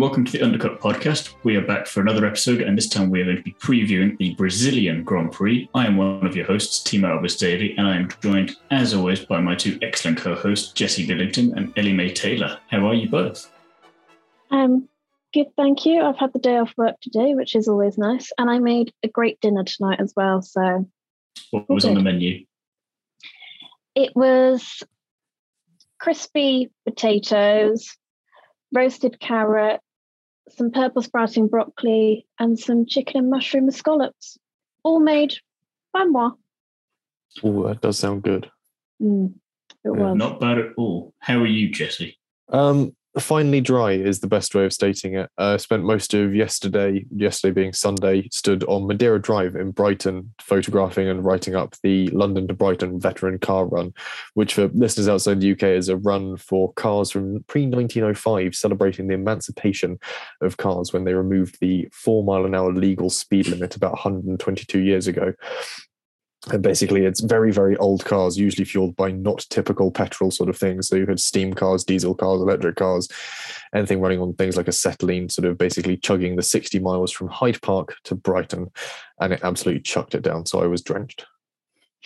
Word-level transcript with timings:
and 0.00 0.08
welcome 0.08 0.24
to 0.24 0.32
the 0.32 0.42
Undercut 0.42 0.80
podcast. 0.80 1.34
We 1.42 1.56
are 1.56 1.66
back 1.66 1.86
for 1.86 2.00
another 2.00 2.24
episode, 2.24 2.62
and 2.62 2.74
this 2.74 2.88
time 2.88 3.10
we 3.10 3.20
are 3.20 3.26
going 3.26 3.36
to 3.36 3.42
be 3.42 3.52
previewing 3.52 4.16
the 4.16 4.34
Brazilian 4.34 5.04
Grand 5.04 5.30
Prix. 5.30 5.68
I 5.74 5.84
am 5.84 5.98
one 5.98 6.24
of 6.24 6.34
your 6.34 6.46
hosts, 6.46 6.82
Thiemo 6.82 7.20
Albers 7.20 7.38
Daly, 7.38 7.76
and 7.76 7.86
I 7.86 7.96
am 7.96 8.08
joined, 8.22 8.56
as 8.70 8.94
always, 8.94 9.20
by 9.20 9.42
my 9.42 9.54
two 9.54 9.78
excellent 9.82 10.16
co 10.16 10.34
hosts, 10.34 10.72
Jesse 10.72 11.06
Billington 11.06 11.52
and 11.54 11.76
Ellie 11.76 11.92
May 11.92 12.14
Taylor. 12.14 12.58
How 12.70 12.86
are 12.86 12.94
you 12.94 13.10
both? 13.10 13.52
Um, 14.50 14.88
good, 15.34 15.48
thank 15.54 15.84
you. 15.84 16.00
I've 16.00 16.16
had 16.16 16.32
the 16.32 16.38
day 16.38 16.56
off 16.56 16.72
work 16.78 16.98
today, 17.02 17.34
which 17.34 17.54
is 17.54 17.68
always 17.68 17.98
nice, 17.98 18.32
and 18.38 18.48
I 18.48 18.58
made 18.58 18.94
a 19.02 19.08
great 19.08 19.38
dinner 19.42 19.64
tonight 19.64 20.00
as 20.00 20.14
well. 20.16 20.40
So, 20.40 20.88
what 21.50 21.68
was 21.68 21.84
on 21.84 21.92
the 21.92 22.00
menu? 22.00 22.46
It 23.94 24.16
was 24.16 24.82
crispy 25.98 26.70
potatoes, 26.86 27.94
roasted 28.72 29.20
carrot, 29.20 29.82
some 30.52 30.70
purple 30.70 31.02
sprouting 31.02 31.48
broccoli, 31.48 32.26
and 32.38 32.58
some 32.58 32.86
chicken 32.86 33.18
and 33.18 33.30
mushroom 33.30 33.70
scallops, 33.70 34.38
all 34.82 35.00
made 35.00 35.34
by 35.92 36.04
moi. 36.04 36.30
Oh, 37.42 37.68
that 37.68 37.80
does 37.80 37.98
sound 37.98 38.22
good. 38.22 38.50
Mm, 39.00 39.34
it 39.84 39.90
was. 39.90 40.16
Not 40.16 40.40
bad 40.40 40.58
at 40.58 40.72
all. 40.76 41.14
How 41.18 41.38
are 41.38 41.46
you, 41.46 41.70
Jesse? 41.70 42.18
Um, 42.48 42.94
finally 43.18 43.60
dry 43.60 43.92
is 43.92 44.20
the 44.20 44.28
best 44.28 44.54
way 44.54 44.64
of 44.64 44.72
stating 44.72 45.14
it. 45.14 45.28
I 45.36 45.54
uh, 45.54 45.58
spent 45.58 45.82
most 45.82 46.14
of 46.14 46.34
yesterday, 46.34 47.04
yesterday 47.14 47.52
being 47.52 47.72
Sunday, 47.72 48.28
stood 48.30 48.62
on 48.64 48.86
Madeira 48.86 49.20
Drive 49.20 49.56
in 49.56 49.72
Brighton, 49.72 50.32
photographing 50.40 51.08
and 51.08 51.24
writing 51.24 51.56
up 51.56 51.74
the 51.82 52.08
London 52.10 52.46
to 52.48 52.54
Brighton 52.54 53.00
veteran 53.00 53.38
car 53.38 53.66
run, 53.66 53.92
which 54.34 54.54
for 54.54 54.68
listeners 54.68 55.08
outside 55.08 55.40
the 55.40 55.52
UK 55.52 55.64
is 55.64 55.88
a 55.88 55.96
run 55.96 56.36
for 56.36 56.72
cars 56.74 57.10
from 57.10 57.42
pre 57.48 57.66
1905, 57.66 58.54
celebrating 58.54 59.08
the 59.08 59.14
emancipation 59.14 59.98
of 60.40 60.56
cars 60.56 60.92
when 60.92 61.04
they 61.04 61.14
removed 61.14 61.58
the 61.60 61.88
four 61.92 62.22
mile 62.22 62.44
an 62.44 62.54
hour 62.54 62.72
legal 62.72 63.10
speed 63.10 63.48
limit 63.48 63.74
about 63.74 63.92
122 63.92 64.78
years 64.78 65.08
ago. 65.08 65.34
And 66.48 66.62
basically, 66.62 67.04
it's 67.04 67.20
very, 67.20 67.52
very 67.52 67.76
old 67.76 68.04
cars, 68.06 68.38
usually 68.38 68.64
fueled 68.64 68.96
by 68.96 69.10
not 69.10 69.44
typical 69.50 69.90
petrol 69.90 70.30
sort 70.30 70.48
of 70.48 70.56
things. 70.56 70.88
So 70.88 70.96
you 70.96 71.06
had 71.06 71.20
steam 71.20 71.52
cars, 71.52 71.84
diesel 71.84 72.14
cars, 72.14 72.40
electric 72.40 72.76
cars, 72.76 73.08
anything 73.74 74.00
running 74.00 74.20
on 74.20 74.32
things 74.34 74.56
like 74.56 74.66
acetylene, 74.66 75.28
sort 75.28 75.46
of 75.46 75.58
basically 75.58 75.98
chugging 75.98 76.36
the 76.36 76.42
60 76.42 76.78
miles 76.78 77.12
from 77.12 77.28
Hyde 77.28 77.60
Park 77.60 77.94
to 78.04 78.14
Brighton. 78.14 78.70
And 79.20 79.34
it 79.34 79.40
absolutely 79.42 79.82
chucked 79.82 80.14
it 80.14 80.22
down. 80.22 80.46
So 80.46 80.62
I 80.62 80.66
was 80.66 80.80
drenched. 80.80 81.26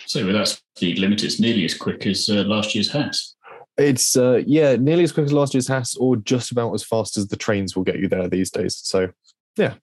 So 0.05 0.25
with 0.25 0.35
that 0.35 0.59
speed 0.75 0.99
limit, 0.99 1.23
it's 1.23 1.39
nearly 1.39 1.63
as 1.63 1.73
quick 1.73 2.05
as 2.05 2.27
uh, 2.27 2.43
last 2.43 2.75
year's 2.75 2.91
Haas. 2.91 3.35
It's, 3.77 4.17
uh, 4.17 4.41
yeah, 4.45 4.75
nearly 4.75 5.03
as 5.03 5.13
quick 5.13 5.25
as 5.25 5.33
last 5.33 5.53
year's 5.53 5.69
Haas, 5.69 5.95
or 5.95 6.17
just 6.17 6.51
about 6.51 6.73
as 6.73 6.83
fast 6.83 7.17
as 7.17 7.27
the 7.27 7.37
trains 7.37 7.75
will 7.75 7.83
get 7.83 7.99
you 7.99 8.09
there 8.09 8.27
these 8.27 8.51
days. 8.51 8.75
So, 8.75 9.09
yeah. 9.55 9.75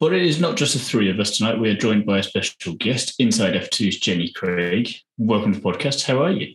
But 0.00 0.14
it 0.14 0.22
is 0.22 0.40
not 0.40 0.56
just 0.56 0.74
the 0.74 0.78
three 0.78 1.10
of 1.10 1.20
us 1.20 1.36
tonight. 1.36 1.58
We 1.58 1.70
are 1.70 1.76
joined 1.76 2.06
by 2.06 2.18
a 2.18 2.22
special 2.22 2.74
guest, 2.74 3.14
Inside 3.18 3.54
F2's 3.54 3.98
Jenny 3.98 4.30
Craig. 4.32 4.90
Welcome 5.18 5.52
to 5.52 5.60
the 5.60 5.64
podcast. 5.64 6.04
How 6.04 6.22
are 6.22 6.30
you? 6.30 6.54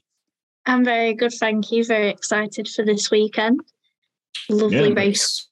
I'm 0.66 0.83
very 0.83 1.14
good, 1.14 1.34
thank 1.34 1.72
you. 1.72 1.84
Very 1.84 2.09
excited 2.09 2.67
for 2.67 2.86
this 2.86 3.11
weekend. 3.11 3.59
Lovely 4.50 4.89
yeah, 4.89 4.95
race, 4.95 5.47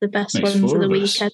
the 0.00 0.08
best 0.08 0.40
ones 0.42 0.72
of 0.72 0.80
the 0.80 0.88
weekend. 0.88 1.32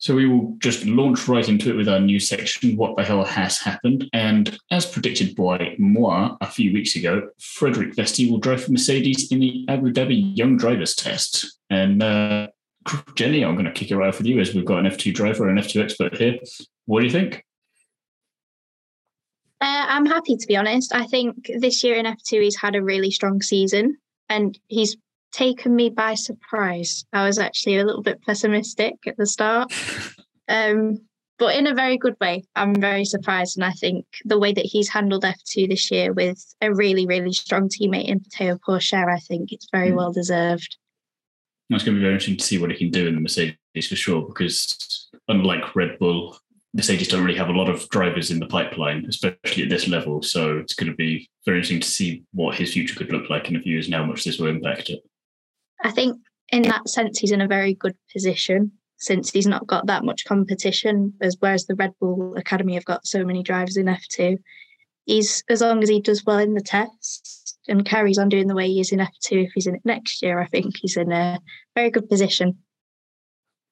So 0.00 0.14
we 0.14 0.26
will 0.26 0.54
just 0.60 0.86
launch 0.86 1.26
right 1.26 1.48
into 1.48 1.70
it 1.70 1.76
with 1.76 1.88
our 1.88 1.98
new 1.98 2.20
section, 2.20 2.76
What 2.76 2.96
the 2.96 3.02
Hell 3.02 3.24
Has 3.24 3.58
Happened? 3.58 4.08
And 4.12 4.56
as 4.70 4.86
predicted 4.86 5.34
by 5.34 5.74
moi 5.78 6.36
a 6.40 6.46
few 6.46 6.72
weeks 6.72 6.94
ago, 6.94 7.28
Frederik 7.40 7.96
Vesti 7.96 8.30
will 8.30 8.38
drive 8.38 8.62
for 8.62 8.70
Mercedes 8.70 9.32
in 9.32 9.40
the 9.40 9.66
Abu 9.68 9.92
Dhabi 9.92 10.36
Young 10.36 10.56
Drivers 10.56 10.94
Test. 10.94 11.58
And 11.68 12.00
uh, 12.00 12.46
Jenny, 13.14 13.44
I'm 13.44 13.54
going 13.54 13.66
to 13.66 13.72
kick 13.72 13.90
it 13.90 13.96
right 13.96 14.08
off 14.08 14.18
with 14.18 14.26
you 14.26 14.40
as 14.40 14.54
we've 14.54 14.64
got 14.64 14.84
an 14.84 14.90
F2 14.90 15.14
driver 15.14 15.48
and 15.48 15.58
an 15.58 15.64
F2 15.64 15.82
expert 15.82 16.16
here. 16.16 16.38
What 16.86 17.00
do 17.00 17.06
you 17.06 17.12
think? 17.12 17.44
Uh, 19.60 19.86
I'm 19.88 20.06
happy 20.06 20.36
to 20.36 20.46
be 20.46 20.56
honest. 20.56 20.94
I 20.94 21.04
think 21.06 21.50
this 21.58 21.82
year 21.82 21.96
in 21.96 22.06
F2 22.06 22.42
he's 22.42 22.56
had 22.56 22.76
a 22.76 22.82
really 22.82 23.10
strong 23.10 23.42
season 23.42 23.96
and 24.28 24.58
he's 24.68 24.96
taken 25.32 25.74
me 25.74 25.90
by 25.90 26.14
surprise. 26.14 27.04
I 27.12 27.26
was 27.26 27.38
actually 27.38 27.78
a 27.78 27.84
little 27.84 28.02
bit 28.02 28.22
pessimistic 28.22 28.94
at 29.06 29.16
the 29.16 29.26
start. 29.26 29.72
Um, 30.50 30.96
but 31.38 31.54
in 31.54 31.66
a 31.66 31.74
very 31.74 31.96
good 31.96 32.16
way. 32.20 32.44
I'm 32.56 32.74
very 32.74 33.04
surprised. 33.04 33.56
And 33.56 33.64
I 33.64 33.70
think 33.72 34.04
the 34.24 34.38
way 34.38 34.52
that 34.52 34.64
he's 34.64 34.88
handled 34.88 35.22
F2 35.24 35.68
this 35.68 35.90
year 35.90 36.12
with 36.12 36.44
a 36.60 36.74
really, 36.74 37.06
really 37.06 37.32
strong 37.32 37.68
teammate 37.68 38.08
in 38.08 38.20
Matteo 38.22 38.58
Pourchaire, 38.58 39.12
I 39.12 39.20
think 39.20 39.52
it's 39.52 39.68
very 39.70 39.90
mm. 39.90 39.96
well 39.96 40.12
deserved. 40.12 40.76
It's 41.70 41.84
going 41.84 41.94
to 41.94 42.00
be 42.00 42.04
very 42.04 42.14
interesting 42.14 42.38
to 42.38 42.44
see 42.44 42.58
what 42.58 42.70
he 42.70 42.78
can 42.78 42.90
do 42.90 43.08
in 43.08 43.14
the 43.14 43.20
Mercedes 43.20 43.88
for 43.88 43.96
sure, 43.96 44.22
because 44.22 45.10
unlike 45.28 45.76
Red 45.76 45.98
Bull, 45.98 46.38
Mercedes 46.74 47.08
don't 47.08 47.24
really 47.24 47.38
have 47.38 47.48
a 47.48 47.52
lot 47.52 47.68
of 47.68 47.88
drivers 47.90 48.30
in 48.30 48.38
the 48.38 48.46
pipeline, 48.46 49.04
especially 49.06 49.64
at 49.64 49.68
this 49.68 49.88
level. 49.88 50.22
So 50.22 50.58
it's 50.58 50.74
going 50.74 50.90
to 50.90 50.96
be 50.96 51.28
very 51.44 51.58
interesting 51.58 51.80
to 51.80 51.88
see 51.88 52.22
what 52.32 52.54
his 52.54 52.72
future 52.72 52.94
could 52.94 53.12
look 53.12 53.28
like 53.28 53.50
in 53.50 53.56
a 53.56 53.60
few 53.60 53.72
years 53.72 53.86
and 53.86 53.94
how 53.94 54.04
much 54.04 54.24
this 54.24 54.38
will 54.38 54.48
impact 54.48 54.90
it. 54.90 55.00
I 55.82 55.90
think 55.90 56.18
in 56.50 56.62
that 56.62 56.88
sense, 56.88 57.18
he's 57.18 57.32
in 57.32 57.40
a 57.40 57.48
very 57.48 57.74
good 57.74 57.96
position 58.12 58.72
since 58.96 59.30
he's 59.30 59.46
not 59.46 59.66
got 59.66 59.86
that 59.86 60.04
much 60.04 60.24
competition, 60.24 61.14
as 61.20 61.36
whereas 61.38 61.66
the 61.66 61.76
Red 61.76 61.92
Bull 62.00 62.34
Academy 62.36 62.74
have 62.74 62.84
got 62.84 63.06
so 63.06 63.24
many 63.24 63.42
drivers 63.42 63.76
in 63.76 63.86
F2. 63.86 64.38
He's 65.04 65.44
as 65.48 65.60
long 65.60 65.82
as 65.82 65.88
he 65.88 66.00
does 66.00 66.24
well 66.24 66.38
in 66.38 66.54
the 66.54 66.60
tests, 66.60 67.37
and 67.68 67.84
carries 67.84 68.18
on 68.18 68.28
doing 68.28 68.46
the 68.46 68.54
way 68.54 68.68
he 68.68 68.80
is 68.80 68.92
in 68.92 68.98
F2 68.98 69.46
if 69.46 69.52
he's 69.54 69.66
in 69.66 69.76
it 69.76 69.82
next 69.84 70.22
year, 70.22 70.40
I 70.40 70.46
think 70.46 70.76
he's 70.78 70.96
in 70.96 71.12
a 71.12 71.38
very 71.74 71.90
good 71.90 72.08
position. 72.08 72.58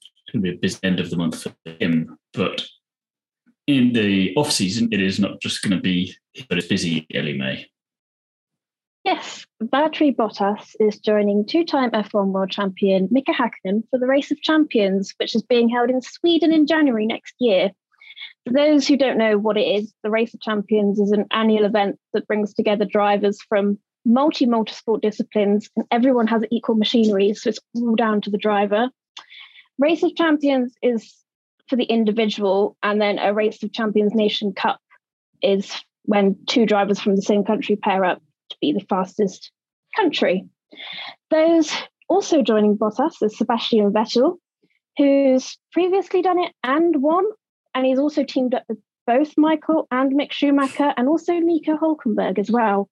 It's 0.00 0.32
going 0.32 0.44
to 0.44 0.50
be 0.50 0.56
a 0.56 0.60
busy 0.60 0.78
end 0.82 1.00
of 1.00 1.10
the 1.10 1.16
month 1.16 1.42
for 1.42 1.54
him, 1.80 2.18
but 2.32 2.66
in 3.66 3.92
the 3.92 4.34
off 4.36 4.52
season, 4.52 4.88
it 4.92 5.00
is 5.00 5.18
not 5.18 5.40
just 5.40 5.62
going 5.62 5.76
to 5.76 5.82
be, 5.82 6.14
but 6.48 6.58
it's 6.58 6.68
busy, 6.68 7.06
Ellie 7.14 7.38
May. 7.38 7.66
Yes, 9.04 9.46
Valtteri 9.62 10.14
Bottas 10.14 10.74
is 10.80 10.98
joining 10.98 11.46
two-time 11.46 11.92
F1 11.92 12.32
world 12.32 12.50
champion 12.50 13.06
Mika 13.12 13.32
Hakkinen 13.32 13.84
for 13.88 14.00
the 14.00 14.06
Race 14.06 14.32
of 14.32 14.40
Champions, 14.42 15.14
which 15.18 15.36
is 15.36 15.42
being 15.42 15.68
held 15.68 15.90
in 15.90 16.02
Sweden 16.02 16.52
in 16.52 16.66
January 16.66 17.06
next 17.06 17.34
year. 17.38 17.70
For 18.44 18.52
those 18.52 18.86
who 18.86 18.96
don't 18.96 19.18
know 19.18 19.38
what 19.38 19.56
it 19.56 19.62
is, 19.62 19.94
the 20.02 20.10
Race 20.10 20.34
of 20.34 20.40
Champions 20.40 20.98
is 20.98 21.12
an 21.12 21.26
annual 21.30 21.64
event 21.64 21.98
that 22.14 22.26
brings 22.26 22.52
together 22.52 22.84
drivers 22.84 23.40
from 23.48 23.78
multi 24.06 24.46
multi-sport 24.46 25.02
disciplines, 25.02 25.68
and 25.76 25.84
everyone 25.90 26.28
has 26.28 26.42
equal 26.50 26.76
machinery, 26.76 27.34
so 27.34 27.50
it's 27.50 27.58
all 27.74 27.96
down 27.96 28.20
to 28.22 28.30
the 28.30 28.38
driver. 28.38 28.88
Race 29.78 30.02
of 30.02 30.14
Champions 30.14 30.74
is 30.80 31.14
for 31.68 31.76
the 31.76 31.84
individual, 31.84 32.76
and 32.82 33.00
then 33.00 33.18
a 33.18 33.34
Race 33.34 33.62
of 33.62 33.72
Champions 33.72 34.14
Nation 34.14 34.52
Cup 34.52 34.80
is 35.42 35.74
when 36.04 36.36
two 36.46 36.64
drivers 36.64 37.00
from 37.00 37.16
the 37.16 37.22
same 37.22 37.44
country 37.44 37.74
pair 37.76 38.04
up 38.04 38.22
to 38.50 38.56
be 38.60 38.72
the 38.72 38.86
fastest 38.88 39.50
country. 39.96 40.46
Those 41.30 41.72
also 42.08 42.42
joining 42.42 42.78
Bottas 42.78 43.20
is 43.22 43.36
Sebastian 43.36 43.92
Vettel, 43.92 44.36
who's 44.96 45.58
previously 45.72 46.22
done 46.22 46.38
it 46.38 46.52
and 46.62 47.02
won, 47.02 47.24
and 47.74 47.84
he's 47.84 47.98
also 47.98 48.22
teamed 48.22 48.54
up 48.54 48.62
with 48.68 48.78
both 49.06 49.34
Michael 49.36 49.88
and 49.90 50.12
Mick 50.12 50.32
Schumacher, 50.32 50.94
and 50.96 51.08
also 51.08 51.34
Nico 51.34 51.76
Hulkenberg 51.76 52.38
as 52.38 52.50
well. 52.50 52.88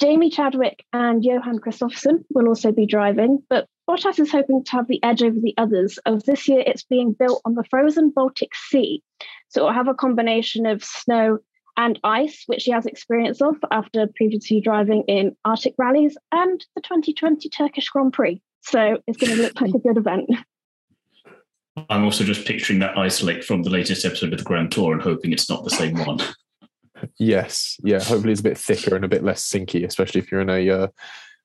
Jamie 0.00 0.30
Chadwick 0.30 0.84
and 0.92 1.24
Johan 1.24 1.58
Kristoffersson 1.58 2.24
will 2.30 2.48
also 2.48 2.70
be 2.70 2.86
driving, 2.86 3.42
but 3.50 3.66
Bottas 3.88 4.20
is 4.20 4.30
hoping 4.30 4.62
to 4.64 4.72
have 4.72 4.86
the 4.86 5.02
edge 5.02 5.22
over 5.22 5.38
the 5.40 5.54
others, 5.58 5.98
as 6.06 6.22
this 6.22 6.46
year 6.46 6.62
it's 6.64 6.84
being 6.84 7.12
built 7.12 7.42
on 7.44 7.54
the 7.54 7.64
frozen 7.68 8.10
Baltic 8.10 8.54
Sea. 8.54 9.02
So 9.48 9.62
it 9.62 9.64
will 9.64 9.72
have 9.72 9.88
a 9.88 9.94
combination 9.94 10.66
of 10.66 10.84
snow 10.84 11.38
and 11.76 11.98
ice, 12.04 12.44
which 12.46 12.64
he 12.64 12.70
has 12.70 12.86
experience 12.86 13.40
of 13.40 13.56
after 13.70 14.08
previously 14.14 14.60
driving 14.60 15.04
in 15.08 15.34
Arctic 15.44 15.74
rallies 15.78 16.16
and 16.32 16.64
the 16.74 16.82
2020 16.82 17.48
Turkish 17.48 17.88
Grand 17.88 18.12
Prix. 18.12 18.40
So 18.60 18.98
it's 19.06 19.16
going 19.16 19.34
to 19.36 19.42
look 19.42 19.60
like 19.60 19.74
a 19.74 19.78
good 19.78 19.96
event. 19.96 20.30
I'm 21.88 22.04
also 22.04 22.24
just 22.24 22.46
picturing 22.46 22.80
that 22.80 22.98
ice 22.98 23.22
lake 23.22 23.44
from 23.44 23.62
the 23.62 23.70
latest 23.70 24.04
episode 24.04 24.32
of 24.32 24.38
the 24.38 24.44
Grand 24.44 24.72
Tour 24.72 24.92
and 24.92 25.02
hoping 25.02 25.32
it's 25.32 25.48
not 25.48 25.64
the 25.64 25.70
same 25.70 25.96
one. 26.04 26.18
Yes, 27.18 27.76
yeah. 27.82 28.02
Hopefully, 28.02 28.32
it's 28.32 28.40
a 28.40 28.44
bit 28.44 28.58
thicker 28.58 28.96
and 28.96 29.04
a 29.04 29.08
bit 29.08 29.24
less 29.24 29.48
sinky, 29.48 29.84
especially 29.84 30.20
if 30.20 30.30
you're 30.30 30.40
in 30.40 30.50
a 30.50 30.70
uh, 30.70 30.86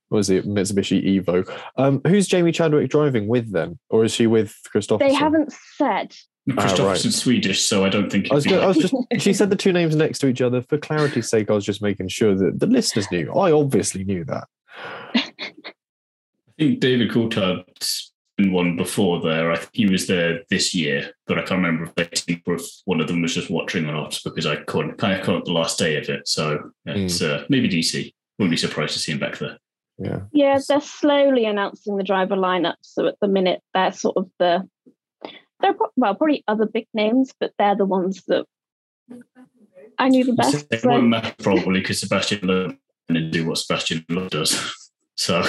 what 0.09 0.17
was 0.17 0.29
it 0.29 0.47
Mitsubishi 0.47 1.21
Evo. 1.21 1.50
Um, 1.75 2.01
who's 2.05 2.27
Jamie 2.27 2.51
Chadwick 2.51 2.89
driving 2.89 3.27
with 3.27 3.51
then, 3.51 3.79
or 3.89 4.03
is 4.03 4.13
she 4.13 4.27
with 4.27 4.55
Kristoffersson? 4.73 5.00
They 5.00 5.13
haven't 5.13 5.53
said. 5.77 6.15
Kristoffersson's 6.50 6.79
ah, 6.79 6.85
right. 6.85 7.00
Swedish, 7.00 7.61
so 7.61 7.85
I 7.85 7.89
don't 7.89 8.11
think. 8.11 8.31
I 8.31 8.35
was, 8.35 8.45
I 8.45 8.65
was 8.65 8.77
just. 8.77 8.94
she 9.17 9.33
said 9.33 9.50
the 9.50 9.55
two 9.55 9.73
names 9.73 9.95
next 9.95 10.19
to 10.19 10.27
each 10.27 10.41
other 10.41 10.61
for 10.61 10.77
clarity's 10.77 11.29
sake. 11.29 11.50
I 11.50 11.53
was 11.53 11.65
just 11.65 11.81
making 11.81 12.09
sure 12.09 12.35
that 12.35 12.59
the 12.59 12.67
listeners 12.67 13.09
knew. 13.11 13.33
I 13.33 13.51
obviously 13.51 14.03
knew 14.03 14.23
that. 14.25 14.47
I 15.15 15.23
think 16.59 16.79
David 16.79 17.09
Coulthard's 17.09 18.12
one 18.51 18.75
before 18.75 19.22
there. 19.22 19.51
I 19.51 19.57
think 19.57 19.72
he 19.74 19.86
was 19.88 20.07
there 20.07 20.42
this 20.50 20.74
year, 20.74 21.12
but 21.28 21.38
I 21.38 21.42
can't 21.42 21.63
remember 21.63 21.92
if 21.98 22.81
one 22.86 23.00
of 23.00 23.07
them 23.07 23.22
was 23.22 23.34
just 23.34 23.50
watching 23.50 23.88
or 23.88 23.94
not 23.94 24.19
because 24.24 24.45
I 24.45 24.57
couldn't 24.57 24.98
kind 24.98 25.19
of 25.19 25.25
caught 25.25 25.45
the 25.45 25.51
last 25.51 25.80
day 25.80 25.98
of 25.98 26.10
it. 26.10 26.28
So 26.28 26.72
it's 26.86 27.19
mm. 27.19 27.42
uh, 27.42 27.45
maybe 27.50 27.69
DC. 27.69 28.13
Wouldn't 28.40 28.51
be 28.51 28.57
surprised 28.57 28.94
to 28.94 29.00
see 29.00 29.12
him 29.12 29.19
back 29.19 29.38
there. 29.38 29.57
Yeah. 29.98 30.22
Yeah, 30.31 30.60
they're 30.68 30.81
slowly 30.81 31.45
announcing 31.45 31.98
the 31.98 32.04
driver 32.04 32.36
lineup. 32.36 32.75
So 32.81 33.07
at 33.07 33.19
the 33.22 33.28
minute, 33.28 33.62
they're 33.74 33.92
sort 33.92 34.18
of 34.18 34.30
the 34.40 34.68
they're 35.62 35.75
well 35.95 36.16
probably 36.16 36.44
other 36.48 36.66
big 36.66 36.88
names, 36.94 37.31
but 37.40 37.54
they're 37.57 37.75
the 37.75 37.86
ones 37.86 38.24
that 38.28 38.45
I 39.98 40.10
knew 40.10 40.24
the 40.24 40.34
best. 40.34 40.68
It 40.72 40.81
so- 40.81 40.90
won't 40.90 41.07
matter 41.07 41.34
probably 41.42 41.80
because 41.80 42.00
Sebastian 42.00 42.48
Loeb 42.48 42.78
and 43.10 43.31
do 43.31 43.48
what 43.48 43.57
Sebastian 43.57 44.06
Loeb 44.10 44.30
does. 44.31 44.80
So, 45.16 45.44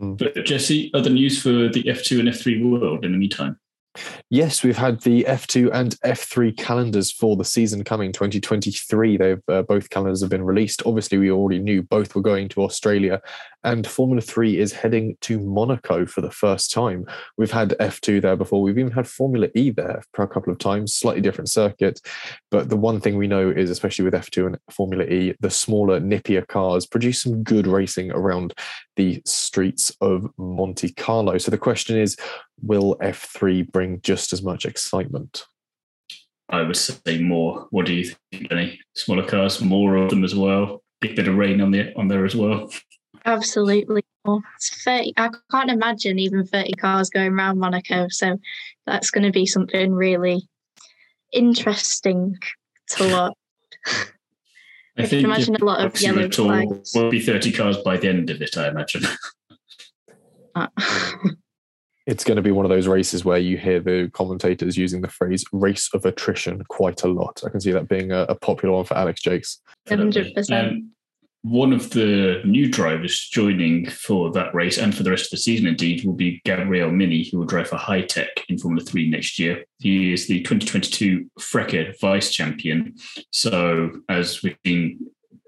Mm. 0.00 0.16
but 0.18 0.44
Jesse, 0.44 0.90
other 0.94 1.10
news 1.10 1.40
for 1.40 1.68
the 1.68 1.82
F2 1.84 2.20
and 2.20 2.28
F3 2.28 2.70
world 2.70 3.04
in 3.04 3.12
the 3.12 3.18
meantime? 3.18 3.58
Yes, 4.28 4.62
we've 4.62 4.76
had 4.76 5.00
the 5.00 5.24
F2 5.24 5.70
and 5.72 5.96
F3 6.04 6.56
calendars 6.56 7.10
for 7.10 7.36
the 7.36 7.44
season 7.44 7.82
coming 7.82 8.12
2023. 8.12 9.16
They've 9.16 9.42
uh, 9.48 9.62
both 9.62 9.90
calendars 9.90 10.20
have 10.20 10.30
been 10.30 10.44
released. 10.44 10.82
Obviously, 10.86 11.18
we 11.18 11.30
already 11.30 11.58
knew 11.58 11.82
both 11.82 12.14
were 12.14 12.22
going 12.22 12.48
to 12.50 12.62
Australia, 12.62 13.20
and 13.64 13.86
Formula 13.86 14.20
3 14.20 14.58
is 14.58 14.72
heading 14.72 15.16
to 15.22 15.38
Monaco 15.38 16.06
for 16.06 16.20
the 16.20 16.30
first 16.30 16.70
time. 16.70 17.06
We've 17.36 17.50
had 17.50 17.70
F2 17.80 18.22
there 18.22 18.36
before. 18.36 18.62
We've 18.62 18.78
even 18.78 18.92
had 18.92 19.06
Formula 19.06 19.48
E 19.54 19.70
there 19.70 20.02
for 20.14 20.22
a 20.22 20.28
couple 20.28 20.52
of 20.52 20.58
times, 20.58 20.94
slightly 20.94 21.20
different 21.20 21.50
circuit. 21.50 22.00
But 22.50 22.68
the 22.68 22.76
one 22.76 23.00
thing 23.00 23.16
we 23.16 23.26
know 23.26 23.50
is, 23.50 23.70
especially 23.70 24.04
with 24.04 24.14
F2 24.14 24.46
and 24.46 24.58
Formula 24.70 25.04
E, 25.04 25.34
the 25.40 25.50
smaller, 25.50 26.00
nippier 26.00 26.46
cars 26.46 26.86
produce 26.86 27.22
some 27.22 27.42
good 27.42 27.66
racing 27.66 28.10
around 28.12 28.54
the 28.96 29.22
streets 29.26 29.94
of 30.00 30.30
Monte 30.38 30.92
Carlo. 30.94 31.38
So 31.38 31.50
the 31.50 31.58
question 31.58 31.96
is, 31.96 32.16
will 32.62 32.96
F3 33.02 33.70
bring 33.70 34.00
just 34.02 34.32
as 34.32 34.42
much 34.42 34.64
excitement? 34.64 35.44
I 36.48 36.62
would 36.62 36.76
say 36.76 37.20
more. 37.20 37.68
What 37.70 37.86
do 37.86 37.94
you 37.94 38.12
think, 38.32 38.48
Jenny? 38.48 38.80
Smaller 38.94 39.26
cars, 39.26 39.60
more 39.60 39.96
of 39.96 40.10
them 40.10 40.24
as 40.24 40.34
well. 40.34 40.82
Big 41.00 41.16
bit 41.16 41.28
of 41.28 41.36
rain 41.36 41.60
on 41.60 41.70
the 41.70 41.94
on 41.96 42.08
there 42.08 42.26
as 42.26 42.34
well. 42.34 42.70
Absolutely. 43.24 44.02
It's 44.26 44.84
30, 44.84 45.14
I 45.16 45.30
can't 45.50 45.70
imagine 45.70 46.18
even 46.18 46.46
30 46.46 46.72
cars 46.72 47.10
going 47.10 47.32
around 47.32 47.58
Monaco. 47.58 48.08
So 48.08 48.38
that's 48.86 49.10
going 49.10 49.24
to 49.24 49.32
be 49.32 49.46
something 49.46 49.92
really 49.92 50.48
interesting 51.32 52.36
to 52.90 53.12
watch. 53.12 53.34
I 54.98 55.04
I 55.04 55.06
can 55.06 55.24
imagine 55.24 55.56
a 55.56 55.64
lot 55.64 55.80
of 55.80 55.92
Boxing 55.92 56.14
yellow 56.14 56.24
at 56.24 56.38
all 56.38 56.46
flags. 56.46 56.92
Will 56.94 57.10
be 57.10 57.20
thirty 57.20 57.52
cars 57.52 57.78
by 57.78 57.96
the 57.96 58.08
end 58.08 58.28
of 58.28 58.42
it, 58.42 58.58
I 58.58 58.68
imagine. 58.68 59.04
Uh, 60.54 60.66
It's 62.06 62.24
going 62.24 62.36
to 62.36 62.42
be 62.42 62.50
one 62.50 62.64
of 62.64 62.70
those 62.70 62.88
races 62.88 63.24
where 63.24 63.38
you 63.38 63.56
hear 63.56 63.78
the 63.78 64.10
commentators 64.12 64.76
using 64.76 65.00
the 65.00 65.08
phrase 65.08 65.44
race 65.52 65.88
of 65.94 66.04
attrition 66.04 66.64
quite 66.64 67.04
a 67.04 67.08
lot. 67.08 67.40
I 67.46 67.50
can 67.50 67.60
see 67.60 67.70
that 67.70 67.88
being 67.88 68.10
a, 68.10 68.22
a 68.22 68.34
popular 68.34 68.74
one 68.74 68.84
for 68.84 68.96
Alex 68.96 69.20
Jacques. 69.22 69.44
100%. 69.86 70.50
Um, 70.50 70.90
one 71.42 71.72
of 71.72 71.90
the 71.90 72.42
new 72.44 72.70
drivers 72.70 73.28
joining 73.32 73.88
for 73.88 74.30
that 74.32 74.54
race 74.54 74.76
and 74.76 74.94
for 74.94 75.02
the 75.02 75.10
rest 75.10 75.26
of 75.26 75.30
the 75.30 75.36
season, 75.38 75.66
indeed, 75.66 76.04
will 76.04 76.14
be 76.14 76.40
Gabriel 76.44 76.90
Mini, 76.90 77.28
who 77.28 77.38
will 77.38 77.46
drive 77.46 77.68
for 77.68 77.76
Hitech 77.76 78.44
in 78.48 78.58
Formula 78.58 78.84
3 78.84 79.08
next 79.08 79.38
year. 79.38 79.64
He 79.78 80.12
is 80.12 80.26
the 80.26 80.42
2022 80.42 81.30
FRECA 81.38 81.98
vice 81.98 82.30
champion. 82.30 82.94
So, 83.30 83.90
as 84.08 84.42
we've 84.42 84.62
been 84.62 84.98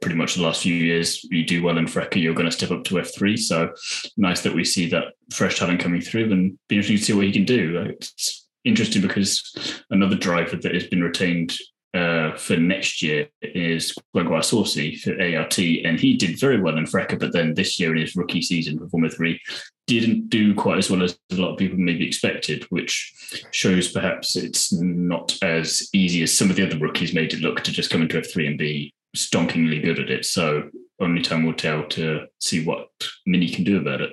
pretty 0.00 0.16
much 0.16 0.34
the 0.34 0.42
last 0.42 0.62
few 0.62 0.74
years, 0.74 1.22
you 1.24 1.44
do 1.44 1.62
well 1.62 1.76
in 1.76 1.86
FRECA, 1.86 2.20
you're 2.20 2.34
going 2.34 2.48
to 2.48 2.56
step 2.56 2.70
up 2.70 2.84
to 2.84 2.94
F3. 2.94 3.38
So, 3.38 3.74
nice 4.16 4.40
that 4.42 4.54
we 4.54 4.64
see 4.64 4.88
that 4.88 5.12
fresh 5.30 5.58
talent 5.58 5.80
coming 5.80 6.00
through 6.00 6.32
and 6.32 6.58
be 6.68 6.76
interesting 6.76 6.96
to 6.98 7.04
see 7.04 7.12
what 7.12 7.26
he 7.26 7.32
can 7.32 7.44
do. 7.44 7.86
It's 7.90 8.48
interesting 8.64 9.02
because 9.02 9.82
another 9.90 10.16
driver 10.16 10.56
that 10.56 10.74
has 10.74 10.86
been 10.86 11.02
retained 11.02 11.54
uh, 11.94 12.36
for 12.36 12.56
next 12.56 13.02
year 13.02 13.28
is 13.42 13.94
Gregoire 14.14 14.42
Saucy 14.42 14.96
for 14.96 15.12
ART, 15.20 15.58
and 15.58 16.00
he 16.00 16.16
did 16.16 16.40
very 16.40 16.60
well 16.60 16.78
in 16.78 16.84
FRECA, 16.84 17.18
but 17.18 17.32
then 17.32 17.54
this 17.54 17.78
year 17.78 17.94
in 17.94 18.00
his 18.00 18.16
rookie 18.16 18.42
season 18.42 18.78
for 18.78 18.88
Formula 18.88 19.14
3 19.14 19.40
didn't 19.86 20.30
do 20.30 20.54
quite 20.54 20.78
as 20.78 20.90
well 20.90 21.02
as 21.02 21.18
a 21.32 21.34
lot 21.34 21.52
of 21.52 21.58
people 21.58 21.76
maybe 21.76 22.06
expected, 22.06 22.64
which 22.70 23.12
shows 23.50 23.92
perhaps 23.92 24.36
it's 24.36 24.72
not 24.72 25.36
as 25.42 25.88
easy 25.92 26.22
as 26.22 26.32
some 26.32 26.48
of 26.48 26.56
the 26.56 26.66
other 26.66 26.78
rookies 26.78 27.14
made 27.14 27.32
it 27.32 27.40
look 27.40 27.62
to 27.62 27.72
just 27.72 27.90
come 27.90 28.02
into 28.02 28.18
F3 28.18 28.46
and 28.46 28.58
be 28.58 28.94
stonkingly 29.14 29.82
good 29.82 29.98
at 29.98 30.10
it. 30.10 30.24
So 30.24 30.70
only 31.00 31.20
time 31.20 31.44
will 31.44 31.52
tell 31.52 31.84
to 31.88 32.26
see 32.40 32.64
what 32.64 32.88
Mini 33.26 33.50
can 33.50 33.64
do 33.64 33.78
about 33.78 34.00
it. 34.00 34.12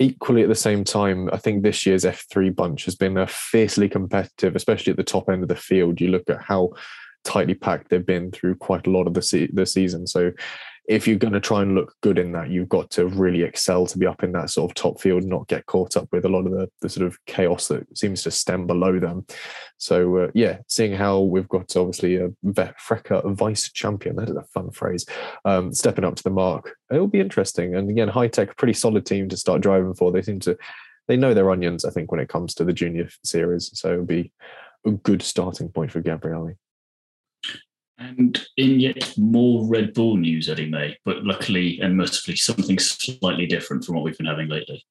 Equally, 0.00 0.42
at 0.42 0.48
the 0.48 0.54
same 0.54 0.84
time, 0.84 1.28
I 1.32 1.36
think 1.36 1.62
this 1.62 1.86
year's 1.86 2.04
F3 2.04 2.54
bunch 2.54 2.84
has 2.86 2.96
been 2.96 3.24
fiercely 3.26 3.88
competitive, 3.88 4.56
especially 4.56 4.90
at 4.90 4.96
the 4.96 5.04
top 5.04 5.28
end 5.30 5.42
of 5.42 5.48
the 5.48 5.56
field. 5.56 6.00
You 6.00 6.08
look 6.08 6.28
at 6.28 6.42
how 6.42 6.70
tightly 7.24 7.54
packed 7.54 7.90
they've 7.90 8.04
been 8.04 8.30
through 8.30 8.56
quite 8.56 8.86
a 8.86 8.90
lot 8.90 9.06
of 9.06 9.14
the, 9.14 9.22
se- 9.22 9.50
the 9.52 9.66
season. 9.66 10.06
So, 10.06 10.32
if 10.88 11.06
you're 11.06 11.18
going 11.18 11.34
to 11.34 11.40
try 11.40 11.60
and 11.60 11.74
look 11.74 11.94
good 12.00 12.18
in 12.18 12.32
that, 12.32 12.48
you've 12.48 12.70
got 12.70 12.88
to 12.90 13.06
really 13.08 13.42
excel 13.42 13.86
to 13.86 13.98
be 13.98 14.06
up 14.06 14.22
in 14.22 14.32
that 14.32 14.48
sort 14.48 14.70
of 14.70 14.74
top 14.74 14.98
field, 14.98 15.22
not 15.22 15.46
get 15.46 15.66
caught 15.66 15.98
up 15.98 16.08
with 16.12 16.24
a 16.24 16.30
lot 16.30 16.46
of 16.46 16.52
the, 16.52 16.66
the 16.80 16.88
sort 16.88 17.06
of 17.06 17.18
chaos 17.26 17.68
that 17.68 17.86
seems 17.96 18.22
to 18.22 18.30
stem 18.30 18.66
below 18.66 18.98
them. 18.98 19.26
So, 19.76 20.16
uh, 20.16 20.30
yeah, 20.32 20.58
seeing 20.66 20.94
how 20.94 21.20
we've 21.20 21.48
got 21.48 21.76
obviously 21.76 22.16
a 22.16 22.30
FRECA 22.42 23.34
vice 23.34 23.70
champion, 23.70 24.16
that 24.16 24.30
is 24.30 24.36
a 24.36 24.42
fun 24.44 24.70
phrase, 24.70 25.04
um, 25.44 25.74
stepping 25.74 26.04
up 26.04 26.16
to 26.16 26.22
the 26.22 26.30
mark, 26.30 26.74
it'll 26.90 27.06
be 27.06 27.20
interesting. 27.20 27.74
And 27.74 27.90
again, 27.90 28.08
Hitech, 28.08 28.56
pretty 28.56 28.72
solid 28.72 29.04
team 29.04 29.28
to 29.28 29.36
start 29.36 29.60
driving 29.60 29.92
for. 29.92 30.10
They 30.10 30.22
seem 30.22 30.40
to, 30.40 30.56
they 31.06 31.18
know 31.18 31.34
their 31.34 31.50
onions, 31.50 31.84
I 31.84 31.90
think, 31.90 32.10
when 32.10 32.20
it 32.20 32.30
comes 32.30 32.54
to 32.54 32.64
the 32.64 32.72
junior 32.72 33.10
series. 33.22 33.70
So, 33.74 33.92
it'll 33.92 34.06
be 34.06 34.32
a 34.86 34.92
good 34.92 35.20
starting 35.20 35.68
point 35.68 35.92
for 35.92 36.00
Gabriele. 36.00 36.54
And 37.98 38.40
in 38.56 38.78
yet 38.78 39.14
more 39.18 39.66
Red 39.66 39.92
Bull 39.92 40.16
news, 40.16 40.48
Ellie 40.48 40.70
May, 40.70 40.96
but 41.04 41.24
luckily 41.24 41.80
and 41.80 41.96
mercifully 41.96 42.36
something 42.36 42.78
slightly 42.78 43.46
different 43.46 43.84
from 43.84 43.96
what 43.96 44.04
we've 44.04 44.16
been 44.16 44.26
having 44.26 44.48
lately. 44.48 44.84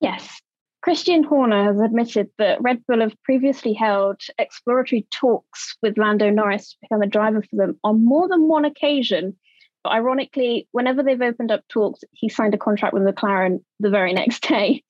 Yes. 0.00 0.40
Christian 0.82 1.22
Horner 1.22 1.64
has 1.64 1.78
admitted 1.78 2.30
that 2.38 2.62
Red 2.62 2.86
Bull 2.86 3.00
have 3.00 3.14
previously 3.22 3.74
held 3.74 4.22
exploratory 4.38 5.06
talks 5.10 5.76
with 5.82 5.98
Lando 5.98 6.30
Norris 6.30 6.70
to 6.70 6.76
become 6.80 7.02
a 7.02 7.06
driver 7.06 7.42
for 7.42 7.56
them 7.56 7.78
on 7.84 8.02
more 8.02 8.28
than 8.28 8.48
one 8.48 8.64
occasion. 8.64 9.36
But 9.84 9.92
ironically, 9.92 10.68
whenever 10.72 11.02
they've 11.02 11.20
opened 11.20 11.50
up 11.50 11.68
talks, 11.68 12.00
he 12.12 12.30
signed 12.30 12.54
a 12.54 12.58
contract 12.58 12.94
with 12.94 13.02
McLaren 13.02 13.62
the 13.78 13.90
very 13.90 14.14
next 14.14 14.42
day. 14.48 14.82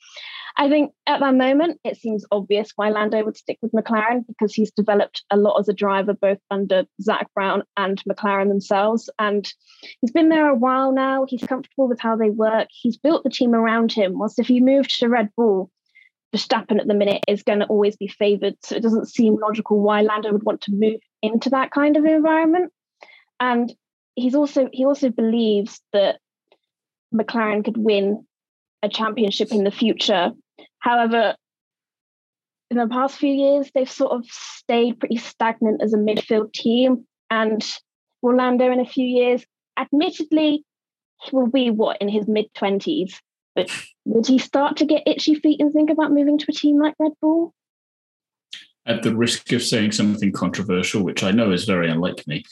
I 0.56 0.69
think 0.69 0.93
at 1.06 1.20
that 1.20 1.35
moment, 1.35 1.81
it 1.85 1.97
seems 1.97 2.25
obvious 2.31 2.73
why 2.76 2.91
Lando 2.91 3.25
would 3.25 3.37
stick 3.37 3.58
with 3.62 3.73
McLaren 3.73 4.26
because 4.26 4.52
he's 4.55 4.70
developed 4.70 5.23
a 5.31 5.37
lot 5.37 5.58
as 5.58 5.69
a 5.69 5.75
driver, 5.75 6.14
both 6.14 6.39
under 6.51 6.84
Zak 7.01 7.29
Brown 7.34 7.63
and 7.77 8.03
McLaren 8.08 8.48
themselves. 8.48 9.08
And 9.19 9.51
he's 10.01 10.10
been 10.10 10.29
there 10.29 10.48
a 10.48 10.55
while 10.55 10.93
now. 10.93 11.24
He's 11.27 11.43
comfortable 11.43 11.89
with 11.89 12.01
how 12.01 12.17
they 12.17 12.31
work. 12.31 12.69
He's 12.70 12.96
built 12.96 13.24
the 13.24 13.31
team 13.31 13.55
around 13.55 13.93
him. 13.93 14.19
Whilst 14.19 14.39
if 14.39 14.46
he 14.46 14.60
moved 14.60 14.98
to 14.98 15.08
Red 15.08 15.31
Bull, 15.36 15.70
Verstappen 16.34 16.79
at 16.81 16.86
the 16.86 16.94
minute 16.94 17.24
is 17.27 17.43
going 17.43 17.58
to 17.60 17.67
always 17.67 17.96
be 17.96 18.08
favoured. 18.08 18.55
So 18.63 18.77
it 18.77 18.82
doesn't 18.82 19.08
seem 19.08 19.39
logical 19.41 19.81
why 19.81 20.03
Lando 20.03 20.32
would 20.32 20.44
want 20.44 20.60
to 20.63 20.72
move 20.72 21.01
into 21.22 21.51
that 21.51 21.70
kind 21.70 21.96
of 21.96 22.05
environment. 22.05 22.72
And 23.41 23.72
he's 24.15 24.34
also 24.34 24.69
he 24.72 24.84
also 24.84 25.10
believes 25.10 25.81
that 25.93 26.20
McLaren 27.13 27.65
could 27.65 27.77
win 27.77 28.27
a 28.82 28.89
championship 28.89 29.53
in 29.53 29.65
the 29.65 29.70
future. 29.70 30.32
However, 30.79 31.34
in 32.70 32.76
the 32.76 32.88
past 32.88 33.19
few 33.19 33.32
years, 33.32 33.70
they've 33.74 33.90
sort 33.90 34.12
of 34.12 34.24
stayed 34.26 35.00
pretty 35.00 35.17
stagnant 35.17 35.82
as 35.82 35.93
a 35.93 35.98
midfield 35.98 36.52
team. 36.52 37.06
And 37.29 37.64
Orlando 38.22 38.70
in 38.70 38.81
a 38.81 38.86
few 38.86 39.06
years, 39.06 39.44
admittedly, 39.76 40.64
he 41.22 41.36
will 41.36 41.48
be 41.48 41.70
what 41.70 41.98
in 42.00 42.08
his 42.08 42.29
mid 42.29 42.46
20s. 42.55 43.14
But 43.55 43.70
would 44.05 44.26
he 44.26 44.38
start 44.38 44.76
to 44.76 44.86
get 44.86 45.02
itchy 45.06 45.34
feet 45.34 45.60
and 45.60 45.72
think 45.72 45.90
about 45.90 46.12
moving 46.12 46.38
to 46.38 46.46
a 46.48 46.52
team 46.52 46.81
like 46.81 46.94
Red 46.98 47.12
Bull? 47.20 47.52
At 48.86 49.02
the 49.02 49.14
risk 49.14 49.52
of 49.52 49.62
saying 49.62 49.93
something 49.93 50.32
controversial, 50.32 51.02
which 51.02 51.22
I 51.22 51.32
know 51.32 51.50
is 51.50 51.64
very 51.64 51.90
unlike 51.90 52.26
me, 52.26 52.44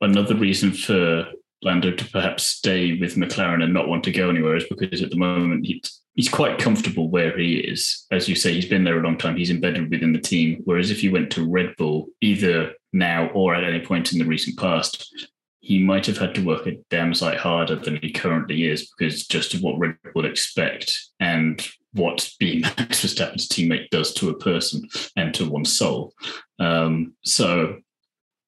another 0.00 0.34
reason 0.34 0.72
for 0.72 1.26
Lando 1.62 1.90
to 1.90 2.04
perhaps 2.10 2.46
stay 2.46 2.98
with 2.98 3.16
McLaren 3.16 3.62
and 3.62 3.74
not 3.74 3.88
want 3.88 4.04
to 4.04 4.12
go 4.12 4.30
anywhere 4.30 4.56
is 4.56 4.66
because 4.68 5.02
at 5.02 5.10
the 5.10 5.16
moment 5.16 5.66
he, 5.66 5.82
he's 6.16 6.28
quite 6.28 6.58
comfortable 6.58 7.08
where 7.08 7.38
he 7.38 7.58
is. 7.58 8.06
As 8.10 8.28
you 8.28 8.34
say, 8.34 8.54
he's 8.54 8.68
been 8.68 8.84
there 8.84 8.98
a 8.98 9.02
long 9.02 9.18
time, 9.18 9.36
he's 9.36 9.50
embedded 9.50 9.90
within 9.90 10.12
the 10.12 10.18
team. 10.18 10.62
Whereas 10.64 10.90
if 10.90 11.00
he 11.00 11.08
went 11.10 11.30
to 11.32 11.48
Red 11.48 11.76
Bull, 11.76 12.08
either 12.20 12.72
now 12.92 13.28
or 13.28 13.54
at 13.54 13.64
any 13.64 13.84
point 13.84 14.12
in 14.12 14.18
the 14.18 14.24
recent 14.24 14.58
past, 14.58 15.14
he 15.60 15.82
might 15.82 16.06
have 16.06 16.18
had 16.18 16.34
to 16.34 16.44
work 16.44 16.66
a 16.66 16.78
damn 16.90 17.12
sight 17.12 17.38
harder 17.38 17.76
than 17.76 17.96
he 17.96 18.12
currently 18.12 18.68
is 18.68 18.90
because 18.90 19.26
just 19.26 19.52
of 19.52 19.62
what 19.62 19.78
Red 19.78 19.96
Bull 20.14 20.24
expect 20.24 20.98
and 21.20 21.66
what 21.92 22.30
being 22.38 22.60
Max 22.60 22.76
Verstappen's 23.04 23.48
teammate 23.48 23.90
does 23.90 24.14
to 24.14 24.30
a 24.30 24.38
person 24.38 24.88
and 25.16 25.34
to 25.34 25.50
one's 25.50 25.76
soul. 25.76 26.14
Um, 26.58 27.14
so 27.24 27.78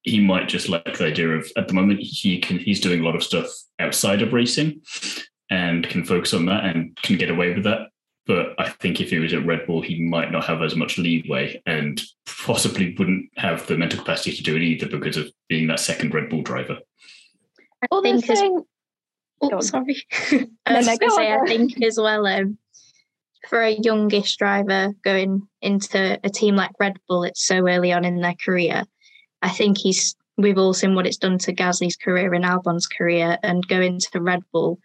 he 0.02 0.20
might 0.20 0.48
just 0.48 0.68
like 0.68 0.96
the 0.96 1.06
idea 1.06 1.28
of 1.28 1.50
at 1.56 1.68
the 1.68 1.74
moment 1.74 2.00
he 2.00 2.38
can 2.38 2.58
he's 2.58 2.80
doing 2.80 3.00
a 3.00 3.04
lot 3.04 3.16
of 3.16 3.22
stuff 3.22 3.46
outside 3.78 4.22
of 4.22 4.32
racing 4.32 4.80
and 5.50 5.88
can 5.88 6.04
focus 6.04 6.34
on 6.34 6.46
that 6.46 6.64
and 6.64 6.96
can 7.02 7.16
get 7.16 7.30
away 7.30 7.54
with 7.54 7.64
that. 7.64 7.88
But 8.26 8.54
I 8.58 8.68
think 8.68 9.00
if 9.00 9.08
he 9.08 9.18
was 9.18 9.32
at 9.32 9.46
Red 9.46 9.66
Bull, 9.66 9.80
he 9.80 10.02
might 10.02 10.30
not 10.30 10.44
have 10.44 10.60
as 10.60 10.76
much 10.76 10.98
leeway 10.98 11.62
and 11.64 12.00
possibly 12.26 12.94
wouldn't 12.98 13.30
have 13.36 13.66
the 13.66 13.78
mental 13.78 14.00
capacity 14.00 14.36
to 14.36 14.42
do 14.42 14.54
it 14.54 14.62
either 14.62 14.86
because 14.86 15.16
of 15.16 15.32
being 15.48 15.66
that 15.68 15.80
second 15.80 16.12
Red 16.12 16.28
Bull 16.28 16.42
driver. 16.42 16.78
I 17.82 17.86
Well, 17.90 18.02
they're 18.02 18.20
think 18.20 18.30
as, 18.30 18.42
oh, 19.40 19.60
sorry. 19.60 19.96
I 20.66 20.76
was 20.76 20.86
going 20.86 20.98
to 20.98 21.10
say. 21.10 21.32
I 21.32 21.46
think 21.46 21.82
as 21.82 21.98
well, 21.98 22.26
um, 22.26 22.58
for 23.48 23.62
a 23.62 23.78
youngish 23.82 24.36
driver 24.36 24.92
going 25.02 25.48
into 25.62 26.20
a 26.22 26.28
team 26.28 26.54
like 26.54 26.72
Red 26.78 26.98
Bull, 27.08 27.24
it's 27.24 27.46
so 27.46 27.66
early 27.66 27.92
on 27.92 28.04
in 28.04 28.20
their 28.20 28.34
career. 28.44 28.84
I 29.40 29.48
think 29.48 29.78
he's 29.78 30.14
we've 30.36 30.58
all 30.58 30.74
seen 30.74 30.94
what 30.94 31.06
it's 31.06 31.16
done 31.16 31.38
to 31.38 31.54
Gasly's 31.54 31.96
career 31.96 32.34
and 32.34 32.44
Albon's 32.44 32.86
career, 32.86 33.38
and 33.42 33.66
going 33.66 34.00
to 34.00 34.20
Red 34.20 34.42
Bull 34.52 34.78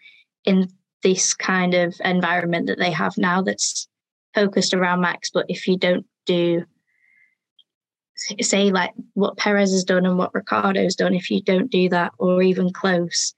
in 0.46 0.70
this 1.04 1.34
kind 1.34 1.74
of 1.74 1.96
environment 2.04 2.68
that 2.68 2.80
they 2.80 2.92
have 2.92 3.18
now 3.18 3.42
that's 3.42 3.88
focused 4.34 4.74
around 4.74 5.02
Max. 5.02 5.30
But 5.30 5.46
if 5.50 5.68
you 5.68 5.78
don't 5.78 6.06
do 6.26 6.64
say 8.40 8.72
like 8.72 8.92
what 9.14 9.38
Perez 9.38 9.72
has 9.72 9.84
done 9.84 10.06
and 10.06 10.18
what 10.18 10.34
Ricciardo's 10.34 10.96
done, 10.96 11.14
if 11.14 11.30
you 11.30 11.42
don't 11.42 11.70
do 11.70 11.90
that 11.90 12.14
or 12.18 12.42
even 12.42 12.72
close, 12.72 13.34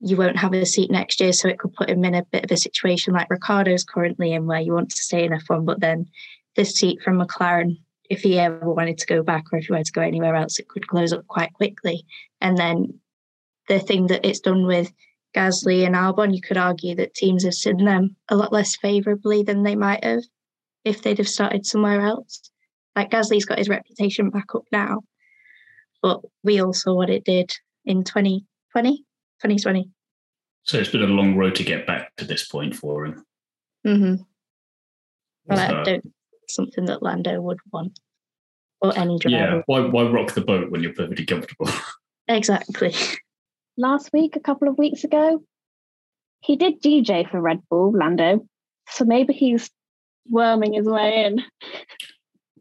you 0.00 0.16
won't 0.16 0.36
have 0.36 0.52
a 0.52 0.66
seat 0.66 0.90
next 0.90 1.20
year. 1.20 1.32
So 1.32 1.48
it 1.48 1.58
could 1.58 1.72
put 1.72 1.88
him 1.88 2.04
in 2.04 2.14
a 2.14 2.24
bit 2.24 2.44
of 2.44 2.50
a 2.50 2.56
situation 2.56 3.14
like 3.14 3.30
Ricciardo's 3.30 3.84
currently 3.84 4.32
in, 4.32 4.46
where 4.46 4.60
you 4.60 4.72
want 4.72 4.90
to 4.90 4.96
stay 4.96 5.24
in 5.24 5.32
F1, 5.32 5.64
but 5.64 5.80
then 5.80 6.06
this 6.56 6.74
seat 6.74 7.00
from 7.02 7.20
McLaren, 7.20 7.78
if 8.10 8.20
he 8.20 8.38
ever 8.38 8.70
wanted 8.70 8.98
to 8.98 9.06
go 9.06 9.22
back 9.22 9.44
or 9.52 9.58
if 9.58 9.66
he 9.66 9.72
wanted 9.72 9.86
to 9.86 9.92
go 9.92 10.02
anywhere 10.02 10.34
else, 10.34 10.58
it 10.58 10.68
could 10.68 10.86
close 10.86 11.12
up 11.12 11.26
quite 11.26 11.52
quickly. 11.54 12.04
And 12.40 12.56
then 12.56 13.00
the 13.68 13.80
thing 13.80 14.08
that 14.08 14.26
it's 14.26 14.40
done 14.40 14.66
with 14.66 14.92
Gasly 15.34 15.84
and 15.86 15.94
Albon, 15.94 16.34
you 16.34 16.40
could 16.40 16.56
argue 16.56 16.94
that 16.96 17.14
teams 17.14 17.44
have 17.44 17.54
seen 17.54 17.84
them 17.84 18.16
a 18.28 18.36
lot 18.36 18.52
less 18.52 18.76
favourably 18.76 19.42
than 19.42 19.62
they 19.62 19.74
might 19.74 20.04
have 20.04 20.22
if 20.84 21.02
they'd 21.02 21.18
have 21.18 21.28
started 21.28 21.66
somewhere 21.66 22.00
else. 22.02 22.40
Like 22.94 23.10
Gasly's 23.10 23.44
got 23.44 23.58
his 23.58 23.68
reputation 23.68 24.30
back 24.30 24.54
up 24.54 24.64
now, 24.70 25.00
but 26.02 26.20
we 26.44 26.60
all 26.60 26.72
saw 26.72 26.94
what 26.94 27.10
it 27.10 27.24
did 27.24 27.52
in 27.84 28.04
2020, 28.04 28.98
2020. 28.98 29.90
So 30.62 30.78
it's 30.78 30.90
been 30.90 31.02
a 31.02 31.06
long 31.06 31.36
road 31.36 31.56
to 31.56 31.64
get 31.64 31.86
back 31.86 32.14
to 32.16 32.24
this 32.24 32.46
point 32.46 32.76
for 32.76 33.04
him. 33.06 33.24
Mm-hmm. 33.86 34.22
Well, 35.46 35.58
So- 35.58 35.80
I 35.80 35.82
don't 35.84 36.12
something 36.48 36.84
that 36.84 37.02
Lando 37.02 37.40
would 37.40 37.58
want 37.72 37.98
or 38.82 38.96
any 38.98 39.18
driver. 39.18 39.36
yeah, 39.36 39.62
why 39.66 39.80
why 39.80 40.02
rock 40.04 40.32
the 40.34 40.42
boat 40.42 40.70
when 40.70 40.82
you're 40.82 40.92
perfectly 40.92 41.26
comfortable? 41.26 41.68
Exactly. 42.28 42.94
last 43.76 44.10
week, 44.12 44.36
a 44.36 44.40
couple 44.40 44.68
of 44.68 44.78
weeks 44.78 45.04
ago, 45.04 45.42
he 46.40 46.56
did 46.56 46.82
DJ 46.82 47.28
for 47.30 47.40
Red 47.40 47.60
Bull, 47.70 47.92
Lando. 47.92 48.46
So 48.90 49.04
maybe 49.04 49.32
he's 49.32 49.70
worming 50.28 50.74
his 50.74 50.86
way 50.86 51.24
in. 51.24 51.42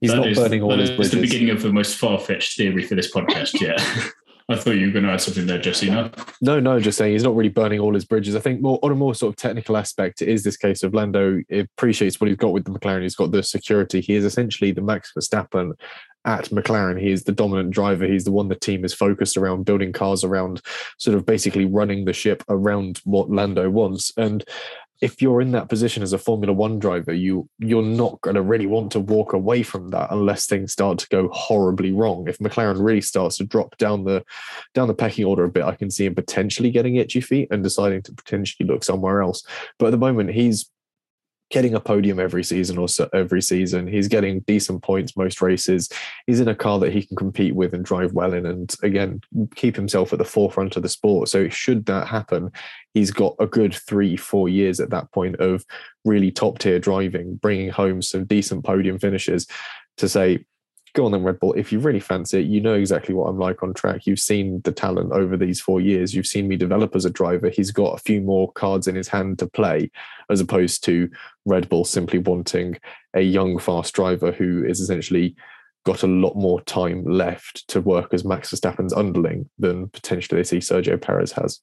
He's 0.01 0.11
That 0.11 0.17
not 0.17 0.27
is- 0.29 0.37
burning 0.37 0.61
all 0.61 0.77
his 0.77 0.89
is 0.89 0.95
bridges. 0.95 1.11
the 1.11 1.21
beginning 1.21 1.49
of 1.49 1.61
the 1.61 1.71
most 1.71 1.97
far 1.97 2.19
fetched 2.19 2.57
theory 2.57 2.83
for 2.83 2.95
this 2.95 3.13
podcast. 3.13 3.59
Yeah, 3.61 3.75
I 4.49 4.55
thought 4.57 4.71
you 4.75 4.87
were 4.87 4.91
going 4.91 5.05
to 5.05 5.11
add 5.11 5.21
something 5.21 5.45
there, 5.45 5.59
Jesse. 5.59 5.89
No, 5.89 6.11
No, 6.41 6.59
no, 6.59 6.79
just 6.79 6.97
saying 6.97 7.13
he's 7.13 7.23
not 7.23 7.35
really 7.35 7.49
burning 7.49 7.79
all 7.79 7.93
his 7.93 8.03
bridges. 8.03 8.35
I 8.35 8.39
think 8.41 8.61
more 8.61 8.79
on 8.83 8.91
a 8.91 8.95
more 8.95 9.15
sort 9.15 9.31
of 9.33 9.37
technical 9.37 9.77
aspect, 9.77 10.21
it 10.21 10.27
is 10.27 10.43
this 10.43 10.57
case 10.57 10.83
of 10.83 10.93
Lando 10.93 11.41
appreciates 11.51 12.19
what 12.19 12.27
he's 12.27 12.35
got 12.37 12.51
with 12.51 12.65
the 12.65 12.71
McLaren. 12.71 13.01
He's 13.03 13.15
got 13.15 13.31
the 13.31 13.43
security. 13.43 14.01
He 14.01 14.15
is 14.15 14.25
essentially 14.25 14.71
the 14.71 14.81
Max 14.81 15.11
Verstappen 15.17 15.71
at 16.25 16.45
McLaren. 16.45 16.99
He 16.99 17.11
is 17.11 17.23
the 17.23 17.31
dominant 17.31 17.71
driver. 17.71 18.05
He's 18.05 18.25
the 18.25 18.31
one 18.31 18.47
the 18.47 18.55
team 18.55 18.85
is 18.85 18.93
focused 18.93 19.37
around, 19.37 19.65
building 19.65 19.91
cars 19.91 20.23
around, 20.23 20.61
sort 20.97 21.17
of 21.17 21.25
basically 21.25 21.65
running 21.65 22.05
the 22.05 22.13
ship 22.13 22.43
around 22.49 23.01
what 23.03 23.29
Lando 23.29 23.69
wants. 23.69 24.13
And 24.17 24.43
if 25.03 25.21
you're 25.21 25.41
in 25.41 25.51
that 25.51 25.67
position 25.67 26.01
as 26.01 26.13
a 26.13 26.17
Formula 26.17 26.53
One 26.53 26.79
driver, 26.79 27.13
you 27.13 27.49
you're 27.59 27.83
not 27.83 28.21
going 28.21 28.35
to 28.35 28.41
really 28.41 28.67
want 28.67 28.89
to 28.93 29.01
walk 29.01 29.33
away 29.33 29.61
from 29.61 29.89
that 29.89 30.07
unless 30.11 30.45
things 30.45 30.71
start 30.71 30.97
to 30.99 31.09
go 31.09 31.27
horribly 31.33 31.91
wrong. 31.91 32.29
If 32.29 32.37
McLaren 32.37 32.81
really 32.81 33.01
starts 33.01 33.35
to 33.37 33.43
drop 33.43 33.75
down 33.77 34.05
the 34.05 34.23
down 34.73 34.87
the 34.87 34.93
pecking 34.93 35.25
order 35.25 35.43
a 35.43 35.49
bit, 35.49 35.65
I 35.65 35.75
can 35.75 35.91
see 35.91 36.05
him 36.05 36.15
potentially 36.15 36.71
getting 36.71 36.95
itchy 36.95 37.19
feet 37.19 37.49
and 37.51 37.61
deciding 37.61 38.01
to 38.03 38.13
potentially 38.13 38.65
look 38.65 38.85
somewhere 38.85 39.21
else. 39.21 39.43
But 39.77 39.87
at 39.87 39.91
the 39.91 39.97
moment, 39.97 40.31
he's 40.31 40.69
getting 41.49 41.75
a 41.75 41.79
podium 41.79 42.19
every 42.19 42.43
season 42.43 42.77
or 42.77 42.87
so 42.87 43.07
every 43.13 43.41
season. 43.41 43.87
He's 43.87 44.07
getting 44.07 44.39
decent 44.41 44.81
points 44.81 45.15
most 45.15 45.41
races. 45.41 45.89
He's 46.25 46.39
in 46.39 46.47
a 46.47 46.55
car 46.55 46.79
that 46.79 46.91
he 46.91 47.05
can 47.05 47.15
compete 47.15 47.55
with 47.55 47.73
and 47.73 47.85
drive 47.85 48.13
well 48.13 48.33
in, 48.33 48.45
and 48.45 48.73
again 48.81 49.21
keep 49.55 49.75
himself 49.75 50.13
at 50.13 50.19
the 50.19 50.25
forefront 50.25 50.75
of 50.75 50.83
the 50.83 50.89
sport. 50.89 51.29
So 51.29 51.49
should 51.49 51.85
that 51.85 52.07
happen, 52.07 52.51
he's 52.93 53.11
got 53.11 53.35
a 53.39 53.45
good 53.45 53.73
three, 53.73 54.17
four 54.17 54.49
years 54.49 54.79
at 54.79 54.89
that 54.89 55.11
point 55.11 55.35
of 55.37 55.65
really 56.05 56.31
top 56.31 56.59
tier 56.59 56.79
driving, 56.79 57.35
bringing 57.35 57.69
home 57.69 58.01
some 58.01 58.25
decent 58.25 58.63
podium 58.63 58.99
finishes 58.99 59.47
to 59.97 60.09
say, 60.09 60.45
go 60.93 61.05
on 61.05 61.11
then, 61.11 61.23
Red 61.23 61.39
Bull. 61.39 61.53
If 61.53 61.71
you 61.71 61.79
really 61.79 61.99
fancy 61.99 62.39
it, 62.39 62.45
you 62.45 62.61
know 62.61 62.75
exactly 62.75 63.15
what 63.15 63.25
I'm 63.25 63.39
like 63.39 63.63
on 63.63 63.73
track. 63.73 64.05
You've 64.05 64.19
seen 64.19 64.61
the 64.63 64.71
talent 64.71 65.11
over 65.11 65.35
these 65.35 65.59
four 65.59 65.81
years. 65.81 66.13
You've 66.13 66.27
seen 66.27 66.47
me 66.47 66.55
develop 66.55 66.95
as 66.95 67.05
a 67.05 67.09
driver. 67.09 67.49
He's 67.49 67.71
got 67.71 67.99
a 67.99 68.03
few 68.03 68.21
more 68.21 68.51
cards 68.51 68.87
in 68.87 68.95
his 68.95 69.07
hand 69.07 69.39
to 69.39 69.47
play, 69.47 69.89
as 70.29 70.39
opposed 70.39 70.83
to 70.85 71.09
Red 71.45 71.67
Bull 71.67 71.83
simply 71.83 72.19
wanting 72.19 72.77
a 73.15 73.21
young, 73.21 73.57
fast 73.57 73.93
driver 73.93 74.31
who 74.31 74.63
is 74.63 74.79
essentially 74.79 75.35
got 75.85 76.03
a 76.03 76.07
lot 76.07 76.35
more 76.35 76.61
time 76.61 77.03
left 77.03 77.67
to 77.67 77.81
work 77.81 78.13
as 78.13 78.23
Max 78.23 78.51
Verstappen's 78.51 78.93
underling 78.93 79.49
than 79.59 79.89
potentially 79.89 80.39
they 80.39 80.45
see 80.45 80.57
Sergio 80.57 81.01
Perez 81.01 81.33
has. 81.33 81.59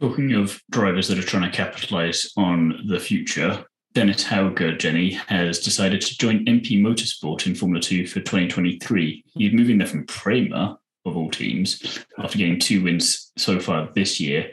talking 0.00 0.32
of 0.32 0.60
drivers 0.70 1.08
that 1.08 1.18
are 1.18 1.22
trying 1.22 1.48
to 1.48 1.56
capitalize 1.56 2.32
on 2.36 2.82
the 2.88 2.98
future, 2.98 3.64
Dennis 3.92 4.22
Hauger, 4.22 4.78
Jenny, 4.78 5.12
has 5.26 5.58
decided 5.58 6.00
to 6.02 6.16
join 6.16 6.44
MP 6.44 6.80
Motorsport 6.80 7.46
in 7.46 7.56
Formula 7.56 7.80
2 7.82 8.06
for 8.06 8.20
2023. 8.20 9.24
He's 9.34 9.52
moving 9.52 9.78
there 9.78 9.86
from 9.86 10.06
Prema, 10.06 10.78
of 11.04 11.16
all 11.16 11.30
teams, 11.30 12.04
after 12.18 12.38
getting 12.38 12.60
two 12.60 12.84
wins 12.84 13.32
so 13.36 13.58
far 13.58 13.88
this 13.96 14.20
year. 14.20 14.52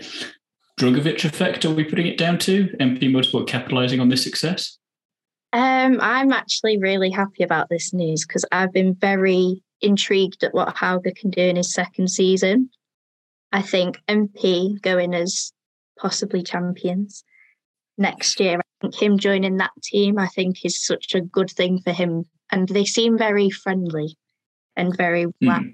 Drugovich 0.80 1.24
effect, 1.24 1.66
are 1.66 1.74
we 1.74 1.84
putting 1.84 2.08
it 2.08 2.18
down 2.18 2.40
to? 2.40 2.68
MP 2.80 3.04
Motorsport 3.04 3.48
capitalizing 3.48 4.00
on 4.00 4.10
this 4.10 4.24
success? 4.24 4.80
Um, 5.54 6.00
I'm 6.02 6.32
actually 6.32 6.80
really 6.80 7.12
happy 7.12 7.44
about 7.44 7.70
this 7.70 7.94
news 7.94 8.26
because 8.26 8.46
I've 8.52 8.74
been 8.74 8.96
very 8.96 9.64
intrigued 9.82 10.44
at 10.44 10.54
what 10.54 10.76
Hauger 10.76 11.16
can 11.16 11.30
do 11.30 11.42
in 11.42 11.58
his 11.58 11.72
second 11.72 12.10
season. 12.10 12.70
I 13.52 13.62
think 13.62 14.02
MP 14.08 14.82
going 14.82 15.14
as 15.14 15.52
possibly 16.00 16.42
champions 16.42 17.24
next 17.98 18.40
year. 18.40 18.60
I 18.60 18.64
think 18.82 19.02
him 19.02 19.18
joining 19.18 19.58
that 19.58 19.72
team, 19.84 20.18
I 20.20 20.28
think, 20.28 20.64
is 20.64 20.86
such 20.86 21.16
a 21.16 21.22
good 21.22 21.50
thing 21.50 21.80
for 21.80 21.92
him. 21.92 22.26
And 22.52 22.68
they 22.70 22.86
seem 22.86 23.18
very 23.18 23.50
friendly 23.50 24.18
and 24.76 24.96
very 24.96 25.26
well, 25.42 25.60
Hmm. 25.60 25.70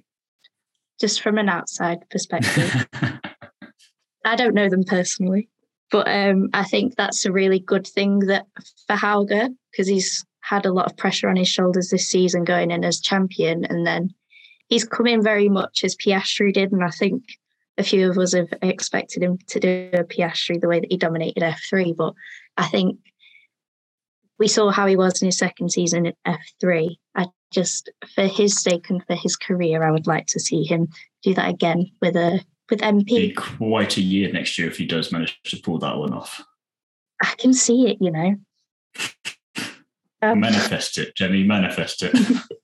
just 1.00 1.22
from 1.22 1.38
an 1.38 1.50
outside 1.50 2.00
perspective. 2.10 2.88
I 4.26 4.36
don't 4.38 4.56
know 4.56 4.70
them 4.70 4.86
personally, 4.86 5.50
but 5.92 6.08
um, 6.08 6.50
I 6.54 6.64
think 6.64 6.96
that's 6.96 7.26
a 7.26 7.32
really 7.32 7.60
good 7.60 7.86
thing 7.86 8.20
that 8.20 8.46
for 8.88 8.96
Hauger 8.96 9.50
because 9.72 9.88
he's 9.88 10.26
had 10.40 10.66
a 10.66 10.72
lot 10.72 10.86
of 10.86 10.98
pressure 10.98 11.30
on 11.30 11.36
his 11.36 11.50
shoulders 11.50 11.90
this 11.90 12.08
season 12.08 12.44
going 12.46 12.72
in 12.72 12.84
as 12.86 13.02
champion, 13.02 13.66
and 13.66 13.86
then 13.86 14.14
he's 14.70 14.86
come 14.86 15.08
in 15.08 15.22
very 15.22 15.50
much 15.50 15.84
as 15.84 15.96
Piastri 15.96 16.54
did, 16.54 16.72
and 16.72 16.84
I 16.84 16.90
think 16.90 17.24
a 17.78 17.84
few 17.84 18.10
of 18.10 18.18
us 18.18 18.34
have 18.34 18.54
expected 18.62 19.24
him 19.24 19.38
to 19.48 19.60
do 19.60 19.90
a 19.94 20.04
Piastri 20.04 20.60
the 20.60 20.68
way 20.68 20.80
that 20.80 20.92
he 20.92 20.98
dominated 20.98 21.44
F3, 21.44 21.96
but 21.96 22.14
I 22.58 22.68
think 22.68 23.00
we 24.40 24.48
saw 24.48 24.72
how 24.72 24.86
he 24.88 24.96
was 24.96 25.22
in 25.22 25.28
his 25.28 25.38
second 25.38 25.72
season 25.72 26.08
at 26.08 26.16
F3. 26.62 26.98
I 27.16 27.28
just, 27.52 27.90
for 28.14 28.26
his 28.26 28.62
sake 28.62 28.90
and 28.90 29.04
for 29.06 29.16
his 29.16 29.36
career, 29.36 29.84
I 29.84 29.92
would 29.92 30.08
like 30.08 30.28
to 30.28 30.40
see 30.40 30.64
him 30.64 30.88
do 31.24 31.34
that 31.34 31.50
again 31.50 31.92
with 32.02 32.16
a 32.16 32.44
with 32.70 32.82
MP. 32.82 33.06
Be 33.06 33.34
quite 33.34 33.98
a 33.98 34.02
year 34.02 34.32
next 34.32 34.58
year 34.58 34.68
if 34.68 34.78
he 34.78 34.86
does 34.86 35.12
manage 35.12 35.40
to 35.44 35.58
pull 35.58 35.80
that 35.80 35.98
one 35.98 36.14
off. 36.14 36.44
I 37.22 37.34
can 37.38 37.54
see 37.54 37.88
it, 37.88 37.98
you 38.00 38.12
know. 38.12 38.36
Um, 40.22 40.40
Manifest 40.40 41.00
it, 41.00 41.18
Jenny, 41.18 41.44
manifest 41.44 42.02
it. 42.02 42.16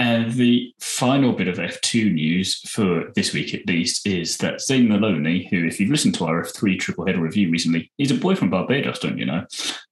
and 0.00 0.32
the 0.32 0.74
final 0.80 1.34
bit 1.34 1.46
of 1.46 1.58
F2 1.58 2.14
news 2.14 2.58
for 2.70 3.12
this 3.14 3.34
week, 3.34 3.52
at 3.52 3.66
least, 3.66 4.06
is 4.06 4.38
that 4.38 4.62
Zane 4.62 4.88
Maloney, 4.88 5.46
who, 5.50 5.66
if 5.66 5.78
you've 5.78 5.90
listened 5.90 6.14
to 6.14 6.24
our 6.24 6.42
F3 6.42 6.80
triple 6.80 7.04
header 7.04 7.20
review 7.20 7.50
recently, 7.50 7.92
he's 7.98 8.10
a 8.10 8.14
boy 8.14 8.34
from 8.34 8.48
Barbados, 8.48 8.98
don't 8.98 9.18
you 9.18 9.26
know? 9.26 9.44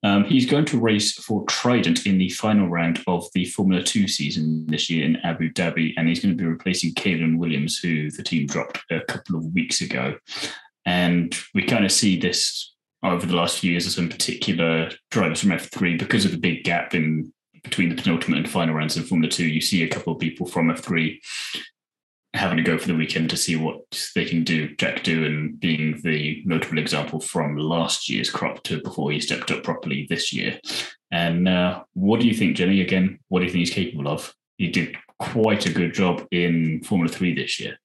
Um, 0.02 0.24
he's 0.24 0.46
going 0.46 0.64
to 0.64 0.80
race 0.80 1.12
for 1.12 1.44
Trident 1.44 2.06
in 2.06 2.16
the 2.16 2.30
final 2.30 2.68
round 2.68 3.04
of 3.06 3.26
the 3.34 3.44
Formula 3.44 3.82
2 3.82 4.08
season 4.08 4.64
this 4.66 4.88
year 4.88 5.04
in 5.04 5.16
Abu 5.16 5.52
Dhabi, 5.52 5.92
and 5.98 6.08
he's 6.08 6.20
going 6.20 6.34
to 6.34 6.42
be 6.42 6.48
replacing 6.48 6.94
Calan 6.94 7.36
Williams, 7.36 7.78
who 7.78 8.10
the 8.10 8.22
team 8.22 8.46
dropped 8.46 8.80
a 8.90 9.02
couple 9.02 9.36
of 9.36 9.44
weeks 9.52 9.82
ago. 9.82 10.16
And 10.86 11.36
we 11.52 11.66
kind 11.66 11.84
of 11.84 11.92
see 11.92 12.18
this 12.18 12.74
over 13.02 13.26
the 13.26 13.36
last 13.36 13.58
few 13.58 13.72
years 13.72 13.86
as 13.86 13.98
in 13.98 14.08
particular 14.08 14.90
drivers 15.10 15.42
from 15.42 15.50
F3 15.50 15.98
because 15.98 16.24
of 16.24 16.30
the 16.30 16.38
big 16.38 16.64
gap 16.64 16.94
in 16.94 17.30
between 17.62 17.88
the 17.88 18.00
penultimate 18.00 18.38
and 18.38 18.50
final 18.50 18.74
rounds 18.74 18.96
in 18.96 19.02
Formula 19.04 19.30
2. 19.30 19.46
You 19.46 19.60
see 19.60 19.82
a 19.82 19.88
couple 19.88 20.12
of 20.12 20.18
people 20.18 20.46
from 20.46 20.68
F3 20.68 21.18
having 22.34 22.58
to 22.58 22.62
go 22.62 22.78
for 22.78 22.86
the 22.86 22.94
weekend 22.94 23.30
to 23.30 23.36
see 23.36 23.56
what 23.56 24.10
they 24.14 24.24
can 24.24 24.44
do. 24.44 24.74
Jack 24.76 25.02
Doohan 25.02 25.58
being 25.58 26.00
the 26.02 26.42
notable 26.44 26.78
example 26.78 27.20
from 27.20 27.56
last 27.56 28.08
year's 28.08 28.30
crop 28.30 28.62
to 28.64 28.82
before 28.82 29.10
he 29.10 29.20
stepped 29.20 29.50
up 29.50 29.62
properly 29.62 30.06
this 30.08 30.32
year. 30.32 30.60
And 31.10 31.48
uh, 31.48 31.82
what 31.94 32.20
do 32.20 32.28
you 32.28 32.34
think, 32.34 32.56
Jenny? 32.56 32.80
Again, 32.80 33.18
what 33.28 33.40
do 33.40 33.46
you 33.46 33.50
think 33.50 33.60
he's 33.60 33.74
capable 33.74 34.08
of? 34.08 34.34
He 34.56 34.68
did 34.68 34.96
quite 35.18 35.66
a 35.66 35.72
good 35.72 35.94
job 35.94 36.26
in 36.30 36.82
Formula 36.84 37.12
3 37.12 37.34
this 37.34 37.58
year. 37.58 37.78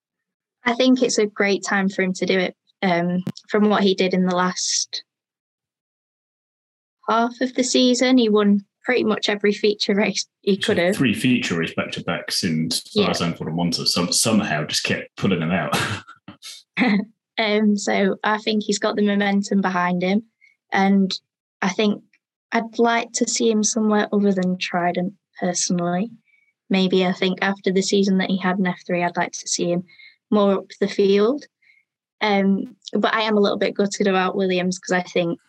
I 0.65 0.73
think 0.73 1.01
it's 1.01 1.17
a 1.17 1.25
great 1.25 1.63
time 1.63 1.89
for 1.89 2.01
him 2.01 2.13
to 2.13 2.25
do 2.25 2.37
it. 2.39 2.55
Um, 2.81 3.23
from 3.49 3.69
what 3.69 3.83
he 3.83 3.95
did 3.95 4.13
in 4.13 4.25
the 4.25 4.35
last 4.35 5.03
half 7.07 7.33
of 7.39 7.53
the 7.53 7.63
season, 7.63 8.17
he 8.17 8.27
won 8.27 8.65
pretty 8.83 9.03
much 9.03 9.29
every 9.29 9.53
feature 9.53 9.95
race 9.95 10.27
he 10.41 10.57
could 10.57 10.77
have. 10.77 10.95
Three 10.95 11.13
feature 11.13 11.57
race 11.57 11.73
back 11.75 11.91
to 11.91 12.03
back 12.03 12.31
since 12.31 12.83
Yeah. 12.93 13.05
Tarzan 13.05 13.35
for 13.35 13.49
Monza. 13.51 13.85
Some 13.85 14.11
somehow 14.11 14.65
just 14.65 14.83
kept 14.83 15.15
pulling 15.17 15.39
them 15.39 15.51
out. 15.51 15.77
Um, 17.39 17.75
so 17.77 18.17
I 18.23 18.37
think 18.37 18.63
he's 18.63 18.77
got 18.77 18.95
the 18.95 19.01
momentum 19.01 19.59
behind 19.61 20.03
him, 20.03 20.21
and 20.71 21.11
I 21.63 21.69
think 21.69 22.03
I'd 22.51 22.77
like 22.77 23.11
to 23.13 23.27
see 23.27 23.49
him 23.49 23.63
somewhere 23.63 24.07
other 24.13 24.31
than 24.31 24.59
Trident 24.59 25.13
personally. 25.39 26.11
Maybe 26.69 27.05
I 27.05 27.11
think 27.11 27.39
after 27.41 27.71
the 27.71 27.81
season 27.81 28.19
that 28.19 28.29
he 28.29 28.37
had 28.37 28.59
in 28.59 28.65
F3, 28.65 29.03
I'd 29.03 29.17
like 29.17 29.31
to 29.31 29.47
see 29.47 29.71
him 29.71 29.83
more 30.29 30.53
up 30.53 30.65
the 30.79 30.87
field. 30.87 31.45
Um, 32.21 32.75
but 32.93 33.13
I 33.15 33.21
am 33.21 33.35
a 33.35 33.41
little 33.41 33.57
bit 33.57 33.73
gutted 33.75 34.07
about 34.07 34.35
Williams 34.35 34.77
because 34.79 34.93
I 34.93 35.01
think 35.01 35.39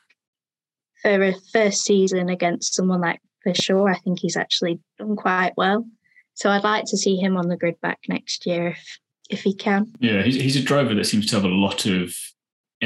for 1.05 1.23
a 1.23 1.35
first 1.53 1.85
season 1.85 2.31
against 2.31 2.75
someone 2.75 3.03
like 3.03 3.21
Fisher, 3.45 3.89
I 3.89 3.99
think 3.99 4.19
he's 4.19 4.39
actually 4.39 4.81
done 4.99 5.17
quite 5.17 5.53
well. 5.57 5.87
So 6.33 6.51
I'd 6.51 6.65
like 6.65 6.87
to 6.87 6.97
see 6.97 7.17
him 7.17 7.37
on 7.37 7.49
the 7.49 7.57
grid 7.57 7.81
back 7.81 8.01
next 8.09 8.47
year 8.47 8.69
if 8.69 8.99
if 9.31 9.43
he 9.43 9.55
can. 9.55 9.91
yeah, 10.01 10.23
he's, 10.23 10.35
he's 10.35 10.57
a 10.57 10.63
driver 10.63 10.95
that 10.95 11.07
seems 11.07 11.27
to 11.27 11.37
have 11.37 11.47
a 11.47 11.49
lot 11.49 11.87
of 11.87 12.15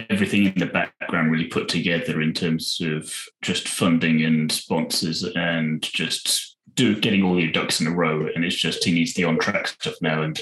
everything 0.09 0.45
in 0.45 0.55
the 0.57 0.67
background 0.67 1.33
really 1.33 1.47
put 1.47 1.69
together 1.69 2.21
in 2.21 2.33
terms 2.33 2.79
of 2.81 3.13
just 3.43 3.67
funding 3.67 4.25
and 4.25 4.53
sponsors 4.53 5.25
and 5.35 5.83
just 5.83 6.57
do 6.75 6.99
getting 7.01 7.25
all 7.25 7.41
your 7.41 7.51
ducks 7.51 7.81
in 7.81 7.89
a 7.89 7.91
row. 7.91 8.29
And 8.33 8.45
it's 8.45 8.55
just 8.55 8.85
he 8.85 8.93
needs 8.93 9.15
the 9.15 9.25
on 9.25 9.41
track 9.41 9.67
stuff 9.67 9.95
now. 10.01 10.23
And 10.23 10.41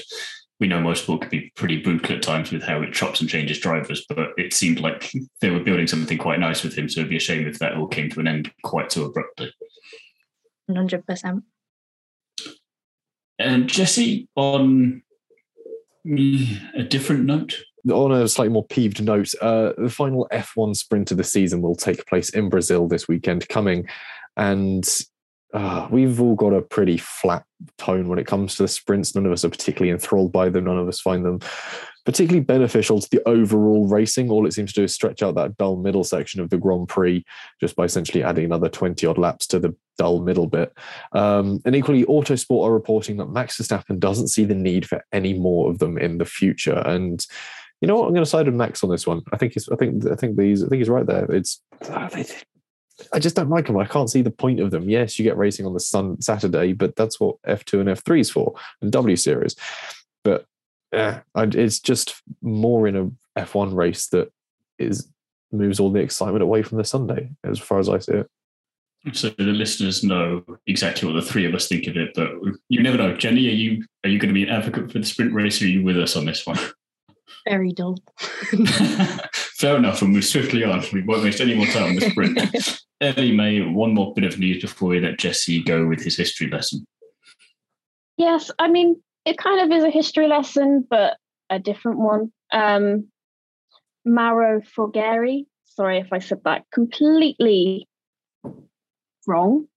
we 0.59 0.67
know 0.67 0.79
motorsport 0.79 1.21
can 1.21 1.29
be 1.29 1.51
pretty 1.55 1.77
brutal 1.77 2.15
at 2.15 2.21
times 2.21 2.51
with 2.51 2.63
how 2.63 2.81
it 2.81 2.93
chops 2.93 3.21
and 3.21 3.29
changes 3.29 3.59
drivers, 3.59 4.05
but 4.09 4.29
it 4.37 4.53
seemed 4.53 4.79
like 4.79 5.11
they 5.41 5.49
were 5.49 5.59
building 5.59 5.87
something 5.87 6.17
quite 6.17 6.39
nice 6.39 6.63
with 6.63 6.75
him. 6.75 6.89
So 6.89 7.01
it'd 7.01 7.09
be 7.09 7.17
a 7.17 7.21
shame 7.21 7.47
if 7.47 7.59
that 7.59 7.73
all 7.75 7.87
came 7.87 8.09
to 8.11 8.19
an 8.19 8.27
end 8.27 8.51
quite 8.63 8.91
so 8.91 9.05
abruptly. 9.05 9.53
100%. 10.69 11.43
And 13.39 13.69
Jesse, 13.69 14.27
on 14.35 15.03
a 16.05 16.83
different 16.83 17.25
note, 17.25 17.59
On 17.91 18.11
a 18.11 18.27
slightly 18.27 18.51
more 18.51 18.65
peeved 18.65 19.03
note, 19.03 19.33
uh, 19.41 19.73
the 19.77 19.89
final 19.89 20.27
F1 20.31 20.75
sprint 20.75 21.11
of 21.11 21.17
the 21.17 21.23
season 21.23 21.61
will 21.61 21.75
take 21.75 22.07
place 22.07 22.29
in 22.29 22.49
Brazil 22.49 22.87
this 22.87 23.07
weekend 23.07 23.47
coming. 23.47 23.87
And 24.35 24.87
uh, 25.57 25.87
we've 25.89 26.21
all 26.21 26.35
got 26.35 26.53
a 26.53 26.61
pretty 26.61 26.97
flat 26.97 27.43
tone 27.77 28.07
when 28.07 28.19
it 28.19 28.27
comes 28.27 28.55
to 28.55 28.63
the 28.63 28.67
sprints. 28.67 29.15
None 29.15 29.25
of 29.25 29.31
us 29.31 29.43
are 29.43 29.49
particularly 29.49 29.91
enthralled 29.91 30.31
by 30.31 30.49
them. 30.49 30.65
None 30.65 30.77
of 30.77 30.87
us 30.87 30.99
find 30.99 31.25
them 31.25 31.39
particularly 32.05 32.43
beneficial 32.43 33.01
to 33.01 33.09
the 33.09 33.27
overall 33.27 33.87
racing. 33.87 34.29
All 34.29 34.45
it 34.45 34.53
seems 34.53 34.71
to 34.73 34.81
do 34.81 34.83
is 34.83 34.93
stretch 34.93 35.23
out 35.23 35.33
that 35.35 35.57
dull 35.57 35.75
middle 35.75 36.03
section 36.03 36.39
of 36.41 36.51
the 36.51 36.57
Grand 36.57 36.87
Prix 36.87 37.25
just 37.59 37.75
by 37.75 37.85
essentially 37.85 38.23
adding 38.23 38.45
another 38.45 38.69
20 38.69 39.05
odd 39.07 39.17
laps 39.17 39.47
to 39.47 39.59
the 39.59 39.75
dull 39.97 40.21
middle 40.21 40.45
bit. 40.47 40.71
Um, 41.13 41.59
and 41.65 41.75
equally, 41.75 42.05
Autosport 42.05 42.65
are 42.65 42.71
reporting 42.71 43.17
that 43.17 43.31
Max 43.31 43.57
Verstappen 43.57 43.99
doesn't 43.99 44.27
see 44.27 44.45
the 44.45 44.55
need 44.55 44.87
for 44.87 45.03
any 45.11 45.33
more 45.33 45.71
of 45.71 45.79
them 45.79 45.97
in 45.97 46.19
the 46.19 46.25
future. 46.25 46.83
And 46.85 47.25
you 47.81 47.87
know 47.87 47.95
what? 47.95 48.05
I'm 48.05 48.13
going 48.13 48.23
to 48.23 48.29
side 48.29 48.45
with 48.45 48.55
Max 48.55 48.83
on 48.83 48.91
this 48.91 49.07
one. 49.07 49.23
I 49.33 49.37
think 49.37 49.53
he's. 49.53 49.67
I 49.69 49.75
think. 49.75 50.05
I 50.05 50.15
think 50.15 50.39
he's. 50.39 50.63
I 50.63 50.67
think 50.67 50.79
he's 50.79 50.89
right 50.89 51.05
there. 51.05 51.25
It's. 51.31 51.61
They- 52.97 53.05
I 53.13 53.19
just 53.19 53.35
don't 53.35 53.49
like 53.49 53.67
them. 53.67 53.77
I 53.77 53.85
can't 53.85 54.09
see 54.09 54.21
the 54.21 54.31
point 54.31 54.59
of 54.59 54.71
them. 54.71 54.89
Yes, 54.89 55.17
you 55.17 55.23
get 55.23 55.37
racing 55.37 55.65
on 55.65 55.73
the 55.73 55.79
sun 55.79 56.21
Saturday, 56.21 56.73
but 56.73 56.95
that's 56.95 57.19
what 57.19 57.35
F2 57.47 57.79
and 57.81 57.89
F3 57.89 58.19
is 58.19 58.29
for, 58.29 58.55
and 58.81 58.91
W 58.91 59.15
Series. 59.15 59.55
But 60.23 60.45
yeah, 60.91 61.21
it's 61.35 61.79
just 61.79 62.21
more 62.41 62.87
in 62.87 62.95
a 63.35 63.39
F1 63.41 63.73
race 63.75 64.07
that 64.07 64.31
is 64.79 65.09
moves 65.51 65.79
all 65.79 65.91
the 65.91 65.99
excitement 65.99 66.43
away 66.43 66.61
from 66.61 66.77
the 66.77 66.83
Sunday, 66.83 67.29
as 67.43 67.59
far 67.59 67.79
as 67.79 67.87
I 67.89 67.99
see 67.99 68.13
it. 68.13 68.29
so 69.13 69.29
the 69.29 69.43
listeners 69.45 70.03
know 70.03 70.43
exactly 70.65 71.07
what 71.07 71.19
the 71.19 71.25
three 71.25 71.45
of 71.45 71.53
us 71.55 71.67
think 71.67 71.87
of 71.87 71.95
it, 71.95 72.13
but 72.15 72.31
you 72.69 72.81
never 72.81 72.97
know. 72.97 73.15
Jenny, 73.15 73.47
are 73.47 73.51
you 73.51 73.85
are 74.03 74.09
you 74.09 74.19
going 74.19 74.29
to 74.29 74.33
be 74.33 74.43
an 74.43 74.49
advocate 74.49 74.91
for 74.91 74.99
the 74.99 75.05
sprint 75.05 75.33
race, 75.33 75.61
or 75.61 75.65
are 75.65 75.69
you 75.69 75.83
with 75.83 75.97
us 75.97 76.15
on 76.15 76.25
this 76.25 76.45
one? 76.45 76.59
Very 77.47 77.71
dull. 77.71 77.97
Fair 79.33 79.77
enough, 79.77 80.01
and 80.01 80.11
move 80.11 80.25
swiftly 80.25 80.63
on. 80.63 80.83
We 80.91 81.01
won't 81.03 81.23
waste 81.23 81.39
any 81.41 81.55
more 81.55 81.65
time 81.67 81.83
on 81.91 81.95
the 81.95 82.09
sprint. 82.09 82.39
Ellie 82.99 83.35
May, 83.35 83.61
one 83.61 83.93
more 83.93 84.13
bit 84.13 84.23
of 84.23 84.39
news 84.39 84.61
before 84.61 84.89
we 84.89 84.99
let 84.99 85.19
Jesse 85.19 85.61
go 85.61 85.85
with 85.85 86.01
his 86.01 86.17
history 86.17 86.49
lesson. 86.49 86.85
Yes, 88.17 88.49
I 88.57 88.69
mean, 88.69 89.01
it 89.25 89.37
kind 89.37 89.61
of 89.71 89.77
is 89.77 89.83
a 89.83 89.89
history 89.91 90.27
lesson, 90.27 90.85
but 90.89 91.17
a 91.49 91.59
different 91.59 91.99
one. 91.99 92.31
Um, 92.51 93.07
Mauro 94.05 94.61
Forghieri, 94.61 95.45
sorry 95.65 95.99
if 95.99 96.11
I 96.11 96.19
said 96.19 96.43
that 96.45 96.63
completely 96.73 97.87
wrong. 99.27 99.67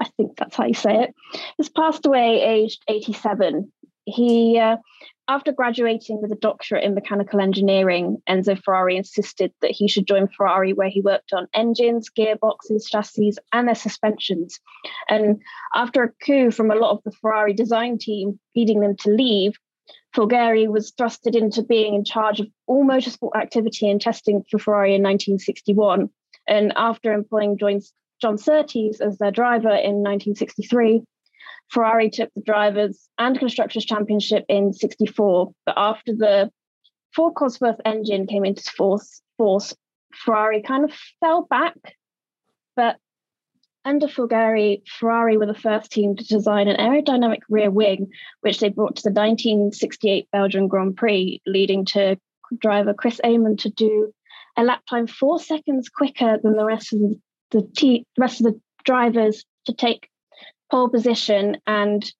I 0.00 0.06
think 0.16 0.36
that's 0.36 0.56
how 0.56 0.66
you 0.66 0.74
say 0.74 1.04
it. 1.04 1.14
Has 1.58 1.68
passed 1.68 2.06
away 2.06 2.40
aged 2.42 2.82
87. 2.88 3.72
He, 4.04 4.58
uh, 4.58 4.78
after 5.28 5.52
graduating 5.52 6.20
with 6.20 6.32
a 6.32 6.36
doctorate 6.36 6.84
in 6.84 6.94
mechanical 6.94 7.40
engineering, 7.40 8.18
Enzo 8.28 8.60
Ferrari 8.60 8.96
insisted 8.96 9.52
that 9.60 9.70
he 9.70 9.86
should 9.88 10.06
join 10.06 10.28
Ferrari, 10.28 10.72
where 10.72 10.88
he 10.88 11.00
worked 11.00 11.32
on 11.32 11.46
engines, 11.54 12.10
gearboxes, 12.10 12.88
chassis, 12.90 13.32
and 13.52 13.68
their 13.68 13.74
suspensions. 13.74 14.58
And 15.08 15.40
after 15.74 16.02
a 16.02 16.12
coup 16.24 16.50
from 16.50 16.70
a 16.70 16.74
lot 16.74 16.90
of 16.90 17.02
the 17.04 17.12
Ferrari 17.12 17.52
design 17.52 17.98
team, 17.98 18.38
leading 18.56 18.80
them 18.80 18.96
to 18.98 19.10
leave, 19.10 19.52
Fulgari 20.14 20.68
was 20.68 20.92
thrusted 20.92 21.34
into 21.34 21.62
being 21.62 21.94
in 21.94 22.04
charge 22.04 22.40
of 22.40 22.48
all 22.66 22.84
motorsport 22.84 23.36
activity 23.36 23.88
and 23.88 24.00
testing 24.00 24.42
for 24.50 24.58
Ferrari 24.58 24.94
in 24.94 25.02
1961. 25.02 26.10
And 26.48 26.72
after 26.76 27.12
employing 27.12 27.56
John, 27.58 27.80
John 28.20 28.36
Surtees 28.36 29.00
as 29.00 29.18
their 29.18 29.30
driver 29.30 29.70
in 29.70 30.02
1963, 30.02 31.02
Ferrari 31.72 32.10
took 32.10 32.30
the 32.34 32.42
drivers 32.42 33.08
and 33.18 33.38
constructors 33.38 33.86
championship 33.86 34.44
in 34.48 34.74
64. 34.74 35.52
But 35.64 35.74
after 35.78 36.14
the 36.14 36.50
Ford 37.14 37.34
Cosworth 37.34 37.80
engine 37.86 38.26
came 38.26 38.44
into 38.44 38.62
force, 38.76 39.22
force 39.38 39.74
Ferrari 40.12 40.60
kind 40.60 40.84
of 40.84 40.92
fell 41.20 41.46
back. 41.48 41.76
But 42.76 42.98
under 43.86 44.06
Fulgari, 44.06 44.82
Ferrari 44.86 45.38
were 45.38 45.46
the 45.46 45.54
first 45.54 45.90
team 45.90 46.14
to 46.14 46.24
design 46.24 46.68
an 46.68 46.76
aerodynamic 46.76 47.40
rear 47.48 47.70
wing, 47.70 48.08
which 48.42 48.60
they 48.60 48.68
brought 48.68 48.96
to 48.96 49.02
the 49.02 49.08
1968 49.08 50.28
Belgian 50.30 50.68
Grand 50.68 50.96
Prix, 50.96 51.40
leading 51.46 51.86
to 51.86 52.18
driver 52.58 52.92
Chris 52.92 53.18
Amon 53.24 53.56
to 53.56 53.70
do 53.70 54.12
a 54.58 54.62
lap 54.62 54.82
time 54.90 55.06
four 55.06 55.40
seconds 55.40 55.88
quicker 55.88 56.38
than 56.42 56.54
the 56.54 56.66
rest 56.66 56.92
of 56.92 57.00
the, 57.00 57.20
the 57.50 57.62
te- 57.74 58.06
rest 58.18 58.40
of 58.40 58.52
the 58.52 58.60
drivers 58.84 59.44
to 59.64 59.72
take 59.72 60.10
pole 60.72 60.88
position. 60.88 61.58
And 61.66 62.10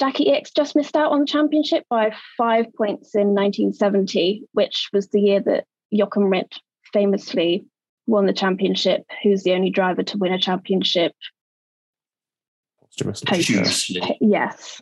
Jacky 0.00 0.26
Ickx 0.26 0.54
just 0.54 0.76
missed 0.76 0.96
out 0.96 1.12
on 1.12 1.20
the 1.20 1.26
championship 1.26 1.84
by 1.90 2.14
five 2.38 2.66
points 2.74 3.14
in 3.14 3.34
1970, 3.34 4.44
which 4.52 4.88
was 4.92 5.08
the 5.08 5.20
year 5.20 5.40
that 5.40 5.64
Joachim 5.90 6.30
Rindt 6.30 6.58
famously 6.92 7.66
won 8.06 8.24
the 8.24 8.32
championship, 8.32 9.02
who's 9.22 9.42
the 9.42 9.52
only 9.52 9.70
driver 9.70 10.02
to 10.04 10.16
win 10.16 10.32
a 10.32 10.38
championship. 10.38 11.12
Posthumously. 12.80 13.26
Posthumously. 13.26 14.18
Yes, 14.20 14.80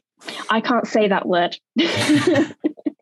I 0.50 0.60
can't 0.60 0.86
say 0.86 1.08
that 1.08 1.26
word. 1.26 1.56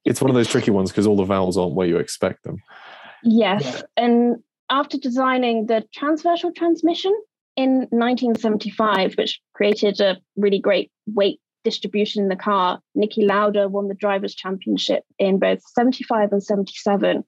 It's 0.05 0.21
one 0.21 0.31
of 0.31 0.35
those 0.35 0.49
tricky 0.49 0.71
ones 0.71 0.91
because 0.91 1.07
all 1.07 1.17
the 1.17 1.25
vowels 1.25 1.57
aren't 1.57 1.75
where 1.75 1.87
you 1.87 1.97
expect 1.97 2.45
them. 2.45 2.63
yes, 3.23 3.83
and 3.97 4.37
after 4.69 4.99
designing 4.99 5.65
the 5.65 5.83
transversal 5.95 6.53
transmission 6.53 7.19
in 7.57 7.87
1975, 7.91 9.15
which 9.15 9.41
created 9.55 10.01
a 10.01 10.19
really 10.37 10.59
great 10.59 10.91
weight 11.07 11.41
distribution 11.63 12.23
in 12.23 12.29
the 12.29 12.37
car, 12.37 12.81
Niki 12.97 13.27
Lauda 13.27 13.69
won 13.69 13.89
the 13.89 13.95
Drivers' 13.95 14.35
Championship 14.35 15.03
in 15.19 15.39
both 15.39 15.61
75 15.75 16.33
and 16.33 16.43
77, 16.43 17.25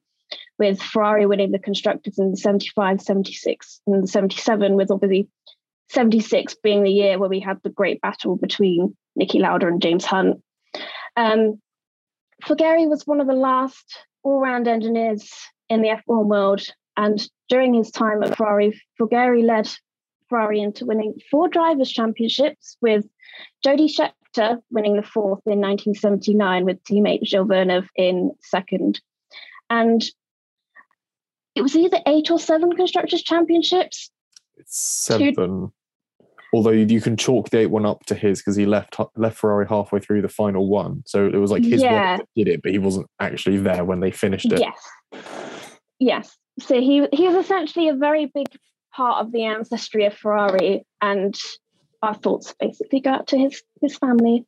with 0.59 0.81
Ferrari 0.81 1.27
winning 1.27 1.53
the 1.53 1.59
Constructors 1.59 2.19
in 2.19 2.37
75, 2.37 3.01
76, 3.01 3.81
and 3.87 4.09
77, 4.09 4.77
with 4.77 4.91
obviously 4.91 5.29
76 5.91 6.57
being 6.63 6.83
the 6.83 6.91
year 6.91 7.19
where 7.19 7.29
we 7.29 7.41
had 7.41 7.59
the 7.63 7.71
great 7.71 8.01
battle 8.01 8.37
between 8.37 8.97
Niki 9.19 9.41
Lauda 9.41 9.69
and 9.69 9.81
James 9.81 10.05
Hunt. 10.05 10.43
Um, 11.17 11.61
Fulgari 12.45 12.89
was 12.89 13.07
one 13.07 13.21
of 13.21 13.27
the 13.27 13.33
last 13.33 14.05
all-round 14.23 14.69
engineers 14.69 15.31
in 15.69 15.83
the 15.83 15.89
F1 15.89 16.27
world, 16.27 16.63
and 16.97 17.27
during 17.49 17.75
his 17.75 17.91
time 17.91 18.23
at 18.23 18.37
Ferrari, 18.37 18.79
Fulgari 19.01 19.45
led 19.45 19.69
Ferrari 20.29 20.61
into 20.61 20.85
winning 20.87 21.15
four 21.31 21.49
drivers' 21.49 21.91
championships, 21.91 22.77
with 22.81 23.05
Jody 23.63 23.89
Scheckter 23.89 24.61
winning 24.71 24.97
the 24.97 25.03
fourth 25.03 25.41
in 25.47 25.61
1979 25.61 26.65
with 26.65 26.83
teammate 26.85 27.25
Gilles 27.25 27.47
Villeneuve 27.47 27.89
in 27.97 28.33
second. 28.41 29.01
And 29.71 30.03
it 31.55 31.63
was 31.63 31.75
either 31.77 32.01
eight 32.07 32.31
or 32.31 32.39
seven 32.39 32.73
constructors' 32.73 33.23
championships. 33.23 34.11
It's 34.57 34.79
seven 34.79 35.73
Although 36.53 36.71
you 36.71 37.01
can 37.01 37.17
chalk 37.17 37.51
the 37.51 37.59
eight 37.59 37.67
one 37.67 37.85
up 37.85 38.07
to 38.07 38.15
his 38.15 38.41
because 38.41 38.57
he 38.57 38.67
left 38.67 38.97
left 39.17 39.37
Ferrari 39.37 39.67
halfway 39.67 39.99
through 40.01 40.23
the 40.23 40.29
final 40.29 40.69
one, 40.69 41.03
so 41.05 41.27
it 41.27 41.37
was 41.37 41.51
like 41.51 41.65
his 41.65 41.83
Yeah. 41.83 42.13
one 42.13 42.19
that 42.19 42.29
did 42.37 42.49
it, 42.49 42.63
but 42.63 42.73
he 42.73 42.79
wasn't 42.79 43.09
actually 43.21 43.59
there 43.59 43.85
when 43.85 44.01
they 44.01 44.11
finished 44.11 44.51
it. 44.53 44.61
Yes. 44.61 45.23
Yes. 45.99 46.39
So 46.61 46.81
he 46.81 47.07
he 47.13 47.27
was 47.29 47.45
essentially 47.45 47.89
a 47.89 47.95
very 47.95 48.31
big 48.33 48.47
part 48.97 49.25
of 49.25 49.33
the 49.33 49.45
ancestry 49.45 50.07
of 50.07 50.15
Ferrari, 50.15 50.85
and 51.03 51.39
our 52.03 52.15
thoughts 52.15 52.55
basically 52.59 53.01
go 53.01 53.11
out 53.11 53.27
to 53.29 53.39
his 53.39 53.63
his 53.83 53.97
family. 53.97 54.45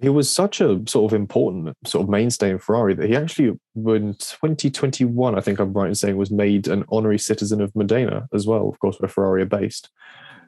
He 0.00 0.08
was 0.08 0.28
such 0.28 0.60
a 0.60 0.82
sort 0.86 1.12
of 1.12 1.16
important 1.16 1.76
sort 1.86 2.04
of 2.04 2.10
mainstay 2.10 2.50
in 2.50 2.58
Ferrari 2.58 2.94
that 2.94 3.08
he 3.08 3.16
actually, 3.16 3.48
in 3.48 4.14
2021, 4.18 5.34
I 5.38 5.40
think 5.40 5.58
I'm 5.58 5.72
right 5.72 5.88
in 5.88 5.94
saying, 5.94 6.16
was 6.16 6.30
made 6.30 6.68
an 6.68 6.84
honorary 6.90 7.18
citizen 7.18 7.60
of 7.60 7.74
Modena 7.74 8.26
as 8.32 8.46
well. 8.46 8.68
Of 8.68 8.78
course, 8.80 8.98
where 8.98 9.08
Ferrari 9.08 9.42
are 9.42 9.46
based. 9.46 9.90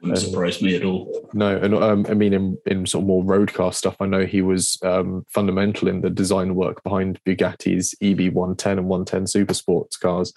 Wouldn't 0.01 0.19
surprise 0.19 0.61
me 0.61 0.75
at 0.75 0.83
all. 0.83 1.29
No, 1.33 1.57
and 1.57 1.73
um, 1.75 2.05
I 2.09 2.13
mean, 2.13 2.33
in, 2.33 2.57
in 2.65 2.85
sort 2.85 3.03
of 3.03 3.07
more 3.07 3.23
road 3.23 3.53
car 3.53 3.73
stuff, 3.73 3.95
I 3.99 4.05
know 4.05 4.25
he 4.25 4.41
was 4.41 4.77
um, 4.83 5.25
fundamental 5.29 5.87
in 5.87 6.01
the 6.01 6.09
design 6.09 6.55
work 6.55 6.83
behind 6.83 7.19
Bugatti's 7.25 7.95
E 8.01 8.11
EB 8.11 8.33
110 8.33 8.77
and 8.77 8.87
110 8.87 9.27
super 9.27 9.53
sports 9.53 9.97
cars 9.97 10.33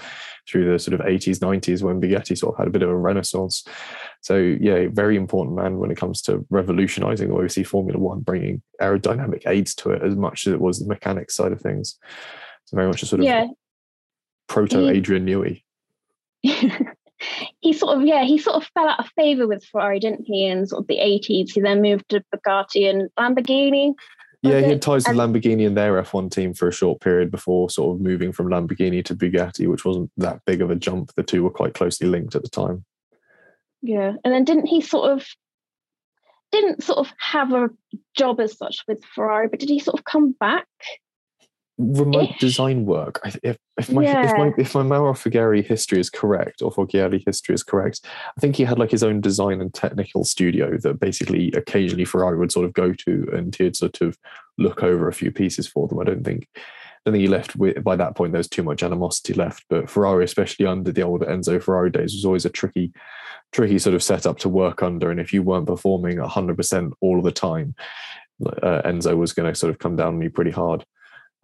through 0.48 0.70
the 0.70 0.78
sort 0.78 0.98
of 0.98 1.06
80s, 1.06 1.38
90s 1.38 1.82
when 1.82 2.00
Bugatti 2.00 2.36
sort 2.36 2.54
of 2.54 2.58
had 2.58 2.68
a 2.68 2.70
bit 2.70 2.82
of 2.82 2.88
a 2.88 2.96
renaissance. 2.96 3.64
So, 4.22 4.36
yeah, 4.36 4.86
very 4.90 5.16
important 5.16 5.56
man 5.56 5.78
when 5.78 5.90
it 5.90 5.96
comes 5.96 6.22
to 6.22 6.44
revolutionizing 6.50 7.28
the 7.28 7.34
way 7.34 7.42
we 7.42 7.48
see 7.48 7.62
Formula 7.62 7.98
One, 7.98 8.20
bringing 8.20 8.62
aerodynamic 8.80 9.46
aids 9.46 9.74
to 9.76 9.90
it 9.90 10.02
as 10.02 10.16
much 10.16 10.46
as 10.46 10.52
it 10.52 10.60
was 10.60 10.78
the 10.78 10.86
mechanics 10.88 11.34
side 11.34 11.52
of 11.52 11.60
things. 11.60 11.98
So, 12.64 12.76
very 12.76 12.88
much 12.88 13.02
a 13.02 13.06
sort 13.06 13.20
of 13.20 13.26
Yeah. 13.26 13.46
proto 14.48 14.88
Adrian 14.88 15.26
Newey. 15.26 15.62
he 17.60 17.72
sort 17.72 17.96
of 17.96 18.04
yeah 18.04 18.24
he 18.24 18.38
sort 18.38 18.56
of 18.56 18.68
fell 18.74 18.88
out 18.88 19.00
of 19.00 19.10
favor 19.16 19.46
with 19.46 19.64
Ferrari, 19.64 20.00
didn't 20.00 20.24
he? 20.24 20.46
In 20.46 20.66
sort 20.66 20.82
of 20.82 20.86
the 20.86 20.98
eighties, 20.98 21.52
he 21.52 21.60
then 21.60 21.82
moved 21.82 22.08
to 22.10 22.22
Bugatti 22.34 22.88
and 22.88 23.10
Lamborghini. 23.18 23.94
Yeah, 24.42 24.60
he 24.60 24.70
had 24.70 24.80
ties 24.80 25.04
to 25.04 25.10
Lamborghini 25.10 25.66
and 25.66 25.76
their 25.76 26.02
F1 26.02 26.30
team 26.30 26.54
for 26.54 26.66
a 26.66 26.72
short 26.72 27.02
period 27.02 27.30
before 27.30 27.68
sort 27.68 27.96
of 27.96 28.00
moving 28.00 28.32
from 28.32 28.48
Lamborghini 28.48 29.04
to 29.04 29.14
Bugatti, 29.14 29.68
which 29.68 29.84
wasn't 29.84 30.10
that 30.16 30.40
big 30.46 30.62
of 30.62 30.70
a 30.70 30.76
jump. 30.76 31.12
The 31.14 31.22
two 31.22 31.42
were 31.42 31.50
quite 31.50 31.74
closely 31.74 32.08
linked 32.08 32.34
at 32.34 32.42
the 32.42 32.48
time. 32.48 32.86
Yeah, 33.82 34.14
and 34.24 34.32
then 34.32 34.44
didn't 34.44 34.66
he 34.66 34.80
sort 34.80 35.10
of 35.10 35.26
didn't 36.52 36.82
sort 36.82 36.98
of 36.98 37.12
have 37.18 37.52
a 37.52 37.68
job 38.16 38.40
as 38.40 38.56
such 38.56 38.82
with 38.88 39.04
Ferrari, 39.04 39.48
but 39.48 39.60
did 39.60 39.68
he 39.68 39.78
sort 39.78 39.98
of 39.98 40.04
come 40.04 40.32
back? 40.32 40.66
Remote 41.80 42.30
Ish. 42.30 42.38
design 42.38 42.84
work. 42.84 43.20
If, 43.42 43.56
if 43.78 43.90
my 43.90 44.04
if 44.04 44.08
Yeah. 44.08 44.34
my 44.36 44.52
if 44.58 44.74
my 44.74 44.82
Mauro 44.82 45.14
Fugari 45.14 45.64
history 45.64 45.98
is 45.98 46.10
correct, 46.10 46.60
or 46.62 46.70
Foggiari 46.70 47.22
history 47.24 47.54
is 47.54 47.62
correct, 47.62 48.00
I 48.36 48.40
think 48.40 48.56
he 48.56 48.64
had 48.64 48.78
like 48.78 48.90
his 48.90 49.02
own 49.02 49.20
design 49.20 49.60
and 49.60 49.72
technical 49.72 50.24
studio 50.24 50.76
that 50.78 51.00
basically 51.00 51.52
occasionally 51.52 52.04
Ferrari 52.04 52.36
would 52.38 52.52
sort 52.52 52.66
of 52.66 52.74
go 52.74 52.92
to, 52.92 53.28
and 53.32 53.54
he'd 53.56 53.76
sort 53.76 54.00
of 54.02 54.18
look 54.58 54.82
over 54.82 55.08
a 55.08 55.12
few 55.12 55.30
pieces 55.32 55.66
for 55.66 55.88
them. 55.88 55.98
I 55.98 56.04
don't 56.04 56.24
think. 56.24 56.48
I 57.06 57.10
think 57.12 57.22
he 57.22 57.28
left 57.28 57.56
with, 57.56 57.82
by 57.82 57.96
that 57.96 58.14
point. 58.14 58.32
There 58.32 58.38
was 58.40 58.48
too 58.48 58.62
much 58.62 58.82
animosity 58.82 59.32
left, 59.32 59.64
but 59.70 59.88
Ferrari, 59.88 60.22
especially 60.22 60.66
under 60.66 60.92
the 60.92 61.00
old 61.00 61.22
Enzo 61.22 61.62
Ferrari 61.62 61.90
days, 61.90 62.12
was 62.12 62.26
always 62.26 62.44
a 62.44 62.50
tricky, 62.50 62.92
tricky 63.52 63.78
sort 63.78 63.94
of 63.94 64.02
setup 64.02 64.38
to 64.40 64.50
work 64.50 64.82
under. 64.82 65.10
And 65.10 65.18
if 65.18 65.32
you 65.32 65.42
weren't 65.42 65.66
performing 65.66 66.18
hundred 66.18 66.58
percent 66.58 66.92
all 67.00 67.16
of 67.16 67.24
the 67.24 67.32
time, 67.32 67.74
uh, 68.62 68.82
Enzo 68.84 69.16
was 69.16 69.32
going 69.32 69.50
to 69.50 69.58
sort 69.58 69.70
of 69.70 69.78
come 69.78 69.96
down 69.96 70.16
on 70.16 70.20
you 70.20 70.28
pretty 70.28 70.50
hard. 70.50 70.84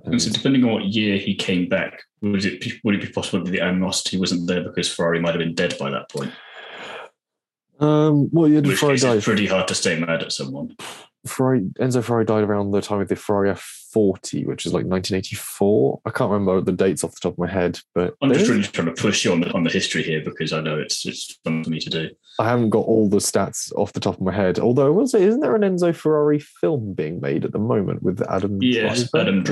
And 0.07 0.23
so, 0.23 0.31
depending 0.31 0.65
on 0.65 0.73
what 0.73 0.85
year 0.85 1.19
he 1.19 1.35
came 1.35 1.69
back, 1.69 2.03
would 2.23 2.45
it 2.45 2.61
be, 2.61 2.81
would 2.85 2.95
it 2.95 3.03
be 3.03 3.09
possible 3.13 3.45
that 3.45 3.51
the 3.51 3.61
animosity 3.61 4.19
wasn't 4.19 4.47
there 4.47 4.63
because 4.63 4.93
Ferrari 4.93 5.21
might 5.21 5.35
have 5.35 5.41
been 5.41 5.55
dead 5.55 5.77
by 5.79 5.91
that 5.91 6.09
point? 6.11 6.33
Um, 7.81 8.31
well, 8.33 8.49
yeah, 8.49 8.61
Ferrari 8.75 8.99
died. 8.99 9.17
it's 9.17 9.27
pretty 9.27 9.47
hard 9.47 9.69
to 9.69 9.75
stay 9.75 9.99
mad 9.99 10.23
at 10.23 10.33
someone. 10.33 10.77
Ferrari, 11.27 11.61
Enzo 11.79 12.03
Ferrari 12.03 12.25
died 12.25 12.45
around 12.45 12.71
the 12.71 12.81
time 12.81 13.01
of 13.01 13.09
the 13.09 13.17
Ferrari 13.17 13.51
F40, 13.51 14.47
which 14.47 14.67
is 14.67 14.73
like 14.73 14.85
1984. 14.87 16.01
I 16.05 16.11
can't 16.11 16.31
remember 16.31 16.61
the 16.61 16.73
dates 16.73 17.05
off 17.05 17.15
the 17.15 17.21
top 17.21 17.33
of 17.35 17.39
my 17.39 17.51
head, 17.51 17.79
but 17.95 18.15
I'm 18.23 18.33
just 18.33 18.49
really 18.49 18.63
trying 18.63 18.95
to 18.95 19.01
push 19.01 19.25
you 19.25 19.33
on 19.33 19.41
the 19.41 19.53
on 19.53 19.65
the 19.65 19.71
history 19.71 20.03
here 20.03 20.23
because 20.25 20.53
I 20.53 20.61
know 20.61 20.79
it's 20.79 21.05
it's 21.07 21.39
fun 21.45 21.65
for 21.65 21.71
me 21.71 21.81
to 21.81 21.91
do. 21.91 22.11
I 22.39 22.49
haven't 22.49 22.71
got 22.71 22.85
all 22.87 23.09
the 23.09 23.19
stats 23.19 23.73
off 23.77 23.93
the 23.93 24.01
top 24.01 24.15
of 24.17 24.21
my 24.21 24.33
head. 24.35 24.59
Although 24.59 24.87
I 24.87 24.91
will 24.91 25.07
say, 25.07 25.23
isn't 25.23 25.41
there 25.41 25.57
an 25.57 25.63
Enzo 25.63 25.95
Ferrari 25.95 26.39
film 26.39 26.93
being 26.95 27.21
made 27.21 27.45
at 27.45 27.53
the 27.53 27.59
moment 27.59 28.03
with 28.03 28.21
Adam? 28.29 28.59
Yes, 28.63 29.11
Driver? 29.11 29.29
Adam 29.29 29.37
Yeah. 29.39 29.43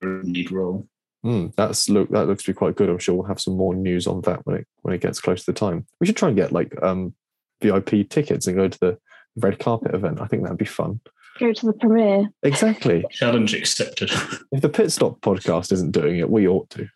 Driver 0.00 0.22
lead 0.24 0.50
role. 0.52 0.86
Hmm, 1.22 1.48
that's 1.56 1.88
look 1.90 2.08
that 2.10 2.26
looks 2.28 2.44
to 2.44 2.52
be 2.52 2.56
quite 2.56 2.76
good. 2.76 2.88
I'm 2.88 2.98
sure 2.98 3.14
we'll 3.14 3.26
have 3.26 3.40
some 3.40 3.56
more 3.56 3.74
news 3.74 4.06
on 4.06 4.22
that 4.22 4.46
when 4.46 4.56
it 4.56 4.66
when 4.82 4.94
it 4.94 5.02
gets 5.02 5.20
close 5.20 5.44
to 5.44 5.52
the 5.52 5.58
time. 5.58 5.86
We 6.00 6.06
should 6.06 6.16
try 6.16 6.28
and 6.28 6.36
get 6.36 6.52
like 6.52 6.74
um 6.82 7.14
VIP 7.60 8.08
tickets 8.08 8.46
and 8.46 8.56
go 8.56 8.68
to 8.68 8.78
the 8.80 8.98
red 9.36 9.58
carpet 9.58 9.94
event. 9.94 10.20
I 10.20 10.26
think 10.26 10.42
that'd 10.42 10.56
be 10.56 10.64
fun. 10.64 11.00
Go 11.40 11.52
to 11.52 11.66
the 11.66 11.72
premiere. 11.72 12.28
Exactly. 12.42 13.04
Challenge 13.10 13.54
accepted. 13.54 14.10
If 14.52 14.60
the 14.60 14.68
pit 14.68 14.92
stop 14.92 15.20
podcast 15.22 15.72
isn't 15.72 15.90
doing 15.92 16.18
it, 16.18 16.28
we 16.30 16.46
ought 16.46 16.68
to. 16.70 16.86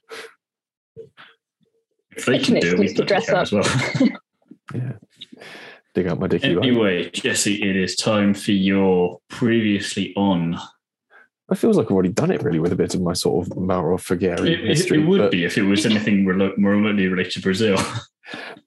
if 2.16 2.26
they 2.26 2.36
It's 2.36 2.46
can 2.46 2.60
do 2.60 2.68
it, 2.74 2.78
we 2.78 2.84
excuse 2.84 2.94
to 2.94 3.04
dress 3.04 3.28
up. 3.30 3.38
as 3.42 3.52
well. 3.52 3.64
Yeah. 4.74 4.92
Dig 5.94 6.06
out 6.08 6.18
my 6.18 6.26
dicky. 6.26 6.54
right? 6.54 6.66
anyway, 6.66 7.10
Jesse, 7.10 7.62
it 7.62 7.76
is 7.76 7.94
time 7.96 8.32
for 8.34 8.52
your 8.52 9.18
previously 9.28 10.12
on. 10.16 10.58
It 11.52 11.58
feels 11.58 11.76
like 11.76 11.86
I've 11.86 11.92
already 11.92 12.08
done 12.08 12.30
it 12.30 12.42
really 12.42 12.58
with 12.58 12.72
a 12.72 12.76
bit 12.76 12.94
of 12.94 13.02
my 13.02 13.12
sort 13.12 13.46
of 13.46 13.56
Mauro 13.56 13.98
Figueiredo 13.98 14.40
It, 14.40 14.60
it, 14.60 14.66
history. 14.68 15.02
it 15.02 15.06
would 15.06 15.18
but 15.18 15.30
be 15.30 15.44
if 15.44 15.58
it 15.58 15.62
was 15.62 15.84
anything 15.86 16.24
remotely 16.26 17.06
related 17.08 17.32
to 17.32 17.40
Brazil. 17.42 17.76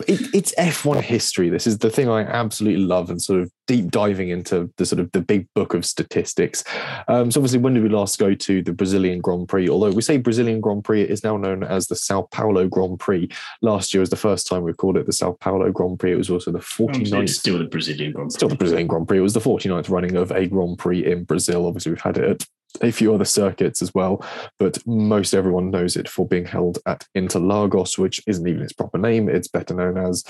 It, 0.08 0.34
it's 0.34 0.54
F1 0.56 1.02
history. 1.02 1.50
This 1.50 1.68
is 1.68 1.80
the 1.80 1.90
thing 1.90 2.10
I 2.10 2.22
absolutely 2.22 2.84
love 2.84 3.10
and 3.10 3.22
sort 3.22 3.42
of 3.42 3.52
deep 3.66 3.92
diving 3.92 4.30
into 4.30 4.72
the 4.78 4.86
sort 4.86 5.00
of 5.00 5.12
the 5.12 5.22
big 5.22 5.48
book 5.54 5.74
of 5.74 5.86
statistics. 5.86 6.64
Um, 7.08 7.32
so 7.32 7.40
obviously, 7.40 7.60
when 7.60 7.74
did 7.74 7.84
we 7.84 7.90
last 7.90 8.20
go 8.20 8.34
to 8.34 8.62
the 8.62 8.74
Brazilian 8.74 9.20
Grand 9.20 9.50
Prix? 9.50 9.70
Although 9.70 9.92
we 9.92 10.02
say 10.02 10.18
Brazilian 10.18 10.62
Grand 10.62 10.84
Prix, 10.84 11.02
it 11.02 11.10
is 11.10 11.24
now 11.24 11.38
known 11.38 11.64
as 11.64 11.88
the 11.88 11.96
Sao 11.96 12.24
Paulo 12.32 12.68
Grand 12.68 13.00
Prix. 13.00 13.30
Last 13.62 13.94
year 13.94 14.02
was 14.02 14.10
the 14.10 14.16
first 14.16 14.48
time 14.48 14.64
we 14.64 14.74
called 14.74 14.98
it 14.98 15.06
the 15.06 15.14
Sao 15.14 15.34
Paulo 15.34 15.72
Grand 15.72 16.00
Prix. 16.00 16.14
It 16.14 16.18
was 16.18 16.30
also 16.30 16.52
the 16.52 16.60
49th 16.60 17.24
It's 17.24 17.38
still 17.38 17.58
the 17.58 17.66
Brazilian 17.66 18.14
Grand 18.14 18.30
Prix. 18.30 18.36
still 18.36 18.50
the 18.50 18.56
Brazilian 18.56 18.88
Grand 18.88 19.08
Prix. 19.08 19.18
It 19.18 19.22
was 19.22 19.34
the 19.34 19.40
49th 19.40 19.90
running 19.90 20.16
of 20.16 20.32
a 20.32 20.48
Grand 20.48 20.78
Prix 20.78 21.06
in 21.06 21.24
Brazil. 21.24 21.66
Obviously, 21.66 21.92
we've 21.92 22.02
had 22.02 22.18
it 22.18 22.30
at 22.30 22.48
a 22.82 22.92
few 22.92 23.14
other 23.14 23.26
circuits 23.26 23.82
as 23.82 23.94
well, 23.94 24.24
but 24.60 24.86
most 24.86 25.34
everyone 25.34 25.72
knows 25.72 25.96
it 25.96 26.08
for 26.10 26.28
being 26.28 26.46
held 26.46 26.80
at 26.86 27.06
Interlagos, 27.16 27.98
which 27.98 28.22
isn't 28.28 28.48
even 28.48 28.62
its 28.62 28.74
proper 28.74 28.98
name. 28.98 29.30
It's 29.30 29.48
better 29.48 29.74
known 29.74 29.98
as 29.98 30.24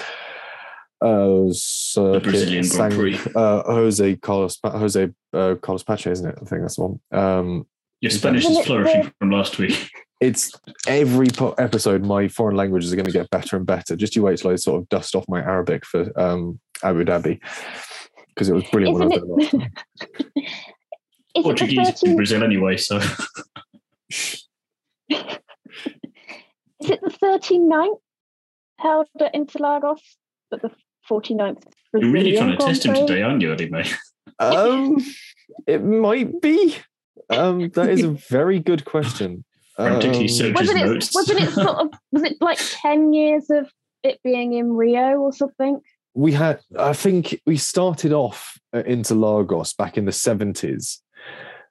uh, 1.01 1.51
Circuit 1.51 2.23
Brazilian 2.23 2.67
Grand 2.67 2.93
San- 2.93 2.99
Prix. 2.99 3.19
Uh, 3.35 3.63
Jose 3.63 4.15
Carlos 4.17 4.59
Jose 4.63 5.09
uh, 5.33 5.55
Carlos 5.61 5.83
Pache, 5.83 6.11
isn't 6.11 6.29
it? 6.29 6.37
I 6.41 6.45
think 6.45 6.61
that's 6.61 6.75
the 6.77 6.85
one. 6.85 6.99
Um, 7.11 7.67
Your 8.01 8.11
Spanish 8.11 8.43
Isn't 8.43 8.53
is 8.53 8.57
it 8.59 8.65
flourishing 8.65 9.11
from 9.19 9.31
last 9.31 9.57
week. 9.57 9.89
it's 10.21 10.51
every 10.87 11.27
po- 11.27 11.53
episode. 11.53 12.03
My 12.03 12.27
foreign 12.27 12.55
languages 12.55 12.91
are 12.91 12.95
going 12.95 13.05
to 13.05 13.11
get 13.11 13.29
better 13.29 13.57
and 13.57 13.65
better. 13.65 13.95
Just 13.95 14.15
you 14.15 14.23
wait 14.23 14.39
till 14.39 14.51
I 14.51 14.55
sort 14.55 14.81
of 14.81 14.89
dust 14.89 15.15
off 15.15 15.25
my 15.27 15.39
Arabic 15.39 15.85
for 15.85 16.17
um, 16.19 16.59
Abu 16.83 17.03
Dhabi 17.03 17.39
because 18.29 18.49
it 18.49 18.53
was 18.53 18.63
brilliant 18.71 18.97
when 18.97 19.11
I 19.11 19.15
Isn't 19.15 19.27
was 19.27 19.51
there 19.51 19.59
last 19.59 19.71
time. 20.35 20.45
Is 21.37 21.45
it 21.45 21.67
the 21.67 21.75
Portuguese 21.75 22.03
in 22.03 22.15
Brazil 22.15 22.43
anyway, 22.43 22.77
so 22.77 22.97
is 24.09 24.45
it 25.09 27.01
the 27.01 27.09
39th 27.21 27.99
held 28.79 29.07
at 29.19 29.33
Interlagos, 29.33 29.99
but 30.51 30.61
the 30.61 30.71
49th 31.09 31.63
you're 31.93 32.11
really 32.11 32.35
trying 32.35 32.51
to 32.51 32.57
test 32.57 32.85
him 32.85 32.93
Prix? 32.93 33.05
today, 33.07 33.21
aren't 33.21 33.41
you, 33.41 33.51
Ellie 33.53 33.69
May? 33.69 33.89
Um, 34.39 34.97
it 35.65 35.83
might 35.83 36.41
be. 36.41 36.75
Um, 37.29 37.69
that 37.69 37.89
is 37.89 38.03
a 38.03 38.09
very 38.29 38.59
good 38.59 38.85
question. 38.85 39.43
Frantically 39.75 40.23
Um, 40.23 40.27
search- 40.29 40.55
Wasn't 40.55 40.79
it, 40.79 40.85
notes. 40.85 41.15
wasn't 41.15 41.41
it 41.41 41.49
sort 41.51 41.67
of, 41.69 41.87
was 42.11 42.23
it 42.23 42.37
like 42.41 42.59
10 42.61 43.13
years 43.13 43.49
of 43.49 43.71
it 44.03 44.19
being 44.23 44.53
in 44.53 44.73
Rio 44.73 45.17
or 45.19 45.31
something? 45.33 45.81
we 46.13 46.31
had, 46.33 46.59
I 46.79 46.93
think, 46.93 47.39
we 47.45 47.57
started 47.57 48.11
off 48.11 48.59
at 48.73 48.87
Interlagos 48.87 49.77
back 49.77 49.97
in 49.99 50.05
the 50.05 50.11
seventies. 50.11 50.99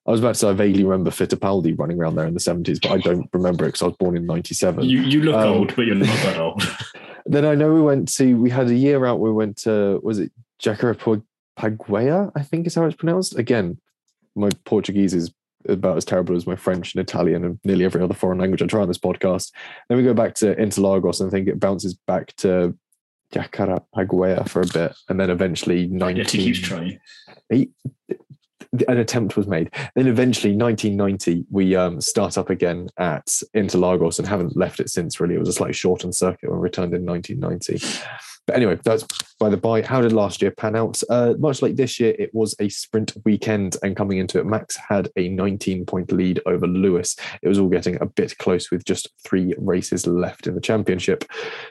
I 0.06 0.10
was 0.10 0.20
about 0.20 0.34
to 0.34 0.38
say 0.38 0.48
I 0.48 0.52
vaguely 0.52 0.84
remember 0.84 1.10
Fittipaldi 1.10 1.76
running 1.78 1.98
around 1.98 2.14
there 2.14 2.26
in 2.26 2.34
the 2.34 2.40
seventies, 2.40 2.78
but 2.78 2.92
I 2.92 2.98
don't 2.98 3.28
remember 3.32 3.64
it 3.64 3.68
because 3.68 3.82
I 3.82 3.86
was 3.86 3.96
born 3.96 4.16
in 4.16 4.26
'97. 4.26 4.84
You 4.84 5.00
you 5.00 5.22
look 5.22 5.34
Um, 5.34 5.48
old, 5.48 5.76
but 5.76 5.86
you're 5.86 5.96
not 5.96 6.06
that 6.06 6.38
old. 6.38 6.62
Then 7.28 7.44
I 7.44 7.56
know 7.56 7.74
we 7.74 7.82
went 7.82 8.08
to, 8.14 8.34
we 8.34 8.50
had 8.50 8.68
a 8.68 8.74
year 8.74 9.04
out. 9.04 9.18
We 9.18 9.32
went 9.32 9.56
to, 9.58 10.00
was 10.02 10.20
it 10.20 10.30
Jacaré 10.62 11.22
Paguea? 11.58 12.30
I 12.36 12.42
think 12.42 12.66
is 12.66 12.76
how 12.76 12.84
it's 12.84 12.94
pronounced. 12.94 13.36
Again, 13.36 13.78
my 14.36 14.48
Portuguese 14.64 15.12
is 15.12 15.32
about 15.68 15.96
as 15.96 16.04
terrible 16.04 16.36
as 16.36 16.46
my 16.46 16.54
French 16.54 16.94
and 16.94 17.02
Italian 17.02 17.44
and 17.44 17.58
nearly 17.64 17.84
every 17.84 18.00
other 18.00 18.14
foreign 18.14 18.38
language 18.38 18.62
I 18.62 18.66
try 18.66 18.82
on 18.82 18.88
this 18.88 18.98
podcast. 18.98 19.50
Then 19.88 19.98
we 19.98 20.04
go 20.04 20.14
back 20.14 20.34
to 20.36 20.54
Interlagos 20.54 21.20
and 21.20 21.28
I 21.28 21.30
think 21.32 21.48
it 21.48 21.58
bounces 21.58 21.94
back 21.94 22.36
to 22.36 22.76
Jacarepaguá 23.34 24.48
for 24.48 24.62
a 24.62 24.66
bit. 24.66 24.96
And 25.08 25.18
then 25.18 25.30
eventually 25.30 25.88
19... 25.88 26.16
Yet 26.16 26.30
he 26.30 26.38
keeps 26.38 26.60
trying. 26.60 27.00
An 28.88 28.98
attempt 28.98 29.36
was 29.36 29.46
made. 29.46 29.70
Then 29.94 30.06
eventually, 30.06 30.56
1990, 30.56 31.46
we 31.50 31.76
um, 31.76 32.00
start 32.00 32.38
up 32.38 32.50
again 32.50 32.88
at 32.98 33.26
Interlagos 33.54 34.18
and 34.18 34.28
haven't 34.28 34.56
left 34.56 34.80
it 34.80 34.90
since. 34.90 35.20
Really, 35.20 35.34
it 35.34 35.40
was 35.40 35.48
a 35.48 35.52
slightly 35.52 35.74
shortened 35.74 36.14
circuit 36.14 36.50
when 36.50 36.58
we 36.58 36.64
returned 36.64 36.94
in 36.94 37.04
1990. 37.04 37.84
But 38.46 38.56
anyway, 38.56 38.78
that's 38.84 39.04
by 39.40 39.50
the 39.50 39.56
by. 39.56 39.82
How 39.82 40.00
did 40.00 40.12
last 40.12 40.40
year 40.40 40.52
pan 40.52 40.76
out? 40.76 41.02
Uh, 41.10 41.34
much 41.38 41.62
like 41.62 41.74
this 41.74 41.98
year, 41.98 42.14
it 42.18 42.32
was 42.32 42.54
a 42.60 42.68
sprint 42.68 43.12
weekend, 43.24 43.76
and 43.82 43.96
coming 43.96 44.18
into 44.18 44.38
it, 44.38 44.46
Max 44.46 44.76
had 44.76 45.08
a 45.16 45.28
19 45.28 45.84
point 45.84 46.12
lead 46.12 46.40
over 46.46 46.66
Lewis. 46.66 47.16
It 47.42 47.48
was 47.48 47.58
all 47.58 47.68
getting 47.68 48.00
a 48.00 48.06
bit 48.06 48.38
close 48.38 48.70
with 48.70 48.84
just 48.84 49.08
three 49.24 49.54
races 49.58 50.06
left 50.06 50.46
in 50.46 50.54
the 50.54 50.60
championship. 50.60 51.24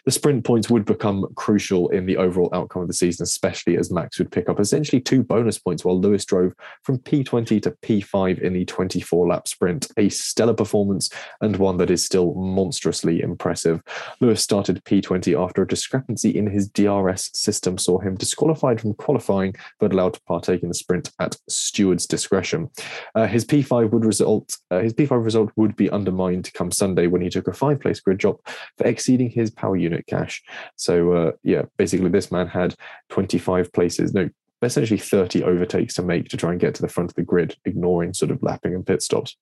The 0.04 0.12
sprint 0.12 0.44
points 0.44 0.70
would 0.70 0.86
become 0.86 1.26
crucial 1.36 1.90
in 1.90 2.06
the 2.06 2.18
overall 2.18 2.50
outcome 2.54 2.82
of 2.82 2.88
the 2.90 2.94
season, 2.94 3.24
especially 3.24 3.78
as 3.78 3.92
Max 3.92 4.20
would 4.20 4.32
pick 4.32 4.50
up 4.50 4.60
essentially 4.60 5.02
two 5.02 5.24
bonus 5.24 5.58
points 5.58 5.86
while 5.86 6.00
Lewis 6.00 6.26
drove 6.26 6.54
from 6.84 7.00
P20 7.00 7.62
to 7.64 7.72
P5 7.72 8.40
in 8.40 8.54
the 8.54 8.66
24 8.66 9.28
lap 9.28 9.48
sprint. 9.48 9.88
A 9.98 10.10
stellar 10.10 10.54
performance 10.54 11.10
and 11.40 11.56
one 11.56 11.78
that 11.78 11.90
is 11.90 12.06
still 12.06 12.34
monstrously 12.34 13.22
impressive. 13.22 13.82
Lewis 14.20 14.42
started 14.42 14.84
P20 14.84 15.42
after 15.42 15.62
a 15.62 15.68
discrepancy 15.68 16.30
in 16.32 16.48
his 16.48 16.64
DRS 16.69 17.32
system 17.34 17.78
saw 17.78 17.99
him 17.99 18.15
disqualified 18.15 18.82
from 18.82 18.93
qualifying 18.93 19.56
but 19.80 19.93
allowed 19.93 20.13
to 20.13 20.21
partake 20.21 20.63
in 20.63 20.69
the 20.69 20.75
sprint 20.75 21.12
at 21.19 21.36
steward's 21.49 22.06
discretion. 22.06 22.69
Uh, 23.13 23.28
his 23.28 23.45
P5 23.45 23.91
would 23.91 24.06
result 24.06 24.58
uh, 24.71 24.80
his 24.80 24.93
P5 24.93 25.23
result 25.23 25.51
would 25.56 25.75
be 25.75 25.89
undermined 25.89 26.54
come 26.54 26.71
Sunday 26.71 27.08
when 27.08 27.21
he 27.21 27.30
took 27.30 27.47
a 27.47 27.54
five 27.54 27.80
place 27.80 27.99
grid 27.99 28.17
drop 28.17 28.41
for 28.78 28.86
exceeding 28.86 29.30
his 29.30 29.51
power 29.51 29.75
unit 29.75 30.06
cash. 30.08 30.43
So 30.75 31.13
uh, 31.13 31.32
yeah, 31.43 31.63
basically 31.78 32.10
this 32.10 32.32
man 32.32 32.47
had 32.47 32.75
25 33.10 33.71
places, 33.73 34.13
no, 34.13 34.30
essentially 34.62 34.99
30 34.99 35.43
overtakes 35.43 35.93
to 35.95 36.04
make 36.04 36.30
to 36.30 36.38
try 36.38 36.51
and 36.51 36.60
get 36.60 36.75
to 36.75 36.82
the 36.82 36.89
front 36.89 37.12
of 37.12 37.15
the 37.15 37.23
grid, 37.23 37.56
ignoring 37.65 38.13
sort 38.13 38.32
of 38.32 38.41
lapping 38.41 38.73
and 38.73 38.86
pit 38.86 39.01
stops. 39.01 39.36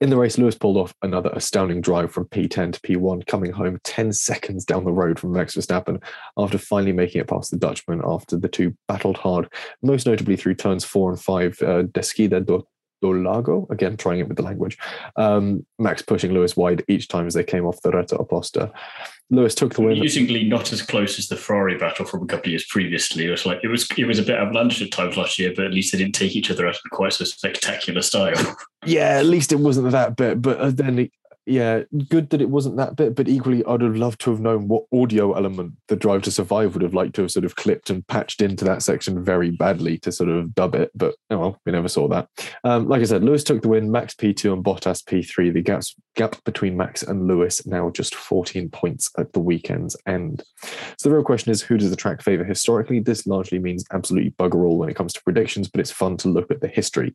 In 0.00 0.10
the 0.10 0.16
race, 0.16 0.38
Lewis 0.38 0.56
pulled 0.56 0.76
off 0.76 0.94
another 1.02 1.30
astounding 1.32 1.80
drive 1.80 2.12
from 2.12 2.26
P10 2.26 2.72
to 2.72 2.80
P1, 2.80 3.26
coming 3.26 3.52
home 3.52 3.78
10 3.84 4.12
seconds 4.12 4.64
down 4.64 4.84
the 4.84 4.92
road 4.92 5.18
from 5.18 5.32
Max 5.32 5.54
Verstappen 5.54 6.02
after 6.36 6.58
finally 6.58 6.92
making 6.92 7.20
it 7.20 7.28
past 7.28 7.50
the 7.50 7.58
Dutchman 7.58 8.02
after 8.04 8.36
the 8.36 8.48
two 8.48 8.76
battled 8.88 9.16
hard, 9.16 9.48
most 9.82 10.06
notably 10.06 10.36
through 10.36 10.54
turns 10.54 10.84
four 10.84 11.10
and 11.10 11.20
five, 11.20 11.60
uh, 11.62 11.82
do, 13.02 13.12
do 13.12 13.22
Lago, 13.22 13.66
again 13.70 13.96
trying 13.96 14.20
it 14.20 14.28
with 14.28 14.36
the 14.36 14.42
language. 14.42 14.78
Um, 15.16 15.66
Max 15.78 16.02
pushing 16.02 16.32
Lewis 16.32 16.56
wide 16.56 16.84
each 16.88 17.08
time 17.08 17.26
as 17.26 17.34
they 17.34 17.44
came 17.44 17.66
off 17.66 17.82
the 17.82 17.90
Reta 17.90 18.18
Oposta. 18.18 18.72
Lewis 19.30 19.54
took 19.54 19.74
the 19.74 19.80
win. 19.80 19.96
Amusingly, 19.96 20.44
not 20.44 20.72
as 20.72 20.82
close 20.82 21.18
as 21.18 21.28
the 21.28 21.36
Ferrari 21.36 21.78
battle 21.78 22.04
from 22.04 22.22
a 22.22 22.26
couple 22.26 22.48
of 22.48 22.50
years 22.50 22.66
previously. 22.66 23.26
It 23.26 23.30
was 23.30 23.46
like 23.46 23.60
it 23.62 23.68
was 23.68 23.88
it 23.96 24.04
was 24.04 24.18
a 24.18 24.22
bit 24.22 24.38
outlandish 24.38 24.82
at 24.82 24.92
times 24.92 25.16
last 25.16 25.38
year, 25.38 25.52
but 25.56 25.64
at 25.64 25.72
least 25.72 25.92
they 25.92 25.98
didn't 25.98 26.14
take 26.14 26.36
each 26.36 26.50
other 26.50 26.68
out 26.68 26.74
in 26.74 26.90
quite 26.90 27.14
so 27.14 27.24
spectacular 27.24 28.02
style. 28.02 28.56
Yeah, 28.84 29.18
at 29.18 29.26
least 29.26 29.52
it 29.52 29.60
wasn't 29.60 29.92
that 29.92 30.16
bit. 30.16 30.42
But 30.42 30.58
uh, 30.58 30.70
then 30.70 31.08
yeah, 31.44 31.82
good 32.08 32.30
that 32.30 32.40
it 32.40 32.50
wasn't 32.50 32.76
that 32.76 32.94
bit, 32.94 33.16
but 33.16 33.28
equally, 33.28 33.64
I'd 33.64 33.80
have 33.80 33.96
loved 33.96 34.20
to 34.22 34.30
have 34.30 34.40
known 34.40 34.68
what 34.68 34.84
audio 34.94 35.32
element 35.32 35.74
the 35.88 35.96
Drive 35.96 36.22
to 36.22 36.30
Survive 36.30 36.74
would 36.74 36.82
have 36.82 36.94
liked 36.94 37.14
to 37.16 37.22
have 37.22 37.32
sort 37.32 37.44
of 37.44 37.56
clipped 37.56 37.90
and 37.90 38.06
patched 38.06 38.40
into 38.40 38.64
that 38.64 38.82
section 38.82 39.24
very 39.24 39.50
badly 39.50 39.98
to 39.98 40.12
sort 40.12 40.30
of 40.30 40.54
dub 40.54 40.76
it. 40.76 40.92
But 40.94 41.16
oh 41.30 41.38
well, 41.38 41.60
we 41.66 41.72
never 41.72 41.88
saw 41.88 42.06
that. 42.08 42.28
Um, 42.62 42.88
like 42.88 43.00
I 43.00 43.04
said, 43.04 43.24
Lewis 43.24 43.42
took 43.42 43.62
the 43.62 43.68
win, 43.68 43.90
Max 43.90 44.14
P2 44.14 44.52
and 44.52 44.64
Bottas 44.64 45.02
P3. 45.02 45.52
The 45.52 45.62
gaps, 45.62 45.96
gap 46.14 46.36
between 46.44 46.76
Max 46.76 47.02
and 47.02 47.26
Lewis 47.26 47.66
now 47.66 47.90
just 47.90 48.14
14 48.14 48.68
points 48.68 49.10
at 49.18 49.32
the 49.32 49.40
weekend's 49.40 49.96
end. 50.06 50.44
So 50.96 51.08
the 51.08 51.14
real 51.14 51.24
question 51.24 51.50
is 51.50 51.62
who 51.62 51.76
does 51.76 51.90
the 51.90 51.96
track 51.96 52.22
favour 52.22 52.44
historically? 52.44 53.00
This 53.00 53.26
largely 53.26 53.58
means 53.58 53.84
absolutely 53.92 54.30
bugger 54.32 54.64
all 54.64 54.78
when 54.78 54.88
it 54.88 54.96
comes 54.96 55.12
to 55.14 55.22
predictions, 55.22 55.68
but 55.68 55.80
it's 55.80 55.90
fun 55.90 56.16
to 56.18 56.28
look 56.28 56.52
at 56.52 56.60
the 56.60 56.68
history. 56.68 57.14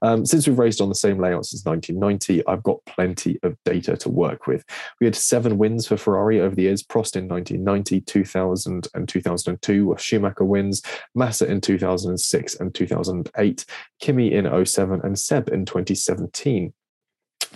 Um, 0.00 0.24
since 0.24 0.46
we've 0.46 0.58
raced 0.58 0.80
on 0.80 0.88
the 0.88 0.94
same 0.94 1.18
layout 1.18 1.44
since 1.44 1.64
1990, 1.66 2.46
I've 2.46 2.62
got 2.62 2.84
plenty 2.86 3.38
of 3.42 3.54
data 3.66 3.96
to 3.96 4.08
work 4.08 4.46
with. 4.46 4.64
We 5.00 5.06
had 5.06 5.16
seven 5.16 5.58
wins 5.58 5.86
for 5.86 5.96
Ferrari 5.96 6.40
over 6.40 6.54
the 6.54 6.62
years 6.62 6.82
Prost 6.82 7.16
in 7.16 7.28
1990, 7.28 8.00
2000, 8.02 8.88
and 8.94 9.08
2002 9.08 9.86
were 9.86 9.98
Schumacher 9.98 10.44
wins, 10.44 10.82
Massa 11.14 11.46
in 11.46 11.60
2006 11.60 12.54
and 12.54 12.74
2008, 12.74 13.64
Kimi 14.00 14.32
in 14.32 14.64
07, 14.64 15.00
and 15.02 15.18
Seb 15.18 15.48
in 15.48 15.66
2017. 15.66 16.72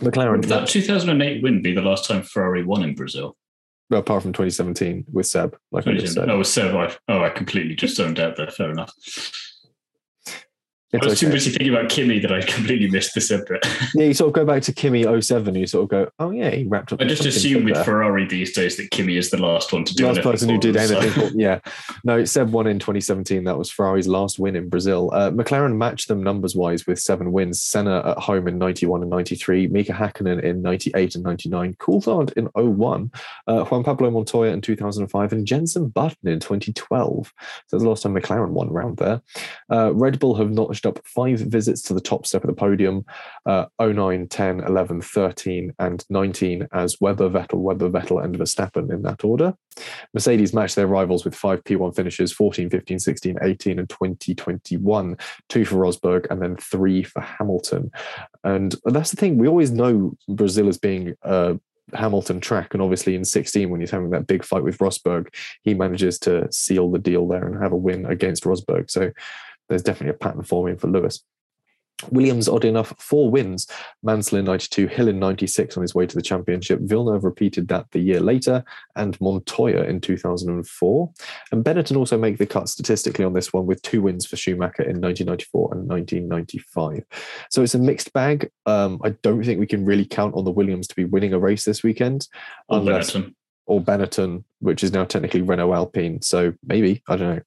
McLaren. 0.00 0.40
Would 0.40 0.44
that 0.44 0.68
2008 0.68 1.42
win 1.42 1.62
be 1.62 1.74
the 1.74 1.82
last 1.82 2.08
time 2.08 2.22
Ferrari 2.22 2.64
won 2.64 2.82
in 2.82 2.94
Brazil? 2.94 3.36
Well, 3.88 4.00
apart 4.00 4.22
from 4.22 4.32
2017 4.32 5.06
with 5.12 5.26
Seb, 5.26 5.56
like 5.72 5.86
I 5.86 5.94
just 5.94 6.14
said. 6.14 6.28
No, 6.28 6.38
with 6.38 6.46
Seb, 6.46 6.74
I, 6.74 6.94
oh, 7.08 7.22
I 7.22 7.30
completely 7.30 7.74
just 7.74 7.96
zoned 7.96 8.20
out 8.20 8.36
there. 8.36 8.50
Fair 8.50 8.70
enough. 8.70 8.92
It's 10.92 11.06
I 11.06 11.10
was 11.10 11.22
okay. 11.22 11.26
too 11.26 11.32
busy 11.32 11.50
thinking 11.50 11.72
about 11.72 11.88
Kimi 11.88 12.18
that 12.18 12.32
I 12.32 12.42
completely 12.42 12.90
missed 12.90 13.14
the 13.14 13.20
Seb. 13.20 13.40
Yeah, 13.94 14.06
you 14.06 14.14
sort 14.14 14.28
of 14.28 14.34
go 14.34 14.44
back 14.44 14.62
to 14.64 14.72
Kimi 14.72 15.04
07, 15.20 15.54
you 15.54 15.66
sort 15.66 15.84
of 15.84 15.88
go, 15.88 16.10
oh 16.18 16.30
yeah, 16.30 16.50
he 16.50 16.64
wrapped 16.64 16.92
up. 16.92 17.00
I 17.00 17.04
just 17.04 17.24
assume 17.24 17.64
with 17.64 17.74
there. 17.74 17.84
Ferrari 17.84 18.26
these 18.26 18.52
days 18.52 18.76
that 18.76 18.90
Kimi 18.90 19.16
is 19.16 19.30
the 19.30 19.36
last 19.36 19.72
one 19.72 19.84
to 19.84 19.94
do 19.94 20.06
last 20.06 20.20
person 20.22 20.48
who 20.48 20.58
did 20.58 20.74
them, 20.74 20.88
so- 20.88 20.98
anything. 20.98 21.30
for- 21.30 21.36
yeah, 21.36 21.60
no, 22.04 22.24
Seb 22.24 22.50
won 22.50 22.66
in 22.66 22.78
2017. 22.78 23.44
That 23.44 23.56
was 23.56 23.70
Ferrari's 23.70 24.08
last 24.08 24.38
win 24.38 24.56
in 24.56 24.68
Brazil. 24.68 25.10
Uh, 25.12 25.30
McLaren 25.30 25.76
matched 25.76 26.08
them 26.08 26.22
numbers 26.22 26.56
wise 26.56 26.86
with 26.86 26.98
seven 26.98 27.30
wins. 27.32 27.60
Senna 27.62 28.02
at 28.04 28.18
home 28.18 28.48
in 28.48 28.58
91 28.58 29.02
and 29.02 29.10
93, 29.10 29.68
Mika 29.68 29.92
Hakkinen 29.92 30.42
in 30.42 30.62
98 30.62 31.14
and 31.14 31.24
99, 31.24 31.74
Coulthard 31.74 32.32
in 32.32 32.46
01, 32.54 33.10
uh, 33.46 33.64
Juan 33.64 33.84
Pablo 33.84 34.10
Montoya 34.10 34.52
in 34.52 34.60
2005, 34.60 35.32
and 35.32 35.46
Jensen 35.46 35.88
Button 35.88 36.28
in 36.28 36.40
2012. 36.40 37.26
So 37.26 37.32
that's 37.70 37.82
the 37.82 37.88
last 37.88 38.02
time 38.02 38.14
McLaren 38.14 38.50
won 38.50 38.68
around 38.68 38.96
there. 38.98 39.20
Uh, 39.70 39.92
Red 39.94 40.18
Bull 40.18 40.34
have 40.34 40.50
up 40.86 40.98
five 41.04 41.40
visits 41.40 41.82
to 41.82 41.94
the 41.94 42.00
top 42.00 42.26
step 42.26 42.44
of 42.44 42.48
the 42.48 42.54
podium 42.54 43.04
uh, 43.46 43.66
09, 43.80 44.28
10, 44.28 44.60
11, 44.60 45.02
13, 45.02 45.72
and 45.78 46.04
19 46.10 46.68
as 46.72 47.00
Webber, 47.00 47.28
Vettel, 47.30 47.60
Webber, 47.60 47.90
Vettel, 47.90 48.22
and 48.22 48.36
Verstappen 48.36 48.92
in 48.92 49.02
that 49.02 49.24
order. 49.24 49.54
Mercedes 50.14 50.52
matched 50.52 50.76
their 50.76 50.86
rivals 50.86 51.24
with 51.24 51.34
five 51.34 51.62
P1 51.64 51.94
finishes 51.94 52.32
14, 52.32 52.70
15, 52.70 52.98
16, 52.98 53.38
18, 53.42 53.78
and 53.78 53.88
2021. 53.88 55.16
Two 55.48 55.64
for 55.64 55.76
Rosberg 55.76 56.26
and 56.30 56.42
then 56.42 56.56
three 56.56 57.02
for 57.02 57.20
Hamilton. 57.20 57.90
And 58.44 58.74
that's 58.84 59.10
the 59.10 59.16
thing, 59.16 59.38
we 59.38 59.48
always 59.48 59.70
know 59.70 60.16
Brazil 60.28 60.68
as 60.68 60.78
being 60.78 61.14
a 61.22 61.58
Hamilton 61.94 62.40
track. 62.40 62.74
And 62.74 62.82
obviously 62.82 63.14
in 63.14 63.24
16, 63.24 63.68
when 63.70 63.80
he's 63.80 63.90
having 63.90 64.10
that 64.10 64.26
big 64.26 64.44
fight 64.44 64.62
with 64.62 64.78
Rosberg, 64.78 65.34
he 65.62 65.74
manages 65.74 66.18
to 66.20 66.50
seal 66.52 66.90
the 66.90 66.98
deal 66.98 67.26
there 67.26 67.46
and 67.46 67.62
have 67.62 67.72
a 67.72 67.76
win 67.76 68.06
against 68.06 68.44
Rosberg. 68.44 68.90
So 68.90 69.10
there's 69.70 69.82
definitely 69.82 70.10
a 70.10 70.18
pattern 70.18 70.42
forming 70.42 70.76
for 70.76 70.88
Lewis. 70.88 71.22
Williams, 72.10 72.48
odd 72.48 72.64
enough, 72.64 72.94
four 72.98 73.30
wins. 73.30 73.66
Mansell 74.02 74.38
in 74.38 74.46
92, 74.46 74.86
Hill 74.86 75.08
in 75.08 75.18
96 75.18 75.76
on 75.76 75.82
his 75.82 75.94
way 75.94 76.06
to 76.06 76.16
the 76.16 76.22
championship. 76.22 76.78
Villeneuve 76.80 77.24
repeated 77.24 77.68
that 77.68 77.90
the 77.90 77.98
year 78.00 78.20
later, 78.20 78.64
and 78.96 79.20
Montoya 79.20 79.82
in 79.84 80.00
2004. 80.00 81.10
And 81.52 81.62
Benetton 81.64 81.96
also 81.98 82.16
make 82.16 82.38
the 82.38 82.46
cut 82.46 82.70
statistically 82.70 83.24
on 83.24 83.34
this 83.34 83.52
one 83.52 83.66
with 83.66 83.82
two 83.82 84.00
wins 84.00 84.24
for 84.26 84.36
Schumacher 84.36 84.82
in 84.82 85.00
1994 85.00 85.74
and 85.74 85.88
1995. 85.88 87.04
So 87.50 87.62
it's 87.62 87.74
a 87.74 87.78
mixed 87.78 88.14
bag. 88.14 88.50
Um, 88.64 88.98
I 89.04 89.10
don't 89.22 89.44
think 89.44 89.60
we 89.60 89.66
can 89.66 89.84
really 89.84 90.06
count 90.06 90.34
on 90.34 90.44
the 90.44 90.50
Williams 90.50 90.88
to 90.88 90.96
be 90.96 91.04
winning 91.04 91.34
a 91.34 91.38
race 91.38 91.66
this 91.66 91.82
weekend. 91.82 92.28
Or 92.68 92.78
unless- 92.78 93.10
Benetton. 93.10 93.34
or 93.66 93.80
Benetton, 93.82 94.44
which 94.60 94.82
is 94.82 94.92
now 94.92 95.04
technically 95.04 95.42
Renault 95.42 95.74
Alpine. 95.74 96.22
So 96.22 96.54
maybe 96.66 97.02
I 97.08 97.16
don't 97.16 97.36
know. 97.36 97.42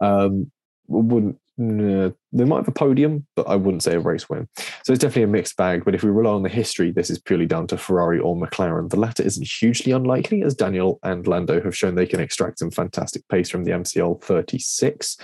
Um, 0.00 0.50
wouldn't 0.88 1.38
uh, 1.60 2.10
they 2.32 2.44
might 2.44 2.58
have 2.58 2.68
a 2.68 2.72
podium, 2.72 3.26
but 3.36 3.46
I 3.46 3.56
wouldn't 3.56 3.82
say 3.82 3.94
a 3.94 4.00
race 4.00 4.28
win. 4.28 4.48
So 4.84 4.92
it's 4.92 5.00
definitely 5.00 5.24
a 5.24 5.26
mixed 5.28 5.56
bag. 5.56 5.84
But 5.84 5.94
if 5.94 6.02
we 6.02 6.10
rely 6.10 6.32
on 6.32 6.42
the 6.42 6.48
history, 6.48 6.90
this 6.90 7.10
is 7.10 7.20
purely 7.20 7.44
down 7.44 7.66
to 7.68 7.76
Ferrari 7.76 8.18
or 8.18 8.34
McLaren. 8.34 8.88
The 8.88 8.98
latter 8.98 9.22
isn't 9.22 9.46
hugely 9.46 9.92
unlikely, 9.92 10.42
as 10.42 10.54
Daniel 10.54 10.98
and 11.02 11.26
Lando 11.26 11.62
have 11.62 11.76
shown 11.76 11.94
they 11.94 12.06
can 12.06 12.20
extract 12.20 12.58
some 12.58 12.70
fantastic 12.70 13.28
pace 13.28 13.50
from 13.50 13.64
the 13.64 13.72
MCL 13.72 14.22
36. 14.22 15.18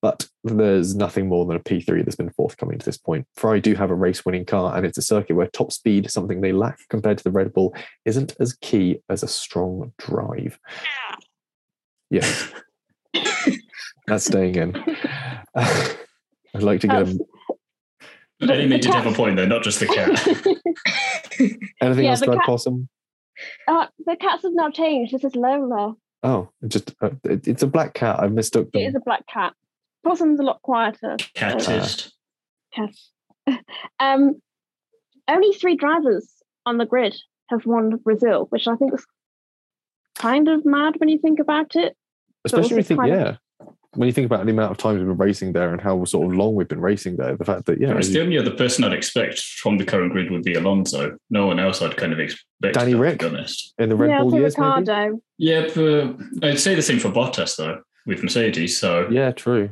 But 0.00 0.26
there's 0.42 0.94
nothing 0.94 1.28
more 1.28 1.44
than 1.44 1.56
a 1.56 1.60
P3 1.60 2.02
that's 2.04 2.16
been 2.16 2.30
forthcoming 2.30 2.78
to 2.78 2.86
this 2.86 2.98
point. 2.98 3.26
Ferrari 3.36 3.60
do 3.60 3.74
have 3.74 3.90
a 3.90 3.94
race 3.94 4.24
winning 4.24 4.46
car, 4.46 4.74
and 4.76 4.86
it's 4.86 4.98
a 4.98 5.02
circuit 5.02 5.34
where 5.34 5.48
top 5.48 5.70
speed, 5.70 6.10
something 6.10 6.40
they 6.40 6.52
lack 6.52 6.78
compared 6.88 7.18
to 7.18 7.24
the 7.24 7.30
Red 7.30 7.52
Bull, 7.52 7.74
isn't 8.06 8.34
as 8.40 8.54
key 8.54 9.00
as 9.10 9.22
a 9.22 9.28
strong 9.28 9.92
drive. 9.98 10.58
Ah. 11.10 11.18
Yeah. 12.10 12.24
Yes. 13.14 13.58
That's 14.06 14.24
staying 14.24 14.54
in. 14.56 14.76
I'd 15.56 16.62
like 16.62 16.80
to 16.80 16.86
get 16.88 16.98
That's- 16.98 17.12
him. 17.14 17.20
Eddie 18.42 18.66
the 18.68 18.78
did 18.78 18.92
have 18.92 19.06
a 19.06 19.08
cat- 19.10 19.16
point 19.16 19.36
though, 19.36 19.46
not 19.46 19.62
just 19.62 19.80
the 19.80 19.86
cat. 19.86 20.08
Anything 21.80 22.04
Yeah, 22.04 22.10
else 22.10 22.20
the 22.20 22.26
about 22.26 22.38
cat- 22.38 22.46
Possum? 22.46 22.88
Uh, 23.66 23.86
the 24.04 24.16
cats 24.16 24.42
have 24.42 24.52
now 24.54 24.70
changed. 24.70 25.12
This 25.14 25.24
is 25.24 25.34
Lola. 25.34 25.94
Oh, 26.22 26.50
it 26.62 26.68
just 26.68 26.94
uh, 27.00 27.10
it- 27.24 27.46
it's 27.48 27.62
a 27.62 27.66
black 27.66 27.94
cat. 27.94 28.20
I 28.20 28.28
mistook 28.28 28.68
It 28.74 28.80
is 28.80 28.94
a 28.94 29.00
black 29.00 29.26
cat. 29.26 29.54
Possum's 30.04 30.40
a 30.40 30.42
lot 30.42 30.60
quieter. 30.62 31.16
Catist. 31.34 32.12
Cat. 32.74 32.90
um, 34.00 34.34
only 35.28 35.52
three 35.52 35.76
drivers 35.76 36.28
on 36.66 36.76
the 36.78 36.86
grid 36.86 37.16
have 37.50 37.64
won 37.66 37.96
Brazil, 37.98 38.46
which 38.50 38.66
I 38.68 38.74
think 38.76 38.94
is 38.94 39.06
kind 40.16 40.48
of 40.48 40.64
mad 40.66 40.94
when 40.98 41.08
you 41.08 41.18
think 41.18 41.38
about 41.40 41.76
it. 41.76 41.96
Especially 42.44 42.70
when 42.70 42.78
you 42.78 42.82
think, 42.84 43.00
kind 43.00 43.12
of- 43.12 43.18
yeah, 43.18 43.36
when 43.96 44.06
you 44.06 44.12
think 44.12 44.26
about 44.26 44.44
the 44.44 44.52
amount 44.52 44.70
of 44.70 44.76
times 44.76 44.98
we've 44.98 45.06
been 45.06 45.16
racing 45.16 45.52
there 45.52 45.72
and 45.72 45.80
how 45.80 46.04
sort 46.04 46.26
of 46.26 46.36
long 46.36 46.54
we've 46.54 46.68
been 46.68 46.80
racing 46.80 47.16
there, 47.16 47.36
the 47.36 47.44
fact 47.44 47.66
that 47.66 47.80
yeah, 47.80 47.96
it's 47.96 48.08
the 48.08 48.20
only 48.20 48.38
other 48.38 48.50
person 48.50 48.84
I'd 48.84 48.92
expect 48.92 49.40
from 49.40 49.78
the 49.78 49.84
current 49.84 50.12
grid 50.12 50.30
would 50.30 50.42
be 50.42 50.54
Alonso. 50.54 51.16
No 51.30 51.46
one 51.46 51.58
else 51.58 51.82
I'd 51.82 51.96
kind 51.96 52.12
of 52.12 52.20
expect. 52.20 52.44
Danny 52.74 52.94
Rick, 52.94 53.20
to 53.20 53.30
be 53.30 53.36
honest. 53.36 53.74
in 53.78 53.88
the 53.88 53.96
Red 53.96 54.10
yeah, 54.10 54.20
Bull 54.20 54.30
for 54.30 54.38
years, 54.38 54.58
maybe? 54.58 55.18
Yeah, 55.38 55.68
but 55.74 56.16
I'd 56.42 56.60
say 56.60 56.74
the 56.74 56.82
same 56.82 56.98
for 56.98 57.10
Bottas 57.10 57.56
though 57.56 57.80
with 58.06 58.22
Mercedes. 58.22 58.78
So 58.78 59.08
Yeah, 59.10 59.32
true. 59.32 59.70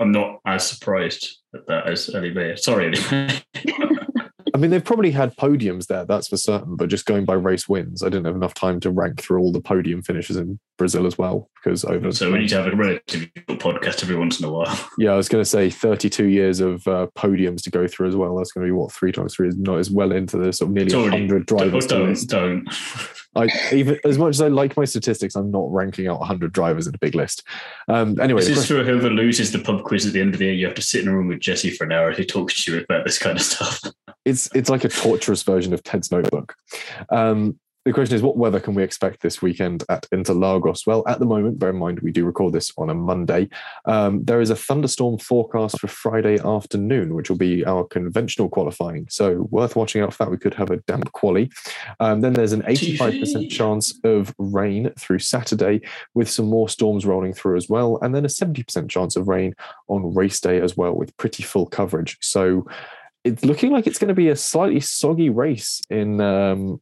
I'm 0.00 0.12
not 0.12 0.40
as 0.46 0.66
surprised 0.66 1.38
at 1.54 1.66
that 1.68 1.86
as 1.86 2.08
Olivier. 2.14 2.56
Sorry, 2.56 2.86
Olivier. 2.86 3.42
I 4.54 4.58
mean, 4.58 4.70
they've 4.70 4.84
probably 4.84 5.10
had 5.10 5.36
podiums 5.36 5.86
there, 5.86 6.04
that's 6.04 6.28
for 6.28 6.36
certain. 6.36 6.76
But 6.76 6.88
just 6.88 7.06
going 7.06 7.24
by 7.24 7.34
race 7.34 7.68
wins, 7.68 8.02
I 8.02 8.06
didn't 8.06 8.26
have 8.26 8.36
enough 8.36 8.54
time 8.54 8.80
to 8.80 8.90
rank 8.90 9.20
through 9.20 9.40
all 9.40 9.52
the 9.52 9.60
podium 9.60 10.02
finishes 10.02 10.36
in 10.36 10.58
Brazil 10.78 11.06
as 11.06 11.16
well. 11.16 11.48
Because 11.62 11.84
over, 11.84 12.12
so 12.12 12.32
we 12.32 12.40
need 12.40 12.48
to 12.48 12.62
have 12.62 12.72
a 12.72 12.76
relatively 12.76 13.30
short 13.48 13.60
podcast 13.60 14.02
every 14.02 14.16
once 14.16 14.40
in 14.40 14.46
a 14.46 14.52
while. 14.52 14.90
yeah, 14.98 15.12
I 15.12 15.16
was 15.16 15.28
going 15.28 15.42
to 15.42 15.48
say 15.48 15.70
32 15.70 16.26
years 16.26 16.60
of 16.60 16.86
uh, 16.86 17.06
podiums 17.16 17.62
to 17.62 17.70
go 17.70 17.86
through 17.86 18.08
as 18.08 18.16
well. 18.16 18.36
That's 18.36 18.52
going 18.52 18.66
to 18.66 18.72
be 18.72 18.76
what 18.76 18.92
three 18.92 19.12
times 19.12 19.34
three 19.34 19.48
is 19.48 19.56
not 19.56 19.78
as 19.78 19.90
well 19.90 20.12
into 20.12 20.36
the 20.36 20.52
sort 20.52 20.70
of 20.70 20.74
nearly 20.74 20.86
It's 20.86 20.94
100 20.94 21.46
drivers. 21.46 21.86
don't, 21.86 22.28
don't. 22.28 22.68
I 23.34 23.48
even 23.72 23.98
as 24.04 24.18
much 24.18 24.30
as 24.30 24.40
I 24.42 24.48
like 24.48 24.76
my 24.76 24.84
statistics, 24.84 25.34
I'm 25.34 25.50
not 25.50 25.72
ranking 25.72 26.06
out 26.06 26.18
100 26.20 26.52
drivers 26.52 26.86
in 26.86 26.94
a 26.94 26.98
big 26.98 27.14
list. 27.14 27.42
Um, 27.88 28.20
anyway, 28.20 28.40
This 28.40 28.50
is 28.50 28.54
question- 28.56 28.76
for 28.78 28.84
whoever 28.84 29.10
loses 29.10 29.52
the 29.52 29.58
pub 29.58 29.84
quiz 29.84 30.06
at 30.06 30.12
the 30.12 30.20
end 30.20 30.34
of 30.34 30.38
the 30.38 30.46
year. 30.46 30.54
You 30.54 30.66
have 30.66 30.74
to 30.74 30.82
sit 30.82 31.02
in 31.02 31.08
a 31.08 31.16
room 31.16 31.28
with 31.28 31.40
Jesse 31.40 31.70
for 31.70 31.84
an 31.84 31.92
hour 31.92 32.12
who 32.12 32.24
talks 32.24 32.64
to 32.64 32.72
you 32.72 32.80
about 32.80 33.04
this 33.04 33.18
kind 33.18 33.38
of 33.38 33.42
stuff. 33.44 33.80
it's 34.24 34.48
it's 34.54 34.68
like 34.68 34.84
a 34.84 34.88
torturous 34.88 35.42
version 35.42 35.72
of 35.72 35.82
Ted's 35.82 36.10
Notebook. 36.10 36.54
Um, 37.10 37.58
the 37.84 37.92
question 37.92 38.14
is, 38.14 38.22
what 38.22 38.36
weather 38.36 38.60
can 38.60 38.74
we 38.74 38.82
expect 38.82 39.22
this 39.22 39.42
weekend 39.42 39.82
at 39.88 40.08
Interlagos? 40.10 40.86
Well, 40.86 41.02
at 41.08 41.18
the 41.18 41.26
moment, 41.26 41.58
bear 41.58 41.70
in 41.70 41.76
mind 41.76 42.00
we 42.00 42.12
do 42.12 42.24
record 42.24 42.52
this 42.52 42.72
on 42.78 42.90
a 42.90 42.94
Monday. 42.94 43.48
Um, 43.86 44.24
there 44.24 44.40
is 44.40 44.50
a 44.50 44.56
thunderstorm 44.56 45.18
forecast 45.18 45.80
for 45.80 45.88
Friday 45.88 46.38
afternoon, 46.44 47.14
which 47.14 47.28
will 47.28 47.38
be 47.38 47.64
our 47.64 47.84
conventional 47.84 48.48
qualifying. 48.48 49.06
So 49.10 49.48
worth 49.50 49.74
watching 49.74 50.02
out 50.02 50.12
for 50.12 50.24
that. 50.24 50.30
We 50.30 50.38
could 50.38 50.54
have 50.54 50.70
a 50.70 50.76
damp 50.78 51.10
quali. 51.12 51.50
Um, 51.98 52.20
then 52.20 52.34
there's 52.34 52.52
an 52.52 52.62
85% 52.62 53.50
chance 53.50 53.98
of 54.04 54.32
rain 54.38 54.92
through 54.96 55.18
Saturday, 55.18 55.80
with 56.14 56.30
some 56.30 56.46
more 56.46 56.68
storms 56.68 57.04
rolling 57.04 57.34
through 57.34 57.56
as 57.56 57.68
well, 57.68 57.98
and 58.02 58.14
then 58.14 58.24
a 58.24 58.28
70% 58.28 58.88
chance 58.88 59.16
of 59.16 59.26
rain 59.26 59.54
on 59.88 60.14
race 60.14 60.40
day 60.40 60.60
as 60.60 60.76
well, 60.76 60.94
with 60.94 61.16
pretty 61.16 61.42
full 61.42 61.66
coverage. 61.66 62.16
So 62.20 62.66
it's 63.24 63.44
looking 63.44 63.70
like 63.72 63.86
it's 63.86 63.98
going 63.98 64.08
to 64.08 64.14
be 64.14 64.28
a 64.28 64.36
slightly 64.36 64.80
soggy 64.80 65.30
race 65.30 65.80
in 65.90 66.20
um, 66.20 66.80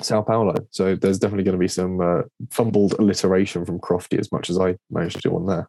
Sao 0.00 0.22
Paulo. 0.22 0.54
So 0.70 0.96
there's 0.96 1.18
definitely 1.18 1.44
going 1.44 1.56
to 1.56 1.60
be 1.60 1.68
some 1.68 2.00
uh, 2.00 2.22
fumbled 2.50 2.94
alliteration 2.98 3.64
from 3.64 3.78
Crofty 3.78 4.18
as 4.18 4.32
much 4.32 4.50
as 4.50 4.58
I 4.58 4.76
managed 4.90 5.16
to 5.16 5.28
do 5.28 5.36
on 5.36 5.46
there. 5.46 5.68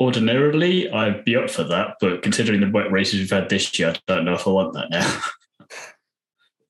Ordinarily, 0.00 0.90
I'd 0.90 1.24
be 1.24 1.36
up 1.36 1.50
for 1.50 1.64
that, 1.64 1.96
but 2.00 2.22
considering 2.22 2.60
the 2.60 2.70
wet 2.70 2.90
races 2.92 3.20
we've 3.20 3.30
had 3.30 3.48
this 3.48 3.78
year, 3.78 3.90
I 3.90 3.96
don't 4.06 4.24
know 4.24 4.34
if 4.34 4.46
I 4.46 4.50
want 4.50 4.74
that 4.74 4.90
now. 4.90 5.20